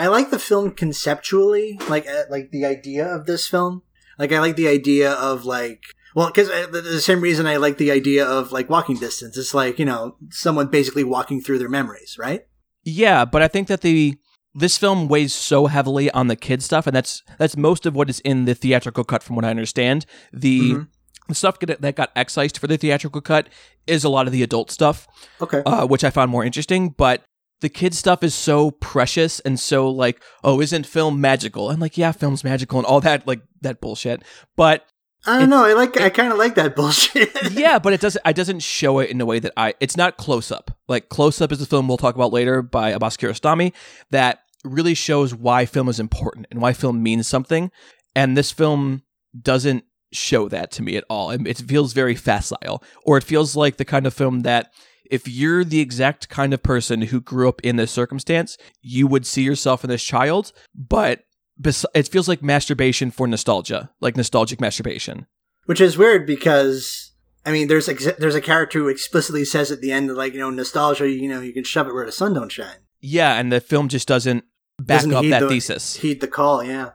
I 0.00 0.06
like 0.08 0.30
the 0.30 0.38
film 0.38 0.70
conceptually, 0.72 1.78
like, 1.88 2.06
uh, 2.08 2.22
like 2.30 2.50
the 2.50 2.64
idea 2.64 3.06
of 3.06 3.26
this 3.26 3.46
film. 3.46 3.82
Like, 4.18 4.32
I 4.32 4.38
like 4.40 4.56
the 4.56 4.68
idea 4.68 5.12
of 5.12 5.44
like, 5.44 5.82
well, 6.14 6.26
because 6.28 6.48
the, 6.48 6.80
the 6.80 7.00
same 7.00 7.20
reason 7.20 7.46
I 7.46 7.56
like 7.56 7.76
the 7.78 7.90
idea 7.90 8.24
of 8.26 8.50
like 8.52 8.68
walking 8.68 8.96
distance. 8.96 9.36
It's 9.36 9.54
like 9.54 9.78
you 9.78 9.84
know 9.84 10.16
someone 10.30 10.66
basically 10.68 11.04
walking 11.04 11.40
through 11.40 11.58
their 11.58 11.68
memories, 11.68 12.16
right? 12.18 12.46
Yeah, 12.84 13.24
but 13.24 13.42
I 13.42 13.48
think 13.48 13.68
that 13.68 13.82
the 13.82 14.16
this 14.54 14.76
film 14.76 15.06
weighs 15.06 15.32
so 15.32 15.66
heavily 15.66 16.10
on 16.10 16.26
the 16.26 16.36
kid 16.36 16.62
stuff, 16.62 16.86
and 16.88 16.96
that's 16.96 17.22
that's 17.38 17.56
most 17.56 17.86
of 17.86 17.94
what 17.94 18.10
is 18.10 18.20
in 18.20 18.44
the 18.46 18.54
theatrical 18.54 19.04
cut, 19.04 19.22
from 19.22 19.36
what 19.36 19.44
I 19.44 19.50
understand. 19.50 20.04
The 20.32 20.72
Mhm. 20.74 20.88
the 21.28 21.34
stuff 21.34 21.58
that 21.60 21.94
got 21.94 22.10
excised 22.16 22.58
for 22.58 22.66
the 22.66 22.76
theatrical 22.76 23.20
cut 23.20 23.48
is 23.86 24.02
a 24.02 24.08
lot 24.08 24.26
of 24.26 24.32
the 24.32 24.42
adult 24.42 24.70
stuff, 24.72 25.06
Okay. 25.40 25.62
uh, 25.64 25.86
which 25.86 26.02
I 26.02 26.10
found 26.10 26.30
more 26.32 26.42
interesting. 26.44 26.88
But 26.88 27.22
the 27.60 27.68
kid 27.68 27.94
stuff 27.94 28.22
is 28.22 28.34
so 28.34 28.70
precious 28.70 29.40
and 29.40 29.58
so 29.58 29.90
like, 29.90 30.22
oh, 30.42 30.60
isn't 30.60 30.86
film 30.86 31.20
magical? 31.20 31.70
And 31.70 31.80
like, 31.80 31.98
yeah, 31.98 32.12
film's 32.12 32.44
magical 32.44 32.78
and 32.78 32.86
all 32.86 33.00
that 33.00 33.26
like 33.26 33.42
that 33.60 33.80
bullshit. 33.80 34.22
But 34.56 34.86
I 35.26 35.38
don't 35.38 35.50
know. 35.50 35.64
I 35.64 35.74
like. 35.74 36.00
I 36.00 36.08
kind 36.08 36.32
of 36.32 36.38
like 36.38 36.54
that 36.54 36.74
bullshit. 36.74 37.30
yeah, 37.52 37.78
but 37.78 37.92
it 37.92 38.00
doesn't. 38.00 38.22
I 38.24 38.32
doesn't 38.32 38.60
show 38.60 39.00
it 39.00 39.10
in 39.10 39.20
a 39.20 39.26
way 39.26 39.38
that 39.38 39.52
I. 39.56 39.74
It's 39.78 39.96
not 39.96 40.16
close 40.16 40.50
up. 40.50 40.70
Like 40.88 41.10
close 41.10 41.40
up 41.40 41.52
is 41.52 41.58
the 41.58 41.66
film 41.66 41.88
we'll 41.88 41.98
talk 41.98 42.14
about 42.14 42.32
later 42.32 42.62
by 42.62 42.90
Abbas 42.90 43.18
Kiarostami 43.18 43.72
that 44.10 44.40
really 44.64 44.94
shows 44.94 45.34
why 45.34 45.66
film 45.66 45.88
is 45.88 46.00
important 46.00 46.46
and 46.50 46.60
why 46.60 46.72
film 46.72 47.02
means 47.02 47.26
something. 47.26 47.70
And 48.14 48.36
this 48.36 48.50
film 48.50 49.02
doesn't 49.40 49.84
show 50.12 50.48
that 50.48 50.70
to 50.72 50.82
me 50.82 50.96
at 50.96 51.04
all. 51.10 51.30
It, 51.30 51.46
it 51.46 51.58
feels 51.58 51.92
very 51.92 52.14
facile, 52.14 52.82
or 53.04 53.18
it 53.18 53.24
feels 53.24 53.54
like 53.54 53.76
the 53.76 53.84
kind 53.84 54.06
of 54.06 54.14
film 54.14 54.40
that 54.40 54.72
if 55.10 55.28
you're 55.28 55.64
the 55.64 55.80
exact 55.80 56.28
kind 56.28 56.54
of 56.54 56.62
person 56.62 57.02
who 57.02 57.20
grew 57.20 57.48
up 57.48 57.60
in 57.62 57.76
this 57.76 57.90
circumstance, 57.90 58.56
you 58.80 59.06
would 59.06 59.26
see 59.26 59.42
yourself 59.42 59.84
in 59.84 59.90
this 59.90 60.02
child, 60.04 60.52
but. 60.74 61.24
bes- 61.58 61.84
It 61.94 62.08
feels 62.08 62.28
like 62.28 62.42
masturbation 62.42 63.10
for 63.10 63.26
nostalgia, 63.26 63.90
like 64.00 64.16
nostalgic 64.16 64.60
masturbation. 64.60 65.26
Which 65.66 65.80
is 65.80 65.98
weird 65.98 66.26
because 66.26 67.12
I 67.44 67.52
mean, 67.52 67.68
there's 67.68 67.88
ex- 67.88 68.16
there's 68.18 68.34
a 68.34 68.40
character 68.40 68.78
who 68.78 68.88
explicitly 68.88 69.44
says 69.44 69.70
at 69.70 69.80
the 69.80 69.92
end, 69.92 70.14
like 70.14 70.32
you 70.32 70.38
know, 70.40 70.50
nostalgia. 70.50 71.08
You 71.08 71.28
know, 71.28 71.40
you 71.40 71.52
can 71.52 71.64
shove 71.64 71.86
it 71.88 71.94
where 71.94 72.06
the 72.06 72.12
sun 72.12 72.34
don't 72.34 72.50
shine. 72.52 72.76
Yeah, 73.00 73.38
and 73.38 73.50
the 73.52 73.60
film 73.60 73.88
just 73.88 74.06
doesn't 74.08 74.44
back 74.78 74.98
Doesn't 74.98 75.14
up 75.14 75.24
that 75.30 75.40
the- 75.40 75.48
thesis. 75.48 75.96
Heed 75.96 76.20
the 76.20 76.28
call. 76.28 76.62
Yeah. 76.64 76.90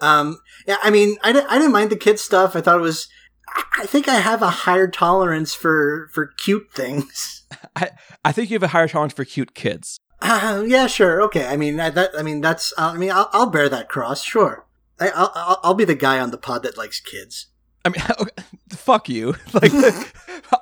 Um. 0.00 0.38
Yeah. 0.66 0.78
I 0.82 0.90
mean, 0.90 1.16
I, 1.22 1.30
I 1.30 1.58
didn't 1.58 1.72
mind 1.72 1.90
the 1.90 1.96
kid 1.96 2.18
stuff. 2.18 2.56
I 2.56 2.60
thought 2.60 2.78
it 2.78 2.82
was. 2.82 3.08
I- 3.54 3.64
I 3.82 3.86
think 3.86 4.08
I 4.08 4.16
have 4.20 4.40
a 4.42 4.50
higher 4.50 4.86
tolerance 4.88 5.54
for 5.54 6.08
for 6.12 6.26
cute 6.26 6.68
things. 6.72 7.44
I 7.76 7.90
I 8.24 8.32
think 8.32 8.50
you 8.50 8.54
have 8.54 8.62
a 8.62 8.68
higher 8.68 8.88
tolerance 8.88 9.12
for 9.14 9.24
cute 9.24 9.54
kids. 9.54 9.98
Uh, 10.22 10.64
yeah, 10.66 10.86
sure, 10.86 11.20
okay. 11.22 11.46
I 11.46 11.56
mean, 11.56 11.76
that, 11.76 11.94
that 11.96 12.10
I 12.16 12.22
mean, 12.22 12.40
that's. 12.40 12.72
Uh, 12.78 12.92
I 12.94 12.96
mean, 12.96 13.10
I'll, 13.10 13.28
I'll 13.32 13.50
bear 13.50 13.68
that 13.68 13.88
cross. 13.88 14.22
Sure. 14.24 14.64
I, 14.98 15.10
I'll, 15.10 15.60
I'll 15.62 15.74
be 15.74 15.84
the 15.84 15.94
guy 15.96 16.18
on 16.20 16.30
the 16.30 16.38
pod 16.38 16.62
that 16.62 16.78
likes 16.78 17.00
kids. 17.00 17.48
I 17.84 17.90
mean, 17.90 18.02
fuck 18.70 19.08
you. 19.08 19.34
Like, 19.52 19.72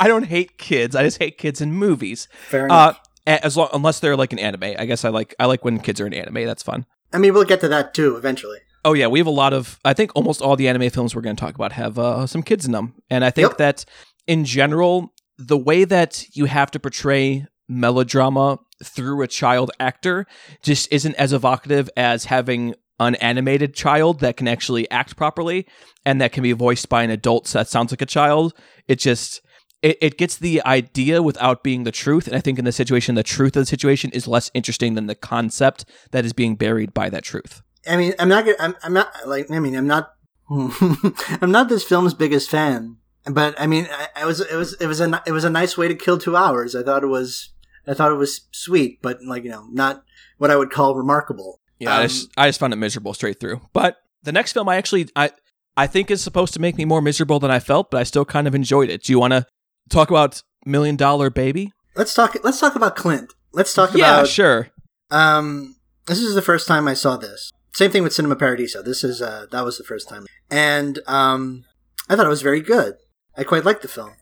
I 0.00 0.09
don't 0.09 0.24
hate 0.24 0.59
kids. 0.59 0.96
I 0.96 1.02
just 1.05 1.18
hate 1.18 1.38
kids 1.38 1.61
in 1.61 1.72
movies. 1.72 2.26
Fair 2.48 2.62
Uh, 2.62 2.64
enough. 2.64 3.00
a- 3.26 3.44
as 3.44 3.57
long 3.57 3.68
unless 3.72 4.00
they're 4.00 4.16
like 4.16 4.33
an 4.33 4.38
anime. 4.40 4.74
I 4.78 4.87
guess 4.87 5.05
I 5.05 5.11
like 5.11 5.35
I 5.38 5.46
like 5.46 5.64
when 5.64 5.78
kids 5.81 6.00
are 6.00 6.07
in 6.07 6.14
anime. 6.14 6.44
That's 6.46 6.62
fun. 6.62 6.87
I 7.12 7.18
mean, 7.18 7.33
we'll 7.35 7.44
get 7.44 7.61
to 7.61 7.68
that 7.68 7.94
too 7.94 8.16
eventually. 8.16 8.59
Oh 8.85 8.95
yeah, 8.95 9.07
we 9.07 9.18
have 9.21 9.27
a 9.27 9.31
lot 9.31 9.53
of. 9.53 9.79
I 9.85 9.95
think 9.95 10.11
almost 10.14 10.42
all 10.42 10.57
the 10.57 10.68
anime 10.68 10.90
films 10.90 11.14
we're 11.14 11.23
going 11.23 11.37
to 11.37 11.40
talk 11.40 11.55
about 11.55 11.73
have 11.73 11.99
uh, 11.99 12.27
some 12.27 12.42
kids 12.42 12.66
in 12.66 12.73
them, 12.73 12.95
and 13.11 13.25
I 13.25 13.31
think 13.31 13.51
Yep. 13.51 13.59
that 13.59 13.85
in 14.27 14.45
general, 14.45 15.12
the 15.38 15.59
way 15.59 15.85
that 15.85 16.25
you 16.35 16.47
have 16.47 16.71
to 16.73 16.81
portray 16.81 17.47
melodrama 17.68 18.59
through 18.85 19.23
a 19.23 19.29
child 19.29 19.71
actor 19.79 20.27
just 20.62 20.92
isn't 20.92 21.14
as 21.14 21.33
evocative 21.33 21.88
as 21.97 22.27
having 22.27 22.75
an 23.01 23.14
animated 23.16 23.75
child 23.75 24.21
that 24.21 24.37
can 24.37 24.47
actually 24.47 24.90
act 24.90 25.16
properly 25.16 25.66
and 26.05 26.21
that 26.21 26.33
can 26.33 26.42
be 26.42 26.53
voiced 26.53 26.88
by 26.88 27.03
an 27.03 27.11
adult 27.11 27.47
that 27.49 27.68
sounds 27.68 27.92
like 27.92 28.03
a 28.03 28.07
child. 28.07 28.53
It 28.88 28.99
just 28.99 29.40
it, 29.81 29.99
it 30.01 30.18
gets 30.18 30.37
the 30.37 30.62
idea 30.64 31.23
without 31.23 31.62
being 31.64 31.85
the 31.85 31.90
truth. 31.92 32.27
And 32.27 32.37
I 32.37 32.40
think 32.40 32.59
in 32.59 32.64
this 32.64 32.77
situation, 32.77 33.14
the 33.14 33.23
truth 33.23 33.57
of 33.57 33.62
the 33.62 33.66
situation 33.66 34.11
is 34.12 34.29
less 34.29 34.51
interesting 34.55 34.95
than 34.95 35.07
the 35.07 35.14
concept 35.14 35.85
that 36.12 36.25
is 36.25 36.33
being 36.33 36.55
buried 36.57 36.95
by 36.95 37.09
that 37.11 37.25
truth. 37.25 37.62
I 37.87 37.97
mean, 37.97 38.14
I'm 38.18 38.29
not. 38.29 38.47
I'm, 38.61 38.77
I'm 38.83 38.92
not 38.92 39.12
like. 39.27 39.51
I 39.51 39.59
mean, 39.59 39.75
I'm 39.75 39.87
not 39.87 40.14
I'm 41.40 41.51
not 41.51 41.68
this 41.68 41.85
film's 41.85 42.14
biggest 42.14 42.51
fan, 42.51 42.97
but 43.25 43.59
I 43.59 43.66
mean, 43.66 43.88
I, 43.90 44.23
I 44.23 44.27
was 44.27 44.40
it 44.40 44.55
was 44.55 44.75
it 44.75 44.87
was 44.87 45.01
a 45.01 45.23
it 45.27 45.33
was 45.33 45.45
a 45.45 45.51
nice 45.51 45.79
way 45.79 45.88
to 45.88 45.95
kill 45.95 46.18
two 46.18 46.37
hours. 46.37 46.75
I 46.75 46.83
thought 46.83 47.03
it 47.03 47.09
was 47.09 47.51
I 47.87 47.95
thought 47.95 48.12
it 48.12 48.16
was 48.16 48.42
sweet, 48.53 49.01
but 49.01 49.18
like 49.25 49.45
you 49.45 49.51
know, 49.51 49.66
not 49.71 50.05
what 50.38 50.51
I 50.51 50.57
would 50.57 50.71
call 50.71 50.95
remarkable. 50.95 51.61
Yeah, 51.79 51.97
I, 51.97 52.03
Um, 52.03 52.09
just, 52.09 52.31
I 52.37 52.49
just 52.49 52.61
found 52.61 52.73
it 52.73 52.77
miserable 52.77 53.14
straight 53.14 53.40
through. 53.40 53.61
But 53.73 53.97
the 54.23 54.33
next 54.33 54.53
film, 54.53 54.68
I 54.68 54.77
actually 54.77 55.09
I 55.16 55.31
I 55.77 55.87
think 55.87 56.11
is 56.11 56.23
supposed 56.23 56.53
to 56.55 56.61
make 56.61 56.77
me 56.77 56.85
more 56.85 57.01
miserable 57.01 57.40
than 57.40 57.51
I 57.51 57.59
felt, 57.59 57.90
but 57.90 58.01
I 58.01 58.03
still 58.03 58.25
kind 58.25 58.47
of 58.47 58.55
enjoyed 58.55 58.90
it. 58.90 59.05
Do 59.05 59.12
you 59.12 59.18
want 59.18 59.33
to 59.33 59.47
talk 59.88 60.11
about 60.11 60.42
Million 60.66 60.97
Dollar 60.97 61.31
Baby? 61.31 61.73
Let's 61.97 62.14
talk. 62.14 62.37
Let's 62.45 62.61
talk 62.61 62.75
about 62.75 62.97
Clint. 62.97 63.33
Let's 63.53 63.73
talk 63.73 63.95
yeah, 63.95 64.21
about. 64.21 64.29
sure. 64.29 64.68
Um, 65.11 65.77
this 66.07 66.18
is 66.18 66.35
the 66.35 66.42
first 66.42 66.68
time 66.68 66.88
I 66.88 66.95
saw 66.95 67.16
this. 67.16 67.53
Same 67.74 67.90
thing 67.90 68.02
with 68.02 68.12
Cinema 68.12 68.37
Paradiso. 68.37 68.82
This 68.82 69.02
is 69.02 69.22
uh, 69.22 69.46
that 69.50 69.64
was 69.64 69.78
the 69.78 69.85
first 69.85 70.08
time, 70.08 70.26
and 70.50 70.98
um, 71.06 71.64
I 72.08 72.16
thought 72.16 72.26
it 72.26 72.30
was 72.30 72.42
very 72.42 72.61
good. 72.61 72.94
I 73.37 73.44
quite 73.44 73.64
liked 73.64 73.82
the 73.82 73.88
film, 73.88 74.12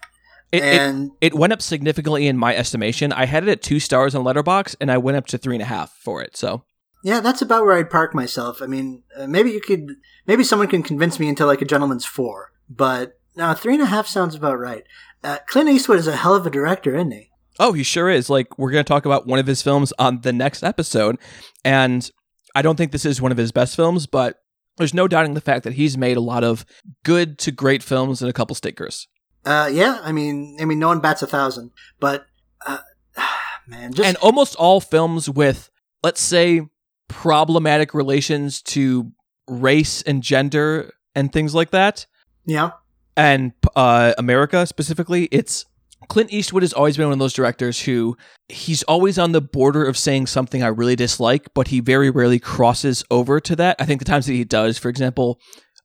It, 0.53 0.63
it, 0.63 0.81
and 0.81 1.11
it 1.21 1.35
went 1.35 1.53
up 1.53 1.61
significantly 1.61 2.27
in 2.27 2.37
my 2.37 2.57
estimation. 2.57 3.13
I 3.13 3.27
had 3.27 3.43
it 3.43 3.51
at 3.51 3.63
two 3.63 3.81
stars 3.81 4.15
on 4.15 4.25
Letterboxd, 4.25 4.77
and 4.81 4.91
I 4.91 4.99
went 4.99 5.17
up 5.17 5.27
to 5.29 5.39
three 5.39 5.57
and 5.57 5.63
a 5.63 5.67
half 5.67 5.93
for 5.93 6.23
it. 6.23 6.37
So 6.37 6.65
yeah, 7.03 7.21
that's 7.21 7.43
about 7.43 7.65
where 7.65 7.77
I'd 7.77 7.91
park 7.91 8.15
myself. 8.15 8.63
I 8.63 8.67
mean, 8.67 9.03
uh, 9.17 9.27
maybe 9.27 9.51
you 9.51 9.61
could, 9.61 9.97
maybe 10.27 10.45
someone 10.45 10.69
can 10.69 10.83
convince 10.83 11.19
me 11.19 11.29
into 11.29 11.47
like 11.47 11.63
a 11.63 11.65
gentleman's 11.65 12.05
four, 12.05 12.53
but 12.69 13.19
no, 13.37 13.55
three 13.55 13.75
and 13.75 13.83
a 13.83 13.87
half 13.87 14.07
sounds 14.07 14.35
about 14.35 14.59
right. 14.59 14.85
Uh, 15.25 15.39
Clint 15.47 15.69
Eastwood 15.69 15.99
is 15.99 16.07
a 16.07 16.17
hell 16.17 16.35
of 16.35 16.47
a 16.47 16.51
director, 16.51 16.95
isn't 16.95 17.11
he? 17.11 17.31
Oh, 17.59 17.73
he 17.73 17.83
sure 17.83 18.09
is. 18.09 18.31
Like, 18.31 18.59
we're 18.59 18.71
going 18.71 18.85
to 18.85 18.89
talk 18.89 19.05
about 19.05 19.27
one 19.27 19.39
of 19.39 19.47
his 19.47 19.61
films 19.61 19.93
on 19.99 20.23
the 20.23 20.33
next 20.33 20.63
episode. 20.63 21.19
And 21.65 22.11
I 22.55 22.63
don't 22.63 22.77
think 22.77 22.93
this 22.93 23.05
is 23.05 23.21
one 23.21 23.33
of 23.33 23.39
his 23.39 23.53
best 23.53 23.77
films, 23.77 24.07
but 24.07 24.43
there's 24.77 24.95
no 24.95 25.07
doubting 25.07 25.35
the 25.35 25.41
fact 25.41 25.65
that 25.65 25.75
he's 25.75 25.97
made 25.97 26.17
a 26.17 26.21
lot 26.21 26.45
of 26.45 26.65
good 27.05 27.39
to 27.39 27.53
great 27.53 27.83
films 27.83 28.23
and 28.23 28.31
a 28.31 28.33
couple 28.33 28.55
stinkers. 28.55 29.09
Uh, 29.45 29.71
yeah, 29.73 30.01
I 30.03 30.13
mean, 30.13 30.57
I 30.61 30.65
mean, 30.65 30.79
no 30.79 30.89
one 30.89 31.01
bats 31.01 31.23
a 31.23 31.27
thousand, 31.27 31.71
but 31.99 32.27
uh, 32.67 32.79
man, 33.67 33.93
just 33.93 34.07
and 34.07 34.17
almost 34.19 34.55
all 34.57 34.81
films 34.81 35.29
with, 35.29 35.71
let's 36.03 36.21
say, 36.21 36.63
problematic 37.09 37.95
relations 37.95 38.63
to 38.63 39.13
race 39.49 40.03
and 40.03 40.23
gender 40.23 40.93
and 41.15 41.33
things 41.33 41.55
like 41.55 41.71
that, 41.71 42.07
yeah, 42.45 42.73
and 43.17 43.53
uh, 43.77 44.13
America 44.19 44.67
specifically, 44.67 45.25
it's 45.31 45.65
Clint 46.09 46.33
Eastwood 46.33 46.63
has 46.63 46.73
always 46.73 46.97
been 46.97 47.07
one 47.07 47.13
of 47.13 47.19
those 47.19 47.33
directors 47.33 47.83
who 47.83 48.17
he's 48.49 48.83
always 48.85 49.19
on 49.19 49.33
the 49.33 49.41
border 49.41 49.85
of 49.85 49.97
saying 49.97 50.27
something 50.27 50.63
I 50.63 50.69
really 50.69 50.97
dislike, 50.97 51.49
but 51.55 51.69
he 51.69 51.81
very 51.81 52.11
rarely 52.11 52.39
crosses 52.39 53.05
over 53.11 53.39
to 53.41 53.55
that. 53.57 53.77
I 53.79 53.85
think 53.85 54.01
the 54.01 54.05
times 54.05 54.27
that 54.27 54.33
he 54.33 54.45
does, 54.45 54.79
for 54.79 54.89
example, 54.89 55.41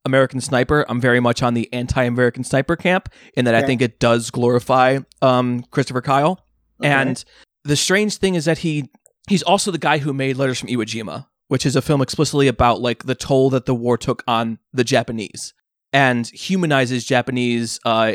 American 0.05 0.39
Sniper, 0.39 0.85
I'm 0.87 1.01
very 1.01 1.19
much 1.19 1.43
on 1.43 1.53
the 1.53 1.71
anti-American 1.73 2.43
Sniper 2.43 2.75
camp 2.75 3.09
in 3.35 3.45
that 3.45 3.55
I 3.55 3.63
think 3.63 3.81
it 3.81 3.99
does 3.99 4.29
glorify 4.31 4.99
um, 5.21 5.63
Christopher 5.71 6.01
Kyle. 6.01 6.45
Okay. 6.79 6.89
And 6.89 7.23
the 7.63 7.75
strange 7.75 8.17
thing 8.17 8.35
is 8.35 8.45
that 8.45 8.59
he 8.59 8.89
he's 9.27 9.43
also 9.43 9.71
the 9.71 9.77
guy 9.77 9.97
who 9.97 10.13
made 10.13 10.37
Letters 10.37 10.59
from 10.59 10.69
Iwo 10.69 10.85
Jima, 10.85 11.27
which 11.47 11.65
is 11.65 11.75
a 11.75 11.81
film 11.81 12.01
explicitly 12.01 12.47
about 12.47 12.81
like 12.81 13.03
the 13.03 13.15
toll 13.15 13.49
that 13.49 13.65
the 13.65 13.75
war 13.75 13.97
took 13.97 14.23
on 14.27 14.59
the 14.71 14.83
Japanese 14.83 15.53
and 15.91 16.27
humanizes 16.27 17.05
Japanese 17.05 17.79
uh, 17.85 18.11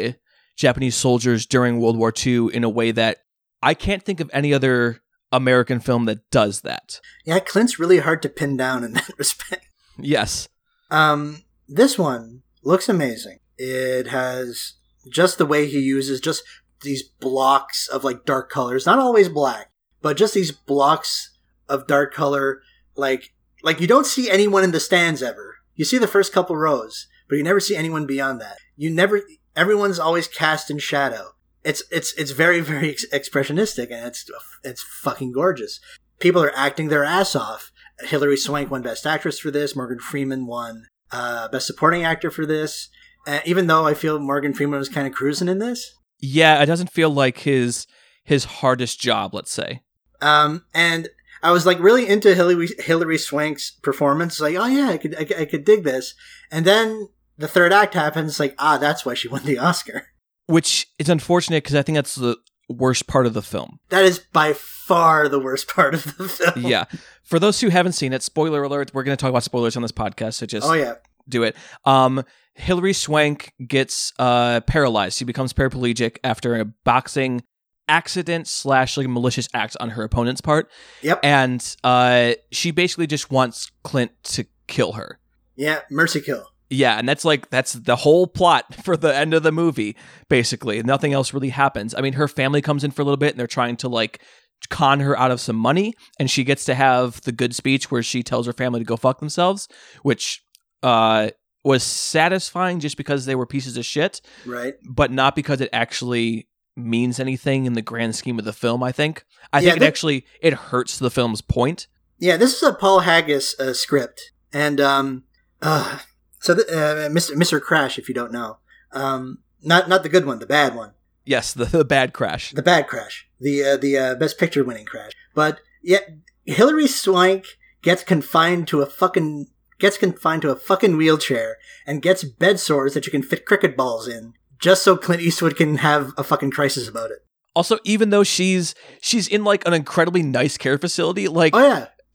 Japanese 0.60 0.94
soldiers 0.94 1.46
during 1.46 1.80
World 1.80 1.96
War 1.96 2.12
II 2.14 2.54
in 2.54 2.64
a 2.64 2.68
way 2.68 2.90
that 2.90 3.18
I 3.62 3.72
can't 3.72 4.02
think 4.02 4.20
of 4.20 4.30
any 4.30 4.52
other 4.52 5.00
American 5.32 5.80
film 5.80 6.04
that 6.04 6.28
does 6.30 6.60
that. 6.60 7.00
yeah, 7.24 7.38
Clint's 7.38 7.78
really 7.78 8.00
hard 8.00 8.20
to 8.22 8.28
pin 8.28 8.58
down 8.58 8.84
in 8.84 8.92
that 8.94 9.10
respect. 9.16 9.66
Yes. 9.98 10.48
Um, 10.90 11.44
this 11.66 11.98
one 11.98 12.42
looks 12.62 12.90
amazing. 12.90 13.38
It 13.56 14.08
has 14.08 14.74
just 15.10 15.38
the 15.38 15.46
way 15.46 15.66
he 15.66 15.80
uses 15.80 16.20
just 16.20 16.42
these 16.82 17.02
blocks 17.02 17.88
of 17.88 18.04
like 18.04 18.26
dark 18.26 18.50
colors, 18.50 18.84
not 18.84 18.98
always 18.98 19.30
black, 19.30 19.70
but 20.02 20.18
just 20.18 20.34
these 20.34 20.52
blocks 20.52 21.38
of 21.70 21.86
dark 21.86 22.12
color. 22.12 22.60
Like, 22.96 23.32
like 23.62 23.80
you 23.80 23.86
don't 23.86 24.06
see 24.06 24.30
anyone 24.30 24.64
in 24.64 24.72
the 24.72 24.80
stands 24.80 25.22
ever. 25.22 25.56
You 25.74 25.86
see 25.86 25.96
the 25.96 26.06
first 26.06 26.34
couple 26.34 26.56
rows, 26.56 27.06
but 27.30 27.36
you 27.36 27.42
never 27.42 27.60
see 27.60 27.76
anyone 27.76 28.04
beyond 28.06 28.42
that. 28.42 28.58
You 28.76 28.90
never, 28.90 29.22
everyone's 29.56 29.98
always 29.98 30.28
cast 30.28 30.70
in 30.70 30.78
shadow. 30.78 31.32
It's, 31.64 31.82
it's, 31.90 32.12
it's 32.14 32.30
very, 32.30 32.60
very 32.60 32.90
ex- 32.90 33.06
expressionistic 33.12 33.90
and 33.92 34.06
it's, 34.06 34.30
it's 34.64 34.82
fucking 34.82 35.32
gorgeous. 35.32 35.80
People 36.18 36.42
are 36.42 36.52
acting 36.56 36.88
their 36.88 37.04
ass 37.04 37.34
off. 37.36 37.70
Hilary 38.00 38.36
Swank 38.36 38.70
won 38.70 38.82
Best 38.82 39.06
Actress 39.06 39.38
for 39.38 39.50
this. 39.50 39.76
Morgan 39.76 39.98
Freeman 39.98 40.46
won 40.46 40.86
uh, 41.12 41.48
Best 41.48 41.66
Supporting 41.66 42.02
Actor 42.04 42.30
for 42.30 42.46
this. 42.46 42.88
Uh, 43.26 43.40
even 43.44 43.66
though 43.66 43.86
I 43.86 43.92
feel 43.94 44.18
Morgan 44.18 44.54
Freeman 44.54 44.78
was 44.78 44.88
kind 44.88 45.06
of 45.06 45.12
cruising 45.12 45.48
in 45.48 45.58
this. 45.58 45.94
Yeah, 46.18 46.62
it 46.62 46.66
doesn't 46.66 46.90
feel 46.92 47.10
like 47.10 47.38
his 47.40 47.86
his 48.24 48.44
hardest 48.44 49.00
job, 49.00 49.34
let's 49.34 49.52
say. 49.52 49.82
Um, 50.22 50.64
and 50.74 51.08
I 51.42 51.50
was 51.52 51.66
like 51.66 51.78
really 51.80 52.06
into 52.08 52.34
Hilary, 52.34 52.68
Hilary 52.78 53.18
Swank's 53.18 53.70
performance. 53.82 54.40
Like, 54.40 54.56
oh 54.56 54.66
yeah, 54.66 54.88
I 54.88 54.96
could, 54.98 55.16
I, 55.18 55.24
could- 55.24 55.36
I 55.38 55.44
could 55.46 55.64
dig 55.64 55.84
this. 55.84 56.14
And 56.50 56.64
then 56.64 57.08
the 57.40 57.48
third 57.48 57.72
act 57.72 57.94
happens. 57.94 58.38
Like, 58.38 58.54
ah, 58.58 58.78
that's 58.78 59.04
why 59.04 59.14
she 59.14 59.28
won 59.28 59.42
the 59.44 59.58
Oscar. 59.58 60.06
Which 60.46 60.86
is 60.98 61.08
unfortunate 61.08 61.64
because 61.64 61.74
I 61.76 61.82
think 61.82 61.96
that's 61.96 62.14
the 62.14 62.36
worst 62.68 63.06
part 63.06 63.26
of 63.26 63.34
the 63.34 63.42
film. 63.42 63.78
That 63.88 64.04
is 64.04 64.18
by 64.32 64.52
far 64.52 65.28
the 65.28 65.38
worst 65.40 65.68
part 65.68 65.94
of 65.94 66.16
the 66.16 66.28
film. 66.28 66.64
yeah. 66.66 66.84
For 67.24 67.38
those 67.38 67.60
who 67.60 67.68
haven't 67.68 67.92
seen 67.92 68.12
it, 68.12 68.22
spoiler 68.22 68.62
alert, 68.62 68.92
we're 68.94 69.02
going 69.04 69.16
to 69.16 69.20
talk 69.20 69.30
about 69.30 69.42
spoilers 69.44 69.76
on 69.76 69.82
this 69.82 69.92
podcast, 69.92 70.34
so 70.34 70.46
just 70.46 70.66
Oh 70.66 70.72
yeah. 70.74 70.94
do 71.28 71.42
it. 71.44 71.56
Um, 71.84 72.24
Hilary 72.54 72.92
Swank 72.92 73.52
gets 73.66 74.12
uh, 74.18 74.60
paralyzed. 74.62 75.16
She 75.18 75.24
becomes 75.24 75.52
paraplegic 75.52 76.18
after 76.24 76.56
a 76.56 76.64
boxing 76.64 77.42
accident 77.88 78.46
slash 78.46 78.96
like 78.96 79.08
malicious 79.08 79.48
act 79.54 79.76
on 79.80 79.90
her 79.90 80.02
opponent's 80.02 80.40
part, 80.40 80.68
Yep. 81.02 81.20
and 81.22 81.76
uh, 81.84 82.32
she 82.52 82.70
basically 82.72 83.06
just 83.06 83.30
wants 83.30 83.70
Clint 83.84 84.10
to 84.24 84.44
kill 84.66 84.92
her. 84.92 85.18
Yeah. 85.56 85.80
Mercy 85.90 86.20
kill. 86.20 86.49
Yeah, 86.70 86.98
and 86.98 87.08
that's 87.08 87.24
like 87.24 87.50
that's 87.50 87.72
the 87.72 87.96
whole 87.96 88.26
plot 88.26 88.74
for 88.84 88.96
the 88.96 89.14
end 89.14 89.34
of 89.34 89.42
the 89.42 89.52
movie. 89.52 89.96
Basically, 90.28 90.82
nothing 90.82 91.12
else 91.12 91.34
really 91.34 91.48
happens. 91.48 91.94
I 91.94 92.00
mean, 92.00 92.12
her 92.14 92.28
family 92.28 92.62
comes 92.62 92.84
in 92.84 92.92
for 92.92 93.02
a 93.02 93.04
little 93.04 93.16
bit, 93.16 93.32
and 93.32 93.40
they're 93.40 93.46
trying 93.46 93.76
to 93.78 93.88
like 93.88 94.22
con 94.68 95.00
her 95.00 95.18
out 95.18 95.30
of 95.30 95.40
some 95.40 95.56
money, 95.56 95.94
and 96.18 96.30
she 96.30 96.44
gets 96.44 96.64
to 96.66 96.74
have 96.74 97.20
the 97.22 97.32
good 97.32 97.54
speech 97.54 97.90
where 97.90 98.02
she 98.02 98.22
tells 98.22 98.46
her 98.46 98.52
family 98.52 98.80
to 98.80 98.84
go 98.84 98.96
fuck 98.96 99.18
themselves, 99.18 99.68
which 100.02 100.42
uh 100.82 101.30
was 101.64 101.82
satisfying 101.82 102.80
just 102.80 102.96
because 102.96 103.26
they 103.26 103.34
were 103.34 103.46
pieces 103.46 103.76
of 103.76 103.84
shit, 103.84 104.20
Right. 104.46 104.74
but 104.88 105.10
not 105.10 105.36
because 105.36 105.60
it 105.60 105.68
actually 105.74 106.48
means 106.76 107.20
anything 107.20 107.66
in 107.66 107.74
the 107.74 107.82
grand 107.82 108.14
scheme 108.16 108.38
of 108.38 108.44
the 108.46 108.52
film. 108.52 108.82
I 108.82 108.92
think. 108.92 109.24
I 109.52 109.60
Yeah, 109.60 109.70
think 109.72 109.82
it 109.82 109.86
actually 109.86 110.24
it 110.40 110.54
hurts 110.54 110.98
the 110.98 111.10
film's 111.10 111.42
point. 111.42 111.86
Yeah, 112.18 112.36
this 112.36 112.54
is 112.54 112.62
a 112.62 112.72
Paul 112.74 113.00
Haggis 113.00 113.58
uh, 113.58 113.72
script, 113.74 114.32
and 114.52 114.80
um, 114.80 115.24
uh, 115.62 115.98
so 116.40 116.54
th- 116.54 116.66
uh, 116.68 117.08
Mr. 117.10 117.32
Mr. 117.32 117.60
Crash, 117.60 117.98
if 117.98 118.08
you 118.08 118.14
don't 118.14 118.32
know, 118.32 118.58
um, 118.92 119.38
not 119.62 119.88
not 119.88 120.02
the 120.02 120.08
good 120.08 120.26
one, 120.26 120.38
the 120.38 120.46
bad 120.46 120.74
one, 120.74 120.92
Yes, 121.24 121.52
the, 121.52 121.66
the 121.66 121.84
bad 121.84 122.12
crash. 122.12 122.50
the 122.52 122.62
bad 122.62 122.86
Crash, 122.88 123.28
the 123.40 123.62
uh, 123.64 123.76
the 123.76 123.96
uh, 123.98 124.14
Best 124.16 124.38
Picture 124.38 124.64
winning 124.64 124.86
Crash. 124.86 125.12
But 125.34 125.60
yet, 125.82 126.08
Hilary 126.44 126.86
Swank 126.88 127.44
gets 127.82 128.02
confined 128.02 128.66
to 128.68 128.80
a 128.82 128.86
fucking 128.86 129.46
gets 129.78 129.96
confined 129.96 130.42
to 130.42 130.50
a 130.50 130.56
fucking 130.56 130.96
wheelchair 130.96 131.56
and 131.86 132.02
gets 132.02 132.24
bed 132.24 132.58
sores 132.60 132.94
that 132.94 133.06
you 133.06 133.10
can 133.12 133.22
fit 133.22 133.46
cricket 133.46 133.76
balls 133.76 134.08
in, 134.08 134.34
just 134.58 134.82
so 134.82 134.96
Clint 134.96 135.22
Eastwood 135.22 135.56
can 135.56 135.76
have 135.76 136.12
a 136.18 136.24
fucking 136.24 136.50
crisis 136.50 136.88
about 136.88 137.10
it. 137.10 137.18
Also, 137.54 137.78
even 137.84 138.10
though 138.10 138.24
she's 138.24 138.74
she's 139.00 139.28
in 139.28 139.44
like 139.44 139.66
an 139.66 139.74
incredibly 139.74 140.22
nice 140.22 140.56
care 140.58 140.78
facility, 140.78 141.28
like 141.28 141.54
Oh 141.54 141.66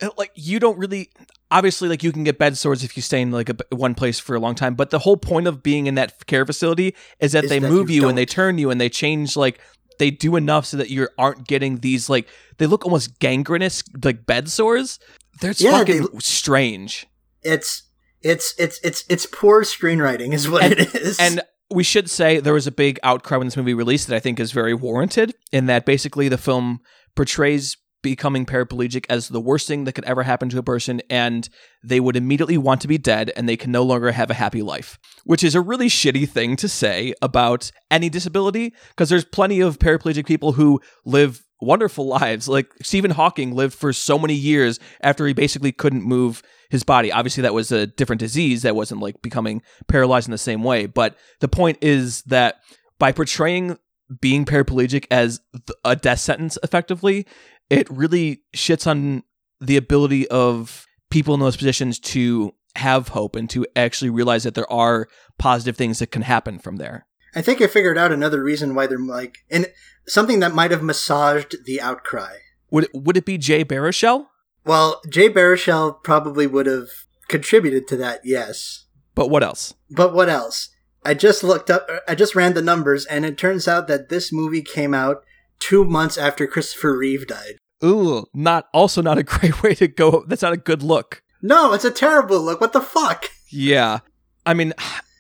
yeah, 0.02 0.10
like 0.18 0.32
you 0.36 0.60
don't 0.60 0.78
really 0.78 1.12
obviously 1.52 1.88
like 1.90 2.04
you 2.04 2.12
can 2.12 2.24
get 2.24 2.38
bed 2.38 2.58
sores 2.58 2.84
if 2.84 2.96
you 2.98 3.02
stay 3.04 3.22
in 3.22 3.32
like 3.32 3.50
a, 3.50 3.56
one 3.76 3.94
place 3.96 4.20
for 4.20 4.36
a 4.36 4.40
long 4.40 4.56
time 4.56 4.74
but 4.76 4.90
the 4.90 5.00
whole 5.00 5.18
point 5.18 5.48
of 5.48 5.62
being 5.62 5.86
in 5.88 5.96
that 5.96 6.26
care 6.26 6.46
facility 6.46 6.96
is 7.20 7.32
that 7.34 7.44
Is 7.46 7.50
they 7.50 7.60
that 7.60 7.70
move 7.70 7.90
you 7.90 8.02
you, 8.04 8.10
and 8.10 8.18
they 8.18 8.26
turn 8.26 8.58
you 8.58 8.70
and 8.72 8.82
they 8.82 8.90
change 8.90 9.38
like 9.38 9.60
they 10.00 10.12
do 10.12 10.36
enough 10.36 10.66
so 10.66 10.76
that 10.78 10.90
you 10.90 11.08
aren't 11.18 11.48
getting 11.48 11.78
these 11.78 12.10
like 12.10 12.28
they 12.58 12.66
look 12.66 12.84
almost 12.84 13.20
gangrenous 13.20 13.84
like 14.04 14.26
bed 14.26 14.50
sores. 14.50 15.00
They're 15.40 15.54
Yeah, 15.58 15.72
fucking 15.80 16.02
they- 16.02 16.20
strange. 16.20 17.08
it's 17.44 17.84
it's 18.22 18.54
it's 18.58 18.80
it's 18.84 19.04
it's 19.08 19.26
poor 19.26 19.64
screenwriting, 19.64 20.34
is 20.34 20.50
what 20.50 20.64
And- 20.64 20.74
it 20.80 20.96
is. 20.96 21.20
and 21.20 21.42
we 21.70 21.84
should 21.84 22.10
say 22.10 22.40
there 22.40 22.54
was 22.54 22.68
a 22.68 22.72
big 22.72 23.00
outcry 23.04 23.38
when 23.38 23.48
this 23.48 23.56
movie 23.58 23.74
released 23.74 24.08
that 24.08 24.16
I 24.16 24.20
think 24.20 24.40
is 24.40 24.52
very 24.52 24.74
warranted 24.74 25.34
in 25.52 25.66
that 25.68 25.86
basically 25.86 26.28
the 26.28 26.38
film 26.38 26.80
portrays 27.16 27.78
becoming 28.06 28.46
paraplegic 28.46 29.06
as 29.10 29.30
the 29.30 29.42
worst 29.42 29.68
thing 29.68 29.86
that 29.86 29.94
could 29.94 30.06
ever 30.06 30.22
happen 30.22 30.48
to 30.48 30.60
a 30.60 30.64
person 30.64 31.02
and 31.10 31.50
they 31.84 32.00
would 32.00 32.16
immediately 32.16 32.58
want 32.58 32.80
to 32.82 32.88
be 32.88 33.00
dead 33.00 33.32
and 33.36 33.50
they 33.50 33.58
can 33.58 33.72
no 33.72 33.82
longer 33.82 34.12
have 34.12 34.30
a 34.30 34.36
happy 34.36 34.62
life 34.62 35.00
which 35.24 35.44
is 35.44 35.56
a 35.56 35.62
really 35.62 35.88
shitty 35.88 36.30
thing 36.30 36.56
to 36.56 36.70
say 36.70 37.14
about 37.22 37.72
any 37.90 38.10
disability 38.10 38.74
because 38.90 39.10
there's 39.10 39.26
plenty 39.26 39.60
of 39.60 39.80
paraplegic 39.80 40.28
people 40.28 40.52
who 40.54 40.80
live 41.04 41.44
wonderful 41.62 42.06
lives. 42.20 42.48
Like 42.48 42.72
Stephen 42.82 43.12
Hawking 43.12 43.54
lived 43.54 43.74
for 43.74 43.92
so 43.92 44.18
many 44.18 44.36
years 44.36 44.80
after 45.02 45.26
he 45.28 45.34
basically 45.34 45.72
couldn't 45.72 46.04
move 46.04 46.42
his 46.70 46.84
body. 46.84 47.12
Obviously, 47.12 47.42
that 47.42 47.54
was 47.54 47.72
a 47.72 47.88
different 47.88 48.20
disease 48.20 48.62
that 48.62 48.76
wasn't 48.76 49.02
like 49.02 49.22
becoming 49.22 49.62
paralyzed 49.88 50.28
in 50.28 50.32
the 50.32 50.38
same 50.38 50.64
way. 50.64 50.86
But 50.86 51.18
the 51.40 51.48
point 51.48 51.80
is 51.82 52.22
that 52.24 52.58
by 53.00 53.12
portraying 53.12 53.78
being 54.22 54.46
paraplegic 54.46 55.08
as 55.10 55.42
a 55.84 55.96
death 55.96 56.20
sentence 56.20 56.60
effectively, 56.62 57.26
it 57.70 57.90
really 57.90 58.42
shits 58.56 58.88
on 58.88 59.24
the 59.60 59.78
ability 59.78 60.28
of 60.30 60.86
people 61.10 61.34
in 61.34 61.40
those 61.40 61.58
positions 61.58 62.00
to 62.00 62.54
have 62.76 63.10
hope 63.10 63.36
and 63.36 63.50
to 63.50 63.66
actually 63.76 64.10
realize 64.10 64.44
that 64.44 64.54
there 64.54 64.72
are 64.72 65.08
positive 65.38 65.78
things 65.78 66.00
that 66.00 66.12
can 66.12 66.24
happen 66.24 66.60
from 66.60 66.76
there. 66.76 67.06
I 67.34 67.42
think 67.42 67.62
I 67.62 67.68
figured 67.68 67.98
out 67.98 68.12
another 68.12 68.44
reason 68.44 68.76
why 68.76 68.88
they're 68.88 68.98
like, 68.98 69.40
and 69.50 69.68
something 70.08 70.40
that 70.40 70.54
might 70.56 70.72
have 70.72 70.84
massaged 70.84 71.66
the 71.66 71.82
outcry. 71.82 72.38
Would 72.72 72.86
it, 72.86 72.90
would 72.94 73.18
it 73.18 73.26
be 73.26 73.38
Jay 73.38 73.66
Baruchel? 73.66 74.28
Well, 74.66 75.02
Jay 75.10 75.30
Baruchel 75.30 76.02
probably 76.04 76.48
would 76.48 76.66
have 76.66 76.90
contributed 77.28 77.88
to 77.90 77.98
that, 77.98 78.22
yes. 78.24 78.86
But 79.14 79.30
what 79.30 79.44
else? 79.44 79.74
But 79.90 80.14
what 80.14 80.30
else? 80.30 80.70
I 81.04 81.14
just 81.14 81.44
looked 81.44 81.70
up, 81.70 81.88
I 82.08 82.16
just 82.16 82.36
ran 82.36 82.54
the 82.54 82.62
numbers, 82.62 83.06
and 83.06 83.26
it 83.26 83.38
turns 83.38 83.68
out 83.68 83.88
that 83.88 84.10
this 84.10 84.32
movie 84.32 84.62
came 84.62 84.94
out 84.94 85.24
two 85.60 85.84
months 85.86 86.18
after 86.18 86.48
Christopher 86.48 86.98
Reeve 86.98 87.28
died. 87.28 87.56
Ooh, 87.84 88.26
not 88.34 88.68
also 88.74 89.02
not 89.02 89.18
a 89.18 89.24
great 89.34 89.62
way 89.64 89.76
to 89.76 89.88
go. 89.88 90.24
That's 90.28 90.42
not 90.42 90.54
a 90.54 90.58
good 90.58 90.82
look. 90.84 91.22
No, 91.42 91.74
it's 91.74 91.86
a 91.86 91.92
terrible 91.92 92.40
look. 92.42 92.60
What 92.62 92.74
the 92.74 92.82
fuck? 92.82 93.30
Yeah, 93.52 94.00
I 94.46 94.54
mean, 94.54 94.74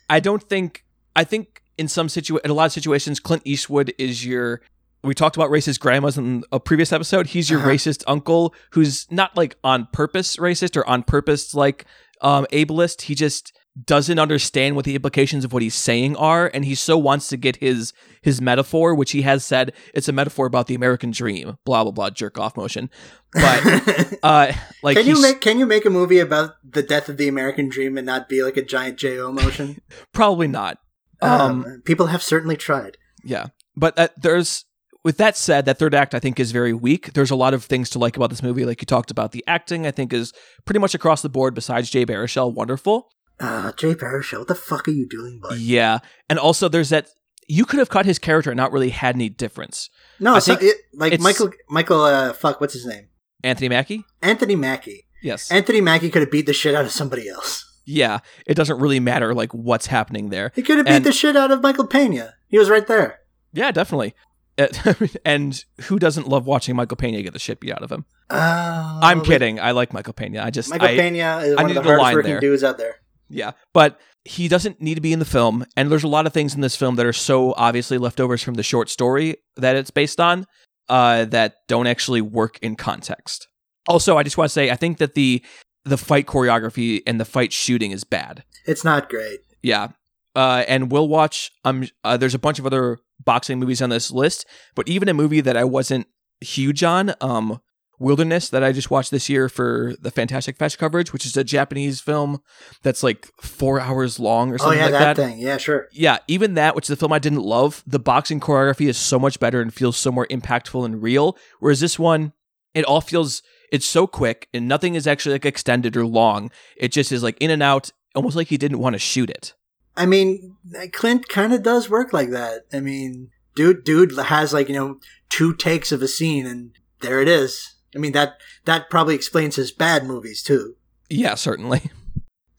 I 0.09 0.19
don't 0.19 0.41
think. 0.43 0.83
I 1.15 1.23
think 1.23 1.61
in 1.77 1.87
some 1.87 2.09
situ 2.09 2.37
in 2.43 2.49
a 2.51 2.53
lot 2.53 2.65
of 2.65 2.71
situations, 2.71 3.19
Clint 3.19 3.43
Eastwood 3.45 3.93
is 3.97 4.25
your. 4.25 4.61
We 5.03 5.13
talked 5.13 5.35
about 5.35 5.51
racist 5.51 5.79
grandmas 5.79 6.17
in 6.17 6.43
a 6.51 6.59
previous 6.59 6.91
episode. 6.91 7.27
He's 7.27 7.49
your 7.49 7.59
Uh-huh. 7.59 7.69
racist 7.69 8.03
uncle 8.07 8.55
who's 8.71 9.05
not 9.11 9.37
like 9.37 9.55
on 9.63 9.87
purpose 9.93 10.37
racist 10.37 10.75
or 10.75 10.87
on 10.89 11.03
purpose 11.03 11.53
like 11.53 11.85
um 12.21 12.47
ableist. 12.51 13.01
He 13.03 13.13
just 13.13 13.53
doesn't 13.83 14.19
understand 14.19 14.75
what 14.75 14.85
the 14.85 14.95
implications 14.95 15.43
of 15.43 15.51
what 15.51 15.61
he's 15.61 15.75
saying 15.75 16.15
are 16.15 16.49
and 16.53 16.63
he 16.63 16.73
so 16.73 16.97
wants 16.97 17.27
to 17.27 17.35
get 17.35 17.57
his 17.57 17.91
his 18.21 18.39
metaphor 18.39 18.95
which 18.95 19.11
he 19.11 19.23
has 19.23 19.43
said 19.43 19.73
it's 19.93 20.07
a 20.07 20.13
metaphor 20.13 20.45
about 20.45 20.67
the 20.67 20.75
american 20.75 21.11
dream 21.11 21.57
blah 21.65 21.83
blah 21.83 21.91
blah 21.91 22.09
jerk 22.09 22.39
off 22.39 22.55
motion 22.55 22.89
but 23.33 24.17
uh 24.23 24.53
like 24.81 24.95
can 24.95 25.05
you 25.05 25.21
make 25.21 25.41
can 25.41 25.59
you 25.59 25.65
make 25.65 25.85
a 25.85 25.89
movie 25.89 26.19
about 26.19 26.55
the 26.63 26.81
death 26.81 27.09
of 27.09 27.17
the 27.17 27.27
American 27.27 27.69
dream 27.69 27.97
and 27.97 28.05
not 28.05 28.29
be 28.29 28.43
like 28.43 28.57
a 28.57 28.63
giant 28.63 28.97
Jo 28.97 29.31
motion? 29.31 29.81
probably 30.13 30.47
not 30.47 30.79
um 31.21 31.65
um, 31.65 31.81
people 31.85 32.07
have 32.07 32.23
certainly 32.23 32.55
tried. 32.55 32.97
Yeah, 33.23 33.47
but 33.75 33.97
uh, 33.97 34.07
there's 34.17 34.65
with 35.03 35.17
that 35.17 35.37
said, 35.37 35.65
that 35.65 35.77
third 35.77 35.93
act 35.93 36.15
I 36.15 36.19
think 36.19 36.39
is 36.39 36.51
very 36.51 36.73
weak. 36.73 37.13
There's 37.13 37.31
a 37.31 37.35
lot 37.35 37.53
of 37.53 37.63
things 37.63 37.89
to 37.91 37.99
like 37.99 38.17
about 38.17 38.31
this 38.31 38.41
movie, 38.41 38.65
like 38.65 38.81
you 38.81 38.85
talked 38.85 39.11
about. 39.11 39.31
The 39.31 39.43
acting 39.47 39.85
I 39.85 39.91
think 39.91 40.13
is 40.13 40.33
pretty 40.65 40.79
much 40.79 40.95
across 40.95 41.21
the 41.21 41.29
board. 41.29 41.53
Besides 41.53 41.89
Jay 41.89 42.05
Baruchel, 42.05 42.53
wonderful. 42.53 43.09
Uh, 43.39 43.71
Jay 43.73 43.93
Baruchel, 43.93 44.39
what 44.39 44.47
the 44.47 44.55
fuck 44.55 44.87
are 44.87 44.91
you 44.91 45.07
doing, 45.07 45.39
bud? 45.41 45.57
Yeah, 45.57 45.99
and 46.29 46.39
also 46.39 46.69
there's 46.69 46.89
that 46.89 47.07
you 47.47 47.65
could 47.65 47.79
have 47.79 47.89
cut 47.89 48.05
his 48.05 48.17
character 48.17 48.49
and 48.51 48.57
not 48.57 48.71
really 48.71 48.89
had 48.89 49.15
any 49.15 49.29
difference. 49.29 49.89
No, 50.19 50.35
I 50.35 50.39
so 50.39 50.55
think 50.55 50.71
it, 50.71 50.77
like 50.93 51.13
it's- 51.13 51.23
Michael 51.23 51.51
Michael. 51.69 52.01
Uh, 52.01 52.33
fuck, 52.33 52.61
what's 52.61 52.73
his 52.73 52.85
name? 52.85 53.07
Anthony 53.43 53.69
Mackie, 53.69 54.03
Anthony 54.21 54.55
Mackie. 54.55 55.05
yes, 55.21 55.51
Anthony 55.51 55.81
Mackie 55.81 56.09
could 56.09 56.21
have 56.21 56.31
beat 56.31 56.45
the 56.45 56.53
shit 56.53 56.73
out 56.75 56.85
of 56.85 56.91
somebody 56.91 57.27
else. 57.29 57.63
yeah. 57.85 58.19
It 58.47 58.55
doesn't 58.55 58.79
really 58.79 58.99
matter 58.99 59.33
like 59.35 59.53
what's 59.53 59.87
happening 59.87 60.29
there. 60.29 60.51
He 60.55 60.63
could 60.63 60.77
have 60.77 60.85
beat 60.87 60.93
And- 60.93 61.05
the 61.05 61.11
shit 61.11 61.35
out 61.35 61.51
of 61.51 61.61
Michael 61.61 61.85
Pena. 61.87 62.33
He 62.47 62.57
was 62.57 62.69
right 62.69 62.87
there. 62.87 63.19
Yeah, 63.53 63.71
definitely. 63.71 64.15
Uh, 64.57 64.67
and 65.25 65.63
who 65.83 65.99
doesn't 65.99 66.27
love 66.27 66.45
watching 66.47 66.75
Michael 66.75 66.95
Pena 66.97 67.21
get 67.21 67.33
the 67.33 67.39
shit 67.39 67.59
beat 67.59 67.73
out 67.73 67.83
of 67.83 67.91
him? 67.91 68.05
Uh, 68.29 68.99
I'm 69.03 69.21
kidding. 69.21 69.59
I 69.59 69.71
like 69.71 69.93
Michael 69.93 70.13
Pena. 70.13 70.41
I 70.43 70.49
just 70.49 70.69
Michael 70.71 70.87
I, 70.87 70.95
Pena 70.97 71.39
is 71.43 71.55
I 71.57 71.61
one 71.61 71.69
of 71.77 71.83
the 71.83 71.83
hardest 71.83 72.13
working 72.13 72.31
there. 72.31 72.39
dudes 72.39 72.63
out 72.63 72.77
there. 72.77 72.95
Yeah, 73.29 73.51
but 73.73 73.99
he 74.23 74.47
doesn't 74.47 74.81
need 74.81 74.95
to 74.95 75.01
be 75.01 75.13
in 75.13 75.19
the 75.19 75.25
film, 75.25 75.65
and 75.75 75.91
there's 75.91 76.03
a 76.03 76.07
lot 76.07 76.25
of 76.25 76.33
things 76.33 76.55
in 76.55 76.61
this 76.61 76.75
film 76.75 76.95
that 76.95 77.05
are 77.05 77.13
so 77.13 77.53
obviously 77.57 77.97
leftovers 77.97 78.41
from 78.41 78.55
the 78.55 78.63
short 78.63 78.89
story 78.89 79.37
that 79.55 79.75
it's 79.75 79.91
based 79.91 80.19
on 80.19 80.45
uh, 80.89 81.25
that 81.25 81.55
don't 81.67 81.87
actually 81.87 82.21
work 82.21 82.57
in 82.61 82.75
context. 82.75 83.47
Also, 83.87 84.17
I 84.17 84.23
just 84.23 84.37
want 84.37 84.49
to 84.49 84.53
say 84.53 84.71
I 84.71 84.75
think 84.75 84.97
that 84.97 85.13
the 85.13 85.43
the 85.83 85.97
fight 85.97 86.25
choreography 86.25 87.01
and 87.05 87.19
the 87.19 87.25
fight 87.25 87.53
shooting 87.53 87.91
is 87.91 88.03
bad. 88.03 88.43
It's 88.65 88.83
not 88.83 89.09
great. 89.09 89.39
Yeah, 89.61 89.89
uh, 90.35 90.63
and 90.67 90.91
we'll 90.91 91.07
watch. 91.07 91.51
Um, 91.63 91.87
uh, 92.03 92.17
there's 92.17 92.35
a 92.35 92.39
bunch 92.39 92.59
of 92.59 92.65
other 92.65 92.97
boxing 93.23 93.59
movies 93.59 93.81
on 93.81 93.89
this 93.89 94.11
list, 94.11 94.45
but 94.75 94.87
even 94.87 95.07
a 95.09 95.13
movie 95.13 95.41
that 95.41 95.55
I 95.55 95.63
wasn't 95.63 96.07
huge 96.41 96.83
on, 96.83 97.13
um, 97.21 97.61
Wilderness, 97.99 98.49
that 98.49 98.63
I 98.63 98.71
just 98.71 98.91
watched 98.91 99.11
this 99.11 99.29
year 99.29 99.47
for 99.49 99.93
the 100.01 100.11
Fantastic 100.11 100.57
Fest 100.57 100.77
coverage, 100.77 101.13
which 101.13 101.25
is 101.25 101.37
a 101.37 101.43
Japanese 101.43 102.01
film 102.01 102.41
that's 102.83 103.03
like 103.03 103.27
four 103.41 103.79
hours 103.79 104.19
long 104.19 104.51
or 104.51 104.55
Oh 104.55 104.57
something 104.57 104.79
yeah, 104.79 104.85
like 104.85 104.91
that, 104.93 105.15
that. 105.15 105.29
thing. 105.29 105.39
Yeah, 105.39 105.57
sure. 105.57 105.87
Yeah, 105.91 106.17
even 106.27 106.55
that, 106.55 106.75
which 106.75 106.85
is 106.85 106.89
a 106.91 106.95
film 106.95 107.13
I 107.13 107.19
didn't 107.19 107.41
love, 107.43 107.83
the 107.87 107.99
boxing 107.99 108.39
choreography 108.39 108.87
is 108.87 108.97
so 108.97 109.17
much 109.19 109.39
better 109.39 109.61
and 109.61 109.73
feels 109.73 109.97
so 109.97 110.11
more 110.11 110.27
impactful 110.27 110.83
and 110.83 111.01
real. 111.01 111.37
Whereas 111.59 111.79
this 111.79 111.97
one, 111.97 112.33
it 112.73 112.85
all 112.85 113.01
feels 113.01 113.41
it's 113.71 113.85
so 113.85 114.05
quick 114.07 114.47
and 114.53 114.67
nothing 114.67 114.95
is 114.95 115.07
actually 115.07 115.33
like 115.35 115.45
extended 115.45 115.95
or 115.97 116.05
long. 116.05 116.51
It 116.77 116.91
just 116.91 117.11
is 117.11 117.23
like 117.23 117.37
in 117.39 117.49
and 117.49 117.63
out, 117.63 117.91
almost 118.15 118.35
like 118.35 118.47
he 118.47 118.57
didn't 118.57 118.79
want 118.79 118.93
to 118.93 118.99
shoot 118.99 119.29
it. 119.29 119.53
I 119.97 120.05
mean, 120.05 120.57
Clint 120.91 121.29
kind 121.29 121.53
of 121.53 121.63
does 121.63 121.89
work 121.89 122.11
like 122.11 122.29
that. 122.31 122.63
I 122.73 122.81
mean, 122.81 123.29
dude, 123.55 123.85
dude 123.85 124.17
has 124.17 124.51
like 124.53 124.67
you 124.67 124.75
know 124.75 124.99
two 125.29 125.53
takes 125.53 125.91
of 125.93 126.01
a 126.01 126.07
scene, 126.07 126.45
and 126.45 126.71
there 127.01 127.21
it 127.21 127.27
is. 127.29 127.74
I 127.95 127.99
mean 127.99 128.11
that 128.13 128.37
that 128.65 128.89
probably 128.89 129.15
explains 129.15 129.55
his 129.55 129.71
bad 129.71 130.05
movies 130.05 130.43
too. 130.43 130.75
Yeah, 131.09 131.35
certainly. 131.35 131.91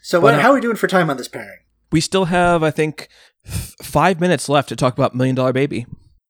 So, 0.01 0.21
But, 0.21 0.25
what, 0.25 0.35
uh, 0.35 0.41
how 0.41 0.51
are 0.51 0.55
we 0.55 0.61
doing 0.61 0.77
for 0.77 0.87
time 0.87 1.11
on 1.11 1.17
this 1.17 1.27
pairing? 1.29 1.59
We 1.91 2.01
still 2.01 2.27
have, 2.27 2.63
I 2.63 2.71
think, 2.71 3.09
f- 3.45 3.75
five 3.83 4.21
minutes 4.21 4.49
left 4.49 4.69
to 4.69 4.77
talk 4.77 4.93
about 4.97 5.15
Million 5.17 5.35
Dollar 5.35 5.53
Baby. 5.53 5.87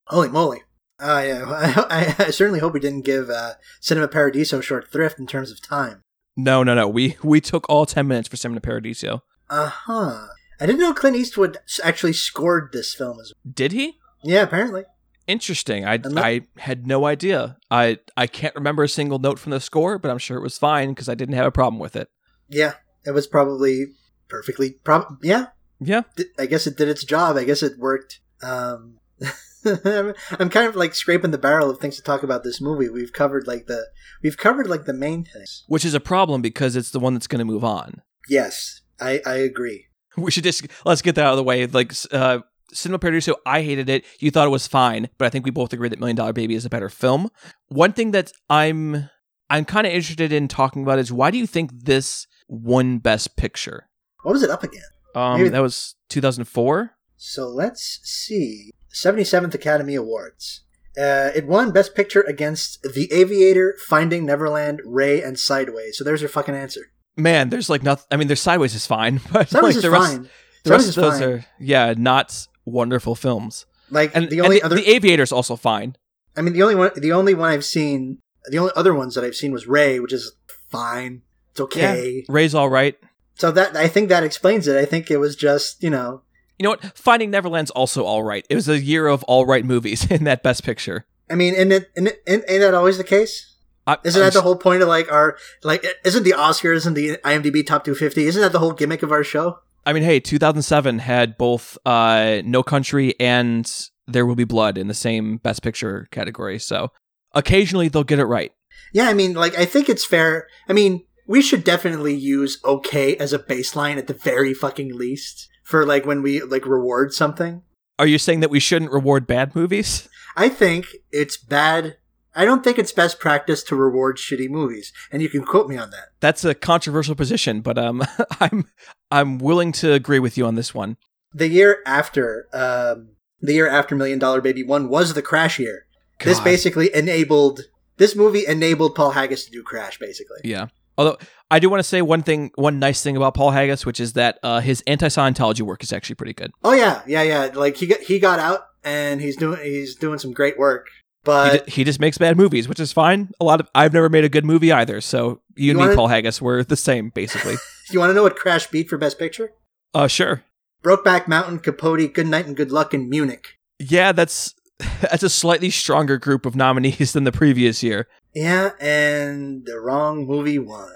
Holy 0.06 0.28
moly! 0.28 0.62
Uh, 0.98 1.22
yeah, 1.26 1.44
I, 1.90 2.14
I, 2.18 2.24
I 2.26 2.30
certainly 2.30 2.60
hope 2.60 2.72
we 2.72 2.80
didn't 2.80 3.04
give 3.04 3.28
uh, 3.28 3.54
Cinema 3.80 4.08
Paradiso 4.08 4.60
short 4.60 4.90
thrift 4.90 5.18
in 5.18 5.26
terms 5.26 5.50
of 5.50 5.60
time. 5.60 6.00
No, 6.36 6.62
no, 6.62 6.74
no. 6.74 6.88
We 6.88 7.16
we 7.22 7.40
took 7.40 7.68
all 7.68 7.84
ten 7.86 8.06
minutes 8.08 8.28
for 8.28 8.36
Cinema 8.36 8.60
Paradiso. 8.60 9.22
Uh 9.50 9.68
huh. 9.68 10.26
I 10.58 10.64
didn't 10.66 10.80
know 10.80 10.94
Clint 10.94 11.16
Eastwood 11.16 11.58
actually 11.84 12.14
scored 12.14 12.70
this 12.72 12.94
film 12.94 13.20
as 13.20 13.32
Well. 13.34 13.52
Did 13.54 13.72
he? 13.72 13.98
Yeah, 14.22 14.42
apparently. 14.42 14.84
Interesting. 15.26 15.84
I 15.84 15.98
I 16.16 16.42
had 16.56 16.86
no 16.86 17.04
idea. 17.06 17.56
I 17.70 17.98
I 18.16 18.26
can't 18.26 18.54
remember 18.54 18.84
a 18.84 18.88
single 18.88 19.18
note 19.18 19.38
from 19.38 19.50
the 19.50 19.60
score, 19.60 19.98
but 19.98 20.10
I'm 20.10 20.18
sure 20.18 20.36
it 20.36 20.42
was 20.42 20.58
fine 20.58 20.90
because 20.90 21.08
I 21.08 21.14
didn't 21.14 21.34
have 21.34 21.46
a 21.46 21.50
problem 21.52 21.80
with 21.80 21.96
it. 21.96 22.08
Yeah, 22.48 22.74
it 23.04 23.10
was 23.10 23.26
probably 23.26 23.86
perfectly. 24.28 24.72
Prob- 24.84 25.18
yeah, 25.22 25.46
Yeah. 25.80 26.02
I 26.38 26.46
guess 26.46 26.66
it 26.66 26.76
did 26.76 26.88
its 26.88 27.04
job. 27.04 27.36
I 27.36 27.44
guess 27.44 27.62
it 27.62 27.78
worked. 27.78 28.20
Um, 28.42 28.98
I'm 29.64 30.48
kind 30.50 30.68
of 30.68 30.76
like 30.76 30.94
scraping 30.94 31.32
the 31.32 31.38
barrel 31.38 31.70
of 31.70 31.78
things 31.78 31.96
to 31.96 32.02
talk 32.02 32.22
about 32.22 32.44
this 32.44 32.60
movie. 32.60 32.88
We've 32.88 33.12
covered 33.12 33.46
like 33.48 33.66
the 33.66 33.86
we've 34.22 34.36
covered 34.36 34.68
like 34.68 34.84
the 34.84 34.92
main 34.92 35.24
things. 35.24 35.64
Which 35.66 35.84
is 35.84 35.94
a 35.94 36.00
problem 36.00 36.40
because 36.42 36.76
it's 36.76 36.90
the 36.90 37.00
one 37.00 37.14
that's 37.14 37.26
going 37.26 37.40
to 37.40 37.44
move 37.44 37.64
on. 37.64 38.02
Yes, 38.28 38.82
I 39.00 39.20
I 39.26 39.34
agree. 39.36 39.86
We 40.16 40.30
should 40.30 40.44
just 40.44 40.66
let's 40.84 41.02
get 41.02 41.14
that 41.16 41.24
out 41.26 41.32
of 41.32 41.36
the 41.36 41.42
way. 41.42 41.66
Like 41.66 41.92
uh 42.12 42.38
Cinema 42.72 42.98
Paradiso, 42.98 43.36
I 43.46 43.62
hated 43.62 43.88
it. 43.88 44.04
You 44.18 44.30
thought 44.30 44.46
it 44.46 44.50
was 44.50 44.66
fine, 44.66 45.08
but 45.18 45.26
I 45.26 45.30
think 45.30 45.44
we 45.44 45.50
both 45.50 45.72
agree 45.72 45.88
that 45.88 45.98
Million 45.98 46.16
Dollar 46.16 46.32
Baby 46.32 46.54
is 46.54 46.64
a 46.64 46.70
better 46.70 46.88
film. 46.88 47.30
One 47.68 47.92
thing 47.92 48.10
that 48.12 48.32
I'm 48.50 49.08
I'm 49.48 49.64
kind 49.64 49.86
of 49.86 49.92
interested 49.92 50.32
in 50.32 50.48
talking 50.48 50.82
about 50.82 50.98
is 50.98 51.12
why 51.12 51.30
do 51.30 51.38
you 51.38 51.46
think 51.46 51.70
this 51.72 52.26
won 52.48 52.98
Best 52.98 53.36
Picture? 53.36 53.88
What 54.22 54.32
was 54.32 54.42
it 54.42 54.50
up 54.50 54.64
again? 54.64 54.82
Um, 55.14 55.38
Maybe- 55.38 55.50
that 55.50 55.62
was 55.62 55.94
2004. 56.08 56.92
So 57.16 57.48
let's 57.48 58.00
see. 58.02 58.72
77th 58.92 59.54
Academy 59.54 59.94
Awards. 59.94 60.62
Uh, 60.98 61.30
it 61.34 61.46
won 61.46 61.70
Best 61.72 61.94
Picture 61.94 62.22
against 62.22 62.82
The 62.82 63.08
Aviator, 63.12 63.76
Finding 63.86 64.24
Neverland, 64.26 64.80
Ray, 64.84 65.22
and 65.22 65.38
Sideways. 65.38 65.96
So 65.98 66.04
there's 66.04 66.22
your 66.22 66.28
fucking 66.30 66.54
answer. 66.54 66.80
Man, 67.16 67.50
there's 67.50 67.68
like 67.70 67.82
nothing. 67.82 68.06
I 68.10 68.16
mean, 68.16 68.28
there's 68.28 68.40
Sideways 68.40 68.74
is 68.74 68.86
fine, 68.86 69.20
but 69.32 69.48
Sideways 69.48 69.74
like 69.74 69.76
is 69.76 69.82
the 69.82 69.90
rest, 69.90 70.12
fine. 70.12 70.22
the 70.64 70.68
Sideways 70.70 70.86
rest 70.86 70.88
of 70.88 71.02
those 71.02 71.20
fine. 71.20 71.28
are 71.28 71.46
yeah, 71.60 71.94
not 71.96 72.46
wonderful 72.66 73.14
films. 73.14 73.64
like 73.90 74.14
And 74.14 74.28
the 74.28 74.42
only 74.42 74.58
the, 74.58 74.66
other. 74.66 74.76
the 74.76 74.88
Aviator's 74.88 75.32
also 75.32 75.56
fine. 75.56 75.96
I 76.36 76.42
mean, 76.42 76.52
the 76.52 76.62
only 76.62 76.74
one. 76.74 76.90
The 76.94 77.12
only 77.12 77.32
one 77.32 77.48
I've 77.50 77.64
seen. 77.64 78.18
The 78.48 78.58
only 78.58 78.72
other 78.76 78.94
ones 78.94 79.14
that 79.14 79.24
I've 79.24 79.34
seen 79.34 79.52
was 79.52 79.66
Ray, 79.66 79.98
which 79.98 80.12
is 80.12 80.32
fine. 80.70 81.22
It's 81.52 81.60
okay. 81.60 82.24
Ray's 82.28 82.54
all 82.54 82.68
right. 82.68 82.96
So 83.36 83.50
that 83.52 83.76
I 83.76 83.88
think 83.88 84.08
that 84.10 84.22
explains 84.22 84.68
it. 84.68 84.76
I 84.76 84.84
think 84.84 85.10
it 85.10 85.16
was 85.16 85.36
just 85.36 85.82
you 85.82 85.90
know. 85.90 86.22
You 86.58 86.64
know 86.64 86.70
what? 86.70 86.98
Finding 86.98 87.30
Neverland's 87.30 87.70
also 87.70 88.04
all 88.04 88.22
right. 88.22 88.46
It 88.48 88.54
was 88.54 88.68
a 88.68 88.82
year 88.82 89.06
of 89.06 89.22
all 89.24 89.46
right 89.46 89.64
movies 89.64 90.06
in 90.10 90.24
that 90.24 90.42
Best 90.42 90.64
Picture. 90.64 91.06
I 91.30 91.34
mean, 91.34 91.54
and 91.54 91.72
it, 91.72 91.90
and 91.96 92.08
it, 92.08 92.22
ain't 92.26 92.46
that 92.46 92.74
always 92.74 92.98
the 92.98 93.04
case? 93.04 93.54
I, 93.86 93.98
Isn't 94.04 94.20
I'm 94.20 94.26
that 94.26 94.32
the 94.32 94.42
whole 94.42 94.56
point 94.56 94.82
of 94.82 94.88
like 94.88 95.10
our 95.12 95.36
like? 95.62 95.86
Isn't 96.04 96.24
the 96.24 96.32
Oscars 96.32 96.86
and 96.86 96.96
the 96.96 97.18
IMDb 97.24 97.64
top 97.64 97.84
250? 97.84 98.26
Isn't 98.26 98.42
that 98.42 98.52
the 98.52 98.58
whole 98.58 98.72
gimmick 98.72 99.02
of 99.02 99.12
our 99.12 99.22
show? 99.22 99.60
I 99.86 99.92
mean, 99.92 100.02
hey, 100.02 100.18
2007 100.20 100.98
had 100.98 101.38
both 101.38 101.78
uh, 101.86 102.42
No 102.44 102.62
Country 102.62 103.14
and 103.20 103.88
There 104.06 104.26
Will 104.26 104.34
Be 104.34 104.44
Blood 104.44 104.76
in 104.76 104.88
the 104.88 104.94
same 104.94 105.38
Best 105.38 105.62
Picture 105.62 106.08
category. 106.10 106.58
So, 106.58 106.90
occasionally 107.34 107.88
they'll 107.88 108.04
get 108.04 108.18
it 108.18 108.24
right. 108.24 108.52
Yeah, 108.92 109.08
I 109.08 109.14
mean, 109.14 109.34
like, 109.34 109.56
I 109.56 109.64
think 109.64 109.88
it's 109.88 110.04
fair. 110.04 110.48
I 110.68 110.72
mean, 110.72 111.04
we 111.26 111.40
should 111.40 111.64
definitely 111.64 112.14
use 112.14 112.58
okay 112.64 113.16
as 113.16 113.32
a 113.32 113.38
baseline 113.38 113.96
at 113.96 114.06
the 114.06 114.14
very 114.14 114.52
fucking 114.52 114.96
least 114.96 115.48
for 115.62 115.86
like 115.86 116.04
when 116.04 116.22
we 116.22 116.42
like 116.42 116.66
reward 116.66 117.12
something. 117.12 117.62
Are 117.98 118.06
you 118.06 118.18
saying 118.18 118.40
that 118.40 118.50
we 118.50 118.60
shouldn't 118.60 118.92
reward 118.92 119.26
bad 119.26 119.54
movies? 119.54 120.08
I 120.36 120.48
think 120.48 120.88
it's 121.10 121.36
bad. 121.36 121.96
I 122.36 122.44
don't 122.44 122.62
think 122.62 122.78
it's 122.78 122.92
best 122.92 123.18
practice 123.18 123.62
to 123.64 123.76
reward 123.76 124.18
shitty 124.18 124.48
movies, 124.50 124.92
and 125.10 125.22
you 125.22 125.28
can 125.28 125.42
quote 125.42 125.68
me 125.68 125.76
on 125.76 125.90
that. 125.90 126.10
That's 126.20 126.44
a 126.44 126.54
controversial 126.54 127.14
position, 127.14 127.62
but 127.62 127.78
um, 127.78 128.02
I'm 128.40 128.66
I'm 129.10 129.38
willing 129.38 129.72
to 129.72 129.92
agree 129.92 130.18
with 130.18 130.36
you 130.36 130.46
on 130.46 130.54
this 130.54 130.74
one. 130.74 130.98
The 131.32 131.48
year 131.48 131.82
after, 131.86 132.46
um, 132.52 133.16
the 133.40 133.54
year 133.54 133.68
after 133.68 133.96
Million 133.96 134.18
Dollar 134.18 134.40
Baby 134.40 134.62
won 134.62 134.88
was 134.88 135.14
the 135.14 135.22
Crash 135.22 135.58
year. 135.58 135.86
This 136.22 136.40
basically 136.40 136.94
enabled 136.94 137.62
this 137.96 138.14
movie 138.14 138.46
enabled 138.46 138.94
Paul 138.94 139.10
Haggis 139.10 139.44
to 139.46 139.50
do 139.50 139.62
Crash, 139.62 139.98
basically. 139.98 140.38
Yeah. 140.44 140.66
Although 140.98 141.18
I 141.50 141.58
do 141.58 141.68
want 141.68 141.80
to 141.80 141.84
say 141.84 142.00
one 142.02 142.22
thing, 142.22 142.50
one 142.54 142.78
nice 142.78 143.02
thing 143.02 143.16
about 143.16 143.34
Paul 143.34 143.50
Haggis, 143.50 143.84
which 143.84 144.00
is 144.00 144.14
that 144.14 144.38
uh, 144.42 144.60
his 144.60 144.82
anti-Scientology 144.86 145.60
work 145.62 145.82
is 145.82 145.92
actually 145.92 146.14
pretty 146.16 146.32
good. 146.32 146.52
Oh 146.64 146.72
yeah, 146.72 147.02
yeah, 147.06 147.22
yeah. 147.22 147.50
Like 147.54 147.76
he 147.76 147.86
got 147.86 148.00
he 148.00 148.18
got 148.18 148.38
out 148.38 148.60
and 148.82 149.20
he's 149.20 149.36
doing 149.36 149.60
he's 149.62 149.94
doing 149.94 150.18
some 150.18 150.32
great 150.32 150.58
work. 150.58 150.86
He, 151.26 151.32
But 151.32 151.66
ju- 151.66 151.72
he 151.72 151.84
just 151.84 152.00
makes 152.00 152.16
bad 152.18 152.36
movies, 152.36 152.68
which 152.68 152.80
is 152.80 152.92
fine. 152.92 153.30
A 153.40 153.44
lot 153.44 153.60
of 153.60 153.68
I've 153.74 153.92
never 153.92 154.08
made 154.08 154.24
a 154.24 154.28
good 154.28 154.44
movie 154.44 154.72
either, 154.72 155.00
so 155.00 155.40
you, 155.56 155.66
You 155.66 155.70
and 155.72 155.78
me, 155.78 155.84
wanna- 155.86 155.96
Paul 155.96 156.08
Haggis, 156.08 156.40
we're 156.40 156.62
the 156.64 156.76
same 156.76 157.10
basically. 157.10 157.56
you 157.90 157.98
want 157.98 158.10
to 158.10 158.14
know 158.14 158.22
what 158.22 158.36
Crash 158.36 158.66
beat 158.68 158.88
for 158.88 158.96
Best 158.98 159.18
Picture? 159.18 159.50
uh, 159.94 160.06
sure. 160.08 160.42
Brokeback 160.84 161.26
Mountain, 161.26 161.58
Capote, 161.60 162.12
Good 162.12 162.26
Night 162.28 162.46
and 162.46 162.54
Good 162.56 162.70
Luck 162.70 162.94
in 162.94 163.08
Munich. 163.10 163.46
Yeah, 163.78 164.12
that's 164.12 164.54
that's 165.00 165.22
a 165.22 165.28
slightly 165.30 165.70
stronger 165.70 166.16
group 166.18 166.46
of 166.46 166.54
nominees 166.54 167.12
than 167.14 167.24
the 167.24 167.32
previous 167.32 167.82
year. 167.82 168.06
Yeah, 168.34 168.72
and 168.78 169.64
the 169.66 169.80
wrong 169.80 170.26
movie 170.26 170.58
won. 170.58 170.90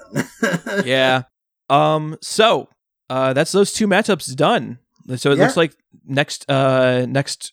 yeah. 0.85 1.23
Um. 1.71 2.19
So, 2.21 2.69
uh, 3.09 3.33
that's 3.33 3.53
those 3.53 3.73
two 3.73 3.87
matchups 3.89 4.35
done. 4.37 4.79
So 5.17 5.33
it 5.33 5.39
Yeah. 5.39 5.45
looks 5.45 5.57
like 5.57 5.73
next, 6.07 6.49
uh, 6.51 7.07
next 7.09 7.53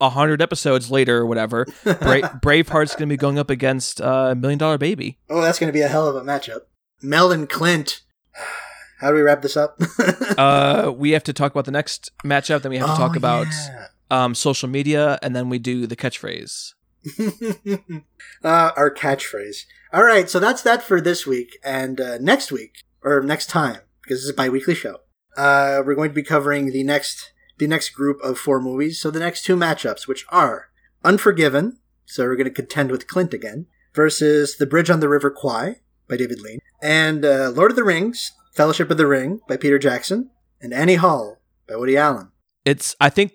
hundred 0.00 0.42
episodes 0.42 0.90
later 0.90 1.18
or 1.18 1.26
whatever, 1.26 1.66
Bra- 1.84 1.94
Braveheart's 2.42 2.94
gonna 2.94 3.06
be 3.08 3.16
going 3.16 3.38
up 3.38 3.50
against 3.50 4.00
uh, 4.00 4.34
Million 4.36 4.58
Dollar 4.58 4.78
Baby. 4.78 5.18
oh, 5.30 5.40
that's 5.40 5.58
going 5.58 5.68
to 5.68 5.72
be 5.72 5.82
a 5.82 5.88
hell 5.88 6.06
of 6.08 6.16
a 6.16 6.22
matchup. 6.22 6.62
Mel 7.02 7.30
and 7.32 7.48
Clint. 7.48 8.00
How 9.00 9.10
do 9.10 9.14
we 9.14 9.22
wrap 9.22 9.42
this 9.42 9.56
up? 9.56 9.80
Uh, 10.36 10.92
we 10.96 11.12
have 11.12 11.22
to 11.24 11.32
talk 11.32 11.52
about 11.52 11.64
the 11.66 11.70
next 11.70 12.10
matchup. 12.24 12.62
Then 12.62 12.70
we 12.70 12.78
have 12.78 12.90
to 12.90 12.96
talk 12.96 13.12
Oh, 13.14 13.16
about 13.18 13.46
yeah. 13.46 13.86
um 14.10 14.34
social 14.34 14.68
media, 14.68 15.18
and 15.22 15.36
then 15.36 15.48
we 15.48 15.60
do 15.60 15.86
the 15.86 15.94
catchphrase. 15.96 16.72
uh, 18.44 18.70
our 18.76 18.90
catchphrase. 18.92 19.58
All 19.92 20.02
right, 20.02 20.28
so 20.28 20.40
that's 20.40 20.62
that 20.62 20.82
for 20.82 21.00
this 21.00 21.26
week. 21.26 21.58
And 21.64 22.00
uh, 22.00 22.18
next 22.18 22.50
week, 22.52 22.82
or 23.02 23.22
next 23.22 23.46
time, 23.48 23.78
because 24.02 24.18
this 24.18 24.24
is 24.24 24.30
a 24.30 24.34
bi-weekly 24.34 24.74
show, 24.74 24.96
uh, 25.36 25.82
we're 25.86 25.94
going 25.94 26.10
to 26.10 26.14
be 26.14 26.22
covering 26.22 26.72
the 26.72 26.82
next 26.82 27.32
the 27.58 27.66
next 27.66 27.90
group 27.90 28.20
of 28.22 28.38
four 28.38 28.60
movies. 28.60 29.00
So 29.00 29.10
the 29.10 29.18
next 29.18 29.44
two 29.44 29.56
matchups, 29.56 30.06
which 30.06 30.24
are 30.30 30.68
Unforgiven, 31.04 31.78
so 32.06 32.24
we're 32.24 32.36
going 32.36 32.44
to 32.44 32.50
contend 32.50 32.90
with 32.90 33.06
Clint 33.06 33.32
again, 33.32 33.66
versus 33.94 34.56
The 34.56 34.66
Bridge 34.66 34.90
on 34.90 35.00
the 35.00 35.08
River 35.08 35.30
Kwai 35.30 35.76
by 36.08 36.16
David 36.16 36.40
Lean, 36.40 36.58
and 36.82 37.24
uh, 37.24 37.50
Lord 37.50 37.70
of 37.70 37.76
the 37.76 37.84
Rings, 37.84 38.32
Fellowship 38.52 38.90
of 38.90 38.96
the 38.96 39.06
Ring 39.06 39.40
by 39.48 39.56
Peter 39.56 39.78
Jackson, 39.78 40.30
and 40.60 40.74
Annie 40.74 40.96
Hall 40.96 41.38
by 41.68 41.76
Woody 41.76 41.96
Allen. 41.96 42.32
It's 42.64 42.96
I 43.00 43.10
think. 43.10 43.32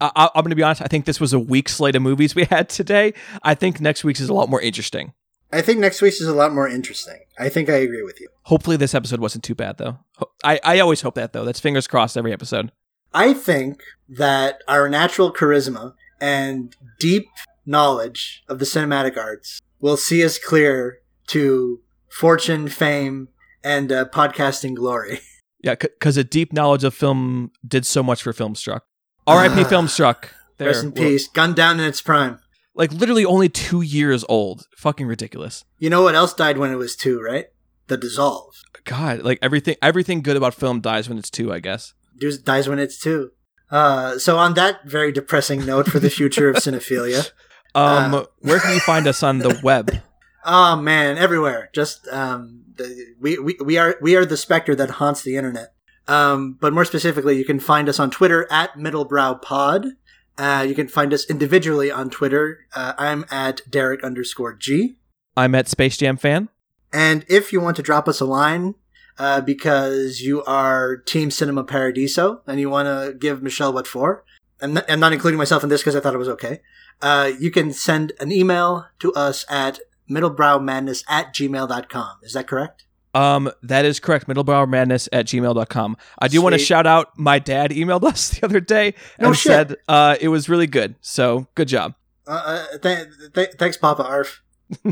I, 0.00 0.30
I'm 0.34 0.42
going 0.42 0.50
to 0.50 0.56
be 0.56 0.62
honest. 0.62 0.80
I 0.80 0.86
think 0.86 1.04
this 1.04 1.20
was 1.20 1.32
a 1.32 1.38
weak 1.38 1.68
slate 1.68 1.96
of 1.96 2.02
movies 2.02 2.34
we 2.34 2.44
had 2.50 2.68
today. 2.68 3.12
I 3.42 3.54
think 3.54 3.80
next 3.80 4.04
week's 4.04 4.20
is 4.20 4.28
a 4.28 4.34
lot 4.34 4.48
more 4.48 4.60
interesting. 4.60 5.12
I 5.52 5.62
think 5.62 5.80
next 5.80 6.00
week's 6.00 6.20
is 6.20 6.28
a 6.28 6.34
lot 6.34 6.54
more 6.54 6.68
interesting. 6.68 7.18
I 7.38 7.48
think 7.48 7.68
I 7.68 7.74
agree 7.74 8.02
with 8.02 8.20
you. 8.20 8.28
Hopefully, 8.44 8.76
this 8.76 8.94
episode 8.94 9.20
wasn't 9.20 9.42
too 9.42 9.56
bad, 9.56 9.78
though. 9.78 9.98
I, 10.44 10.60
I 10.62 10.78
always 10.78 11.02
hope 11.02 11.16
that, 11.16 11.32
though. 11.32 11.44
That's 11.44 11.58
fingers 11.58 11.88
crossed 11.88 12.16
every 12.16 12.32
episode. 12.32 12.70
I 13.12 13.34
think 13.34 13.82
that 14.08 14.62
our 14.68 14.88
natural 14.88 15.32
charisma 15.32 15.94
and 16.20 16.74
deep 16.98 17.26
knowledge 17.66 18.42
of 18.48 18.58
the 18.58 18.64
cinematic 18.64 19.16
arts 19.16 19.60
will 19.80 19.96
see 19.96 20.24
us 20.24 20.38
clear 20.38 20.98
to 21.28 21.80
fortune, 22.10 22.68
fame, 22.68 23.28
and 23.62 23.90
uh, 23.92 24.04
podcasting 24.06 24.74
glory. 24.74 25.20
Yeah, 25.62 25.74
because 25.74 26.16
a 26.16 26.24
deep 26.24 26.54
knowledge 26.54 26.84
of 26.84 26.94
film 26.94 27.50
did 27.68 27.84
so 27.84 28.02
much 28.02 28.22
for 28.22 28.32
Filmstruck. 28.32 28.80
R.I.P. 29.26 29.60
Ah. 29.60 29.68
Filmstruck. 29.68 30.30
There, 30.56 30.68
Rest 30.68 30.84
in 30.84 30.92
peace. 30.92 31.28
Gunned 31.28 31.54
down 31.54 31.78
in 31.78 31.84
its 31.84 32.00
prime. 32.00 32.38
Like 32.74 32.92
literally 32.92 33.26
only 33.26 33.50
two 33.50 33.82
years 33.82 34.24
old. 34.26 34.66
Fucking 34.78 35.06
ridiculous. 35.06 35.66
You 35.78 35.90
know 35.90 36.02
what 36.02 36.14
else 36.14 36.32
died 36.32 36.56
when 36.56 36.72
it 36.72 36.76
was 36.76 36.96
two, 36.96 37.20
right? 37.20 37.48
The 37.88 37.98
Dissolve. 37.98 38.54
God, 38.84 39.20
like 39.20 39.38
everything, 39.42 39.76
everything 39.82 40.22
good 40.22 40.38
about 40.38 40.54
film 40.54 40.80
dies 40.80 41.10
when 41.10 41.18
it's 41.18 41.28
two. 41.28 41.52
I 41.52 41.60
guess. 41.60 41.92
Dies 42.44 42.68
when 42.68 42.78
it's 42.78 42.98
two. 42.98 43.30
Uh, 43.70 44.18
so 44.18 44.36
on 44.36 44.54
that 44.54 44.84
very 44.84 45.12
depressing 45.12 45.64
note 45.64 45.86
for 45.88 45.98
the 46.00 46.10
future 46.10 46.48
of 46.50 46.56
cinephilia, 46.64 47.30
Um, 47.74 48.14
Uh. 48.14 48.24
where 48.40 48.58
can 48.60 48.74
you 48.74 48.80
find 48.80 49.06
us 49.06 49.22
on 49.22 49.38
the 49.38 49.58
web? 49.62 49.90
oh 50.44 50.76
man, 50.76 51.18
everywhere. 51.18 51.70
Just 51.74 52.06
um, 52.08 52.62
the, 52.76 53.14
we, 53.20 53.38
we 53.38 53.56
we 53.64 53.78
are 53.78 53.96
we 54.02 54.16
are 54.16 54.24
the 54.24 54.36
specter 54.36 54.74
that 54.74 54.90
haunts 54.90 55.22
the 55.22 55.36
internet. 55.36 55.74
Um, 56.08 56.56
but 56.60 56.72
more 56.72 56.84
specifically, 56.84 57.36
you 57.38 57.44
can 57.44 57.60
find 57.60 57.88
us 57.88 58.00
on 58.00 58.10
Twitter 58.10 58.46
at 58.50 58.74
Middlebrow 58.74 59.40
Pod. 59.40 59.86
Uh, 60.38 60.64
you 60.66 60.74
can 60.74 60.88
find 60.88 61.12
us 61.12 61.28
individually 61.30 61.90
on 61.92 62.10
Twitter. 62.10 62.66
Uh, 62.74 62.94
I'm 62.98 63.24
at 63.30 63.60
Derek 63.70 64.02
underscore 64.02 64.54
G. 64.54 64.96
I'm 65.36 65.54
at 65.54 65.68
Space 65.68 65.96
Jam 65.98 66.16
fan. 66.16 66.48
And 66.92 67.24
if 67.28 67.52
you 67.52 67.60
want 67.60 67.76
to 67.76 67.82
drop 67.82 68.08
us 68.08 68.18
a 68.20 68.24
line 68.24 68.74
uh, 69.20 69.40
because 69.42 70.22
you 70.22 70.42
are 70.44 70.96
Team 70.96 71.30
Cinema 71.30 71.62
Paradiso 71.62 72.40
and 72.46 72.58
you 72.58 72.70
want 72.70 72.86
to 72.86 73.12
give 73.12 73.42
Michelle 73.42 73.70
what 73.72 73.86
for, 73.86 74.24
I'm 74.62 74.72
not, 74.72 74.90
I'm 74.90 74.98
not 74.98 75.12
including 75.12 75.36
myself 75.36 75.62
in 75.62 75.68
this 75.68 75.82
because 75.82 75.94
I 75.94 76.00
thought 76.00 76.14
it 76.14 76.18
was 76.18 76.28
okay. 76.30 76.60
Uh, 77.02 77.30
you 77.38 77.50
can 77.50 77.72
send 77.72 78.12
an 78.18 78.32
email 78.32 78.86
to 78.98 79.12
us 79.12 79.44
at 79.50 79.78
middlebrowmadness 80.10 81.04
at 81.06 81.34
gmail.com. 81.34 82.16
Is 82.22 82.32
that 82.32 82.46
correct? 82.46 82.86
Um, 83.12 83.50
that 83.62 83.84
is 83.84 84.00
correct. 84.00 84.26
Middlebrowermadness 84.26 85.08
at 85.12 85.26
gmail.com. 85.26 85.96
I 86.18 86.28
do 86.28 86.40
want 86.40 86.54
to 86.54 86.58
shout 86.58 86.86
out 86.86 87.18
my 87.18 87.38
dad 87.38 87.72
emailed 87.72 88.04
us 88.10 88.30
the 88.30 88.46
other 88.46 88.60
day 88.60 88.94
and 89.18 89.36
shit. 89.36 89.52
said 89.52 89.76
uh, 89.86 90.16
it 90.18 90.28
was 90.28 90.48
really 90.48 90.66
good. 90.66 90.94
So 91.02 91.46
good 91.54 91.68
job. 91.68 91.94
Uh, 92.26 92.30
uh, 92.74 92.78
th- 92.78 93.08
th- 93.34 93.50
thanks, 93.58 93.76
Papa 93.76 94.02
Arf. 94.02 94.42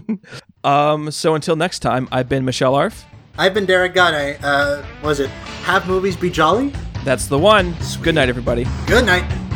Um, 0.65 1.13
so 1.13 1.37
until 1.37 1.55
next 1.55 1.79
time, 1.79 2.09
I've 2.11 2.29
been 2.29 2.45
Michelle 2.45 2.75
Arf. 2.75 3.07
I've 3.39 3.55
been 3.55 3.67
Derek 3.67 3.95
Godai. 3.95 4.37
Uh, 4.43 4.85
was 5.01 5.21
it 5.21 5.31
Have 5.63 5.87
Movies 5.87 6.17
Be 6.17 6.29
Jolly? 6.29 6.73
That's 7.05 7.29
the 7.29 7.39
one. 7.39 7.73
Good 8.03 8.17
night, 8.17 8.29
everybody. 8.29 8.67
Good 8.89 9.07
night. 9.07 9.48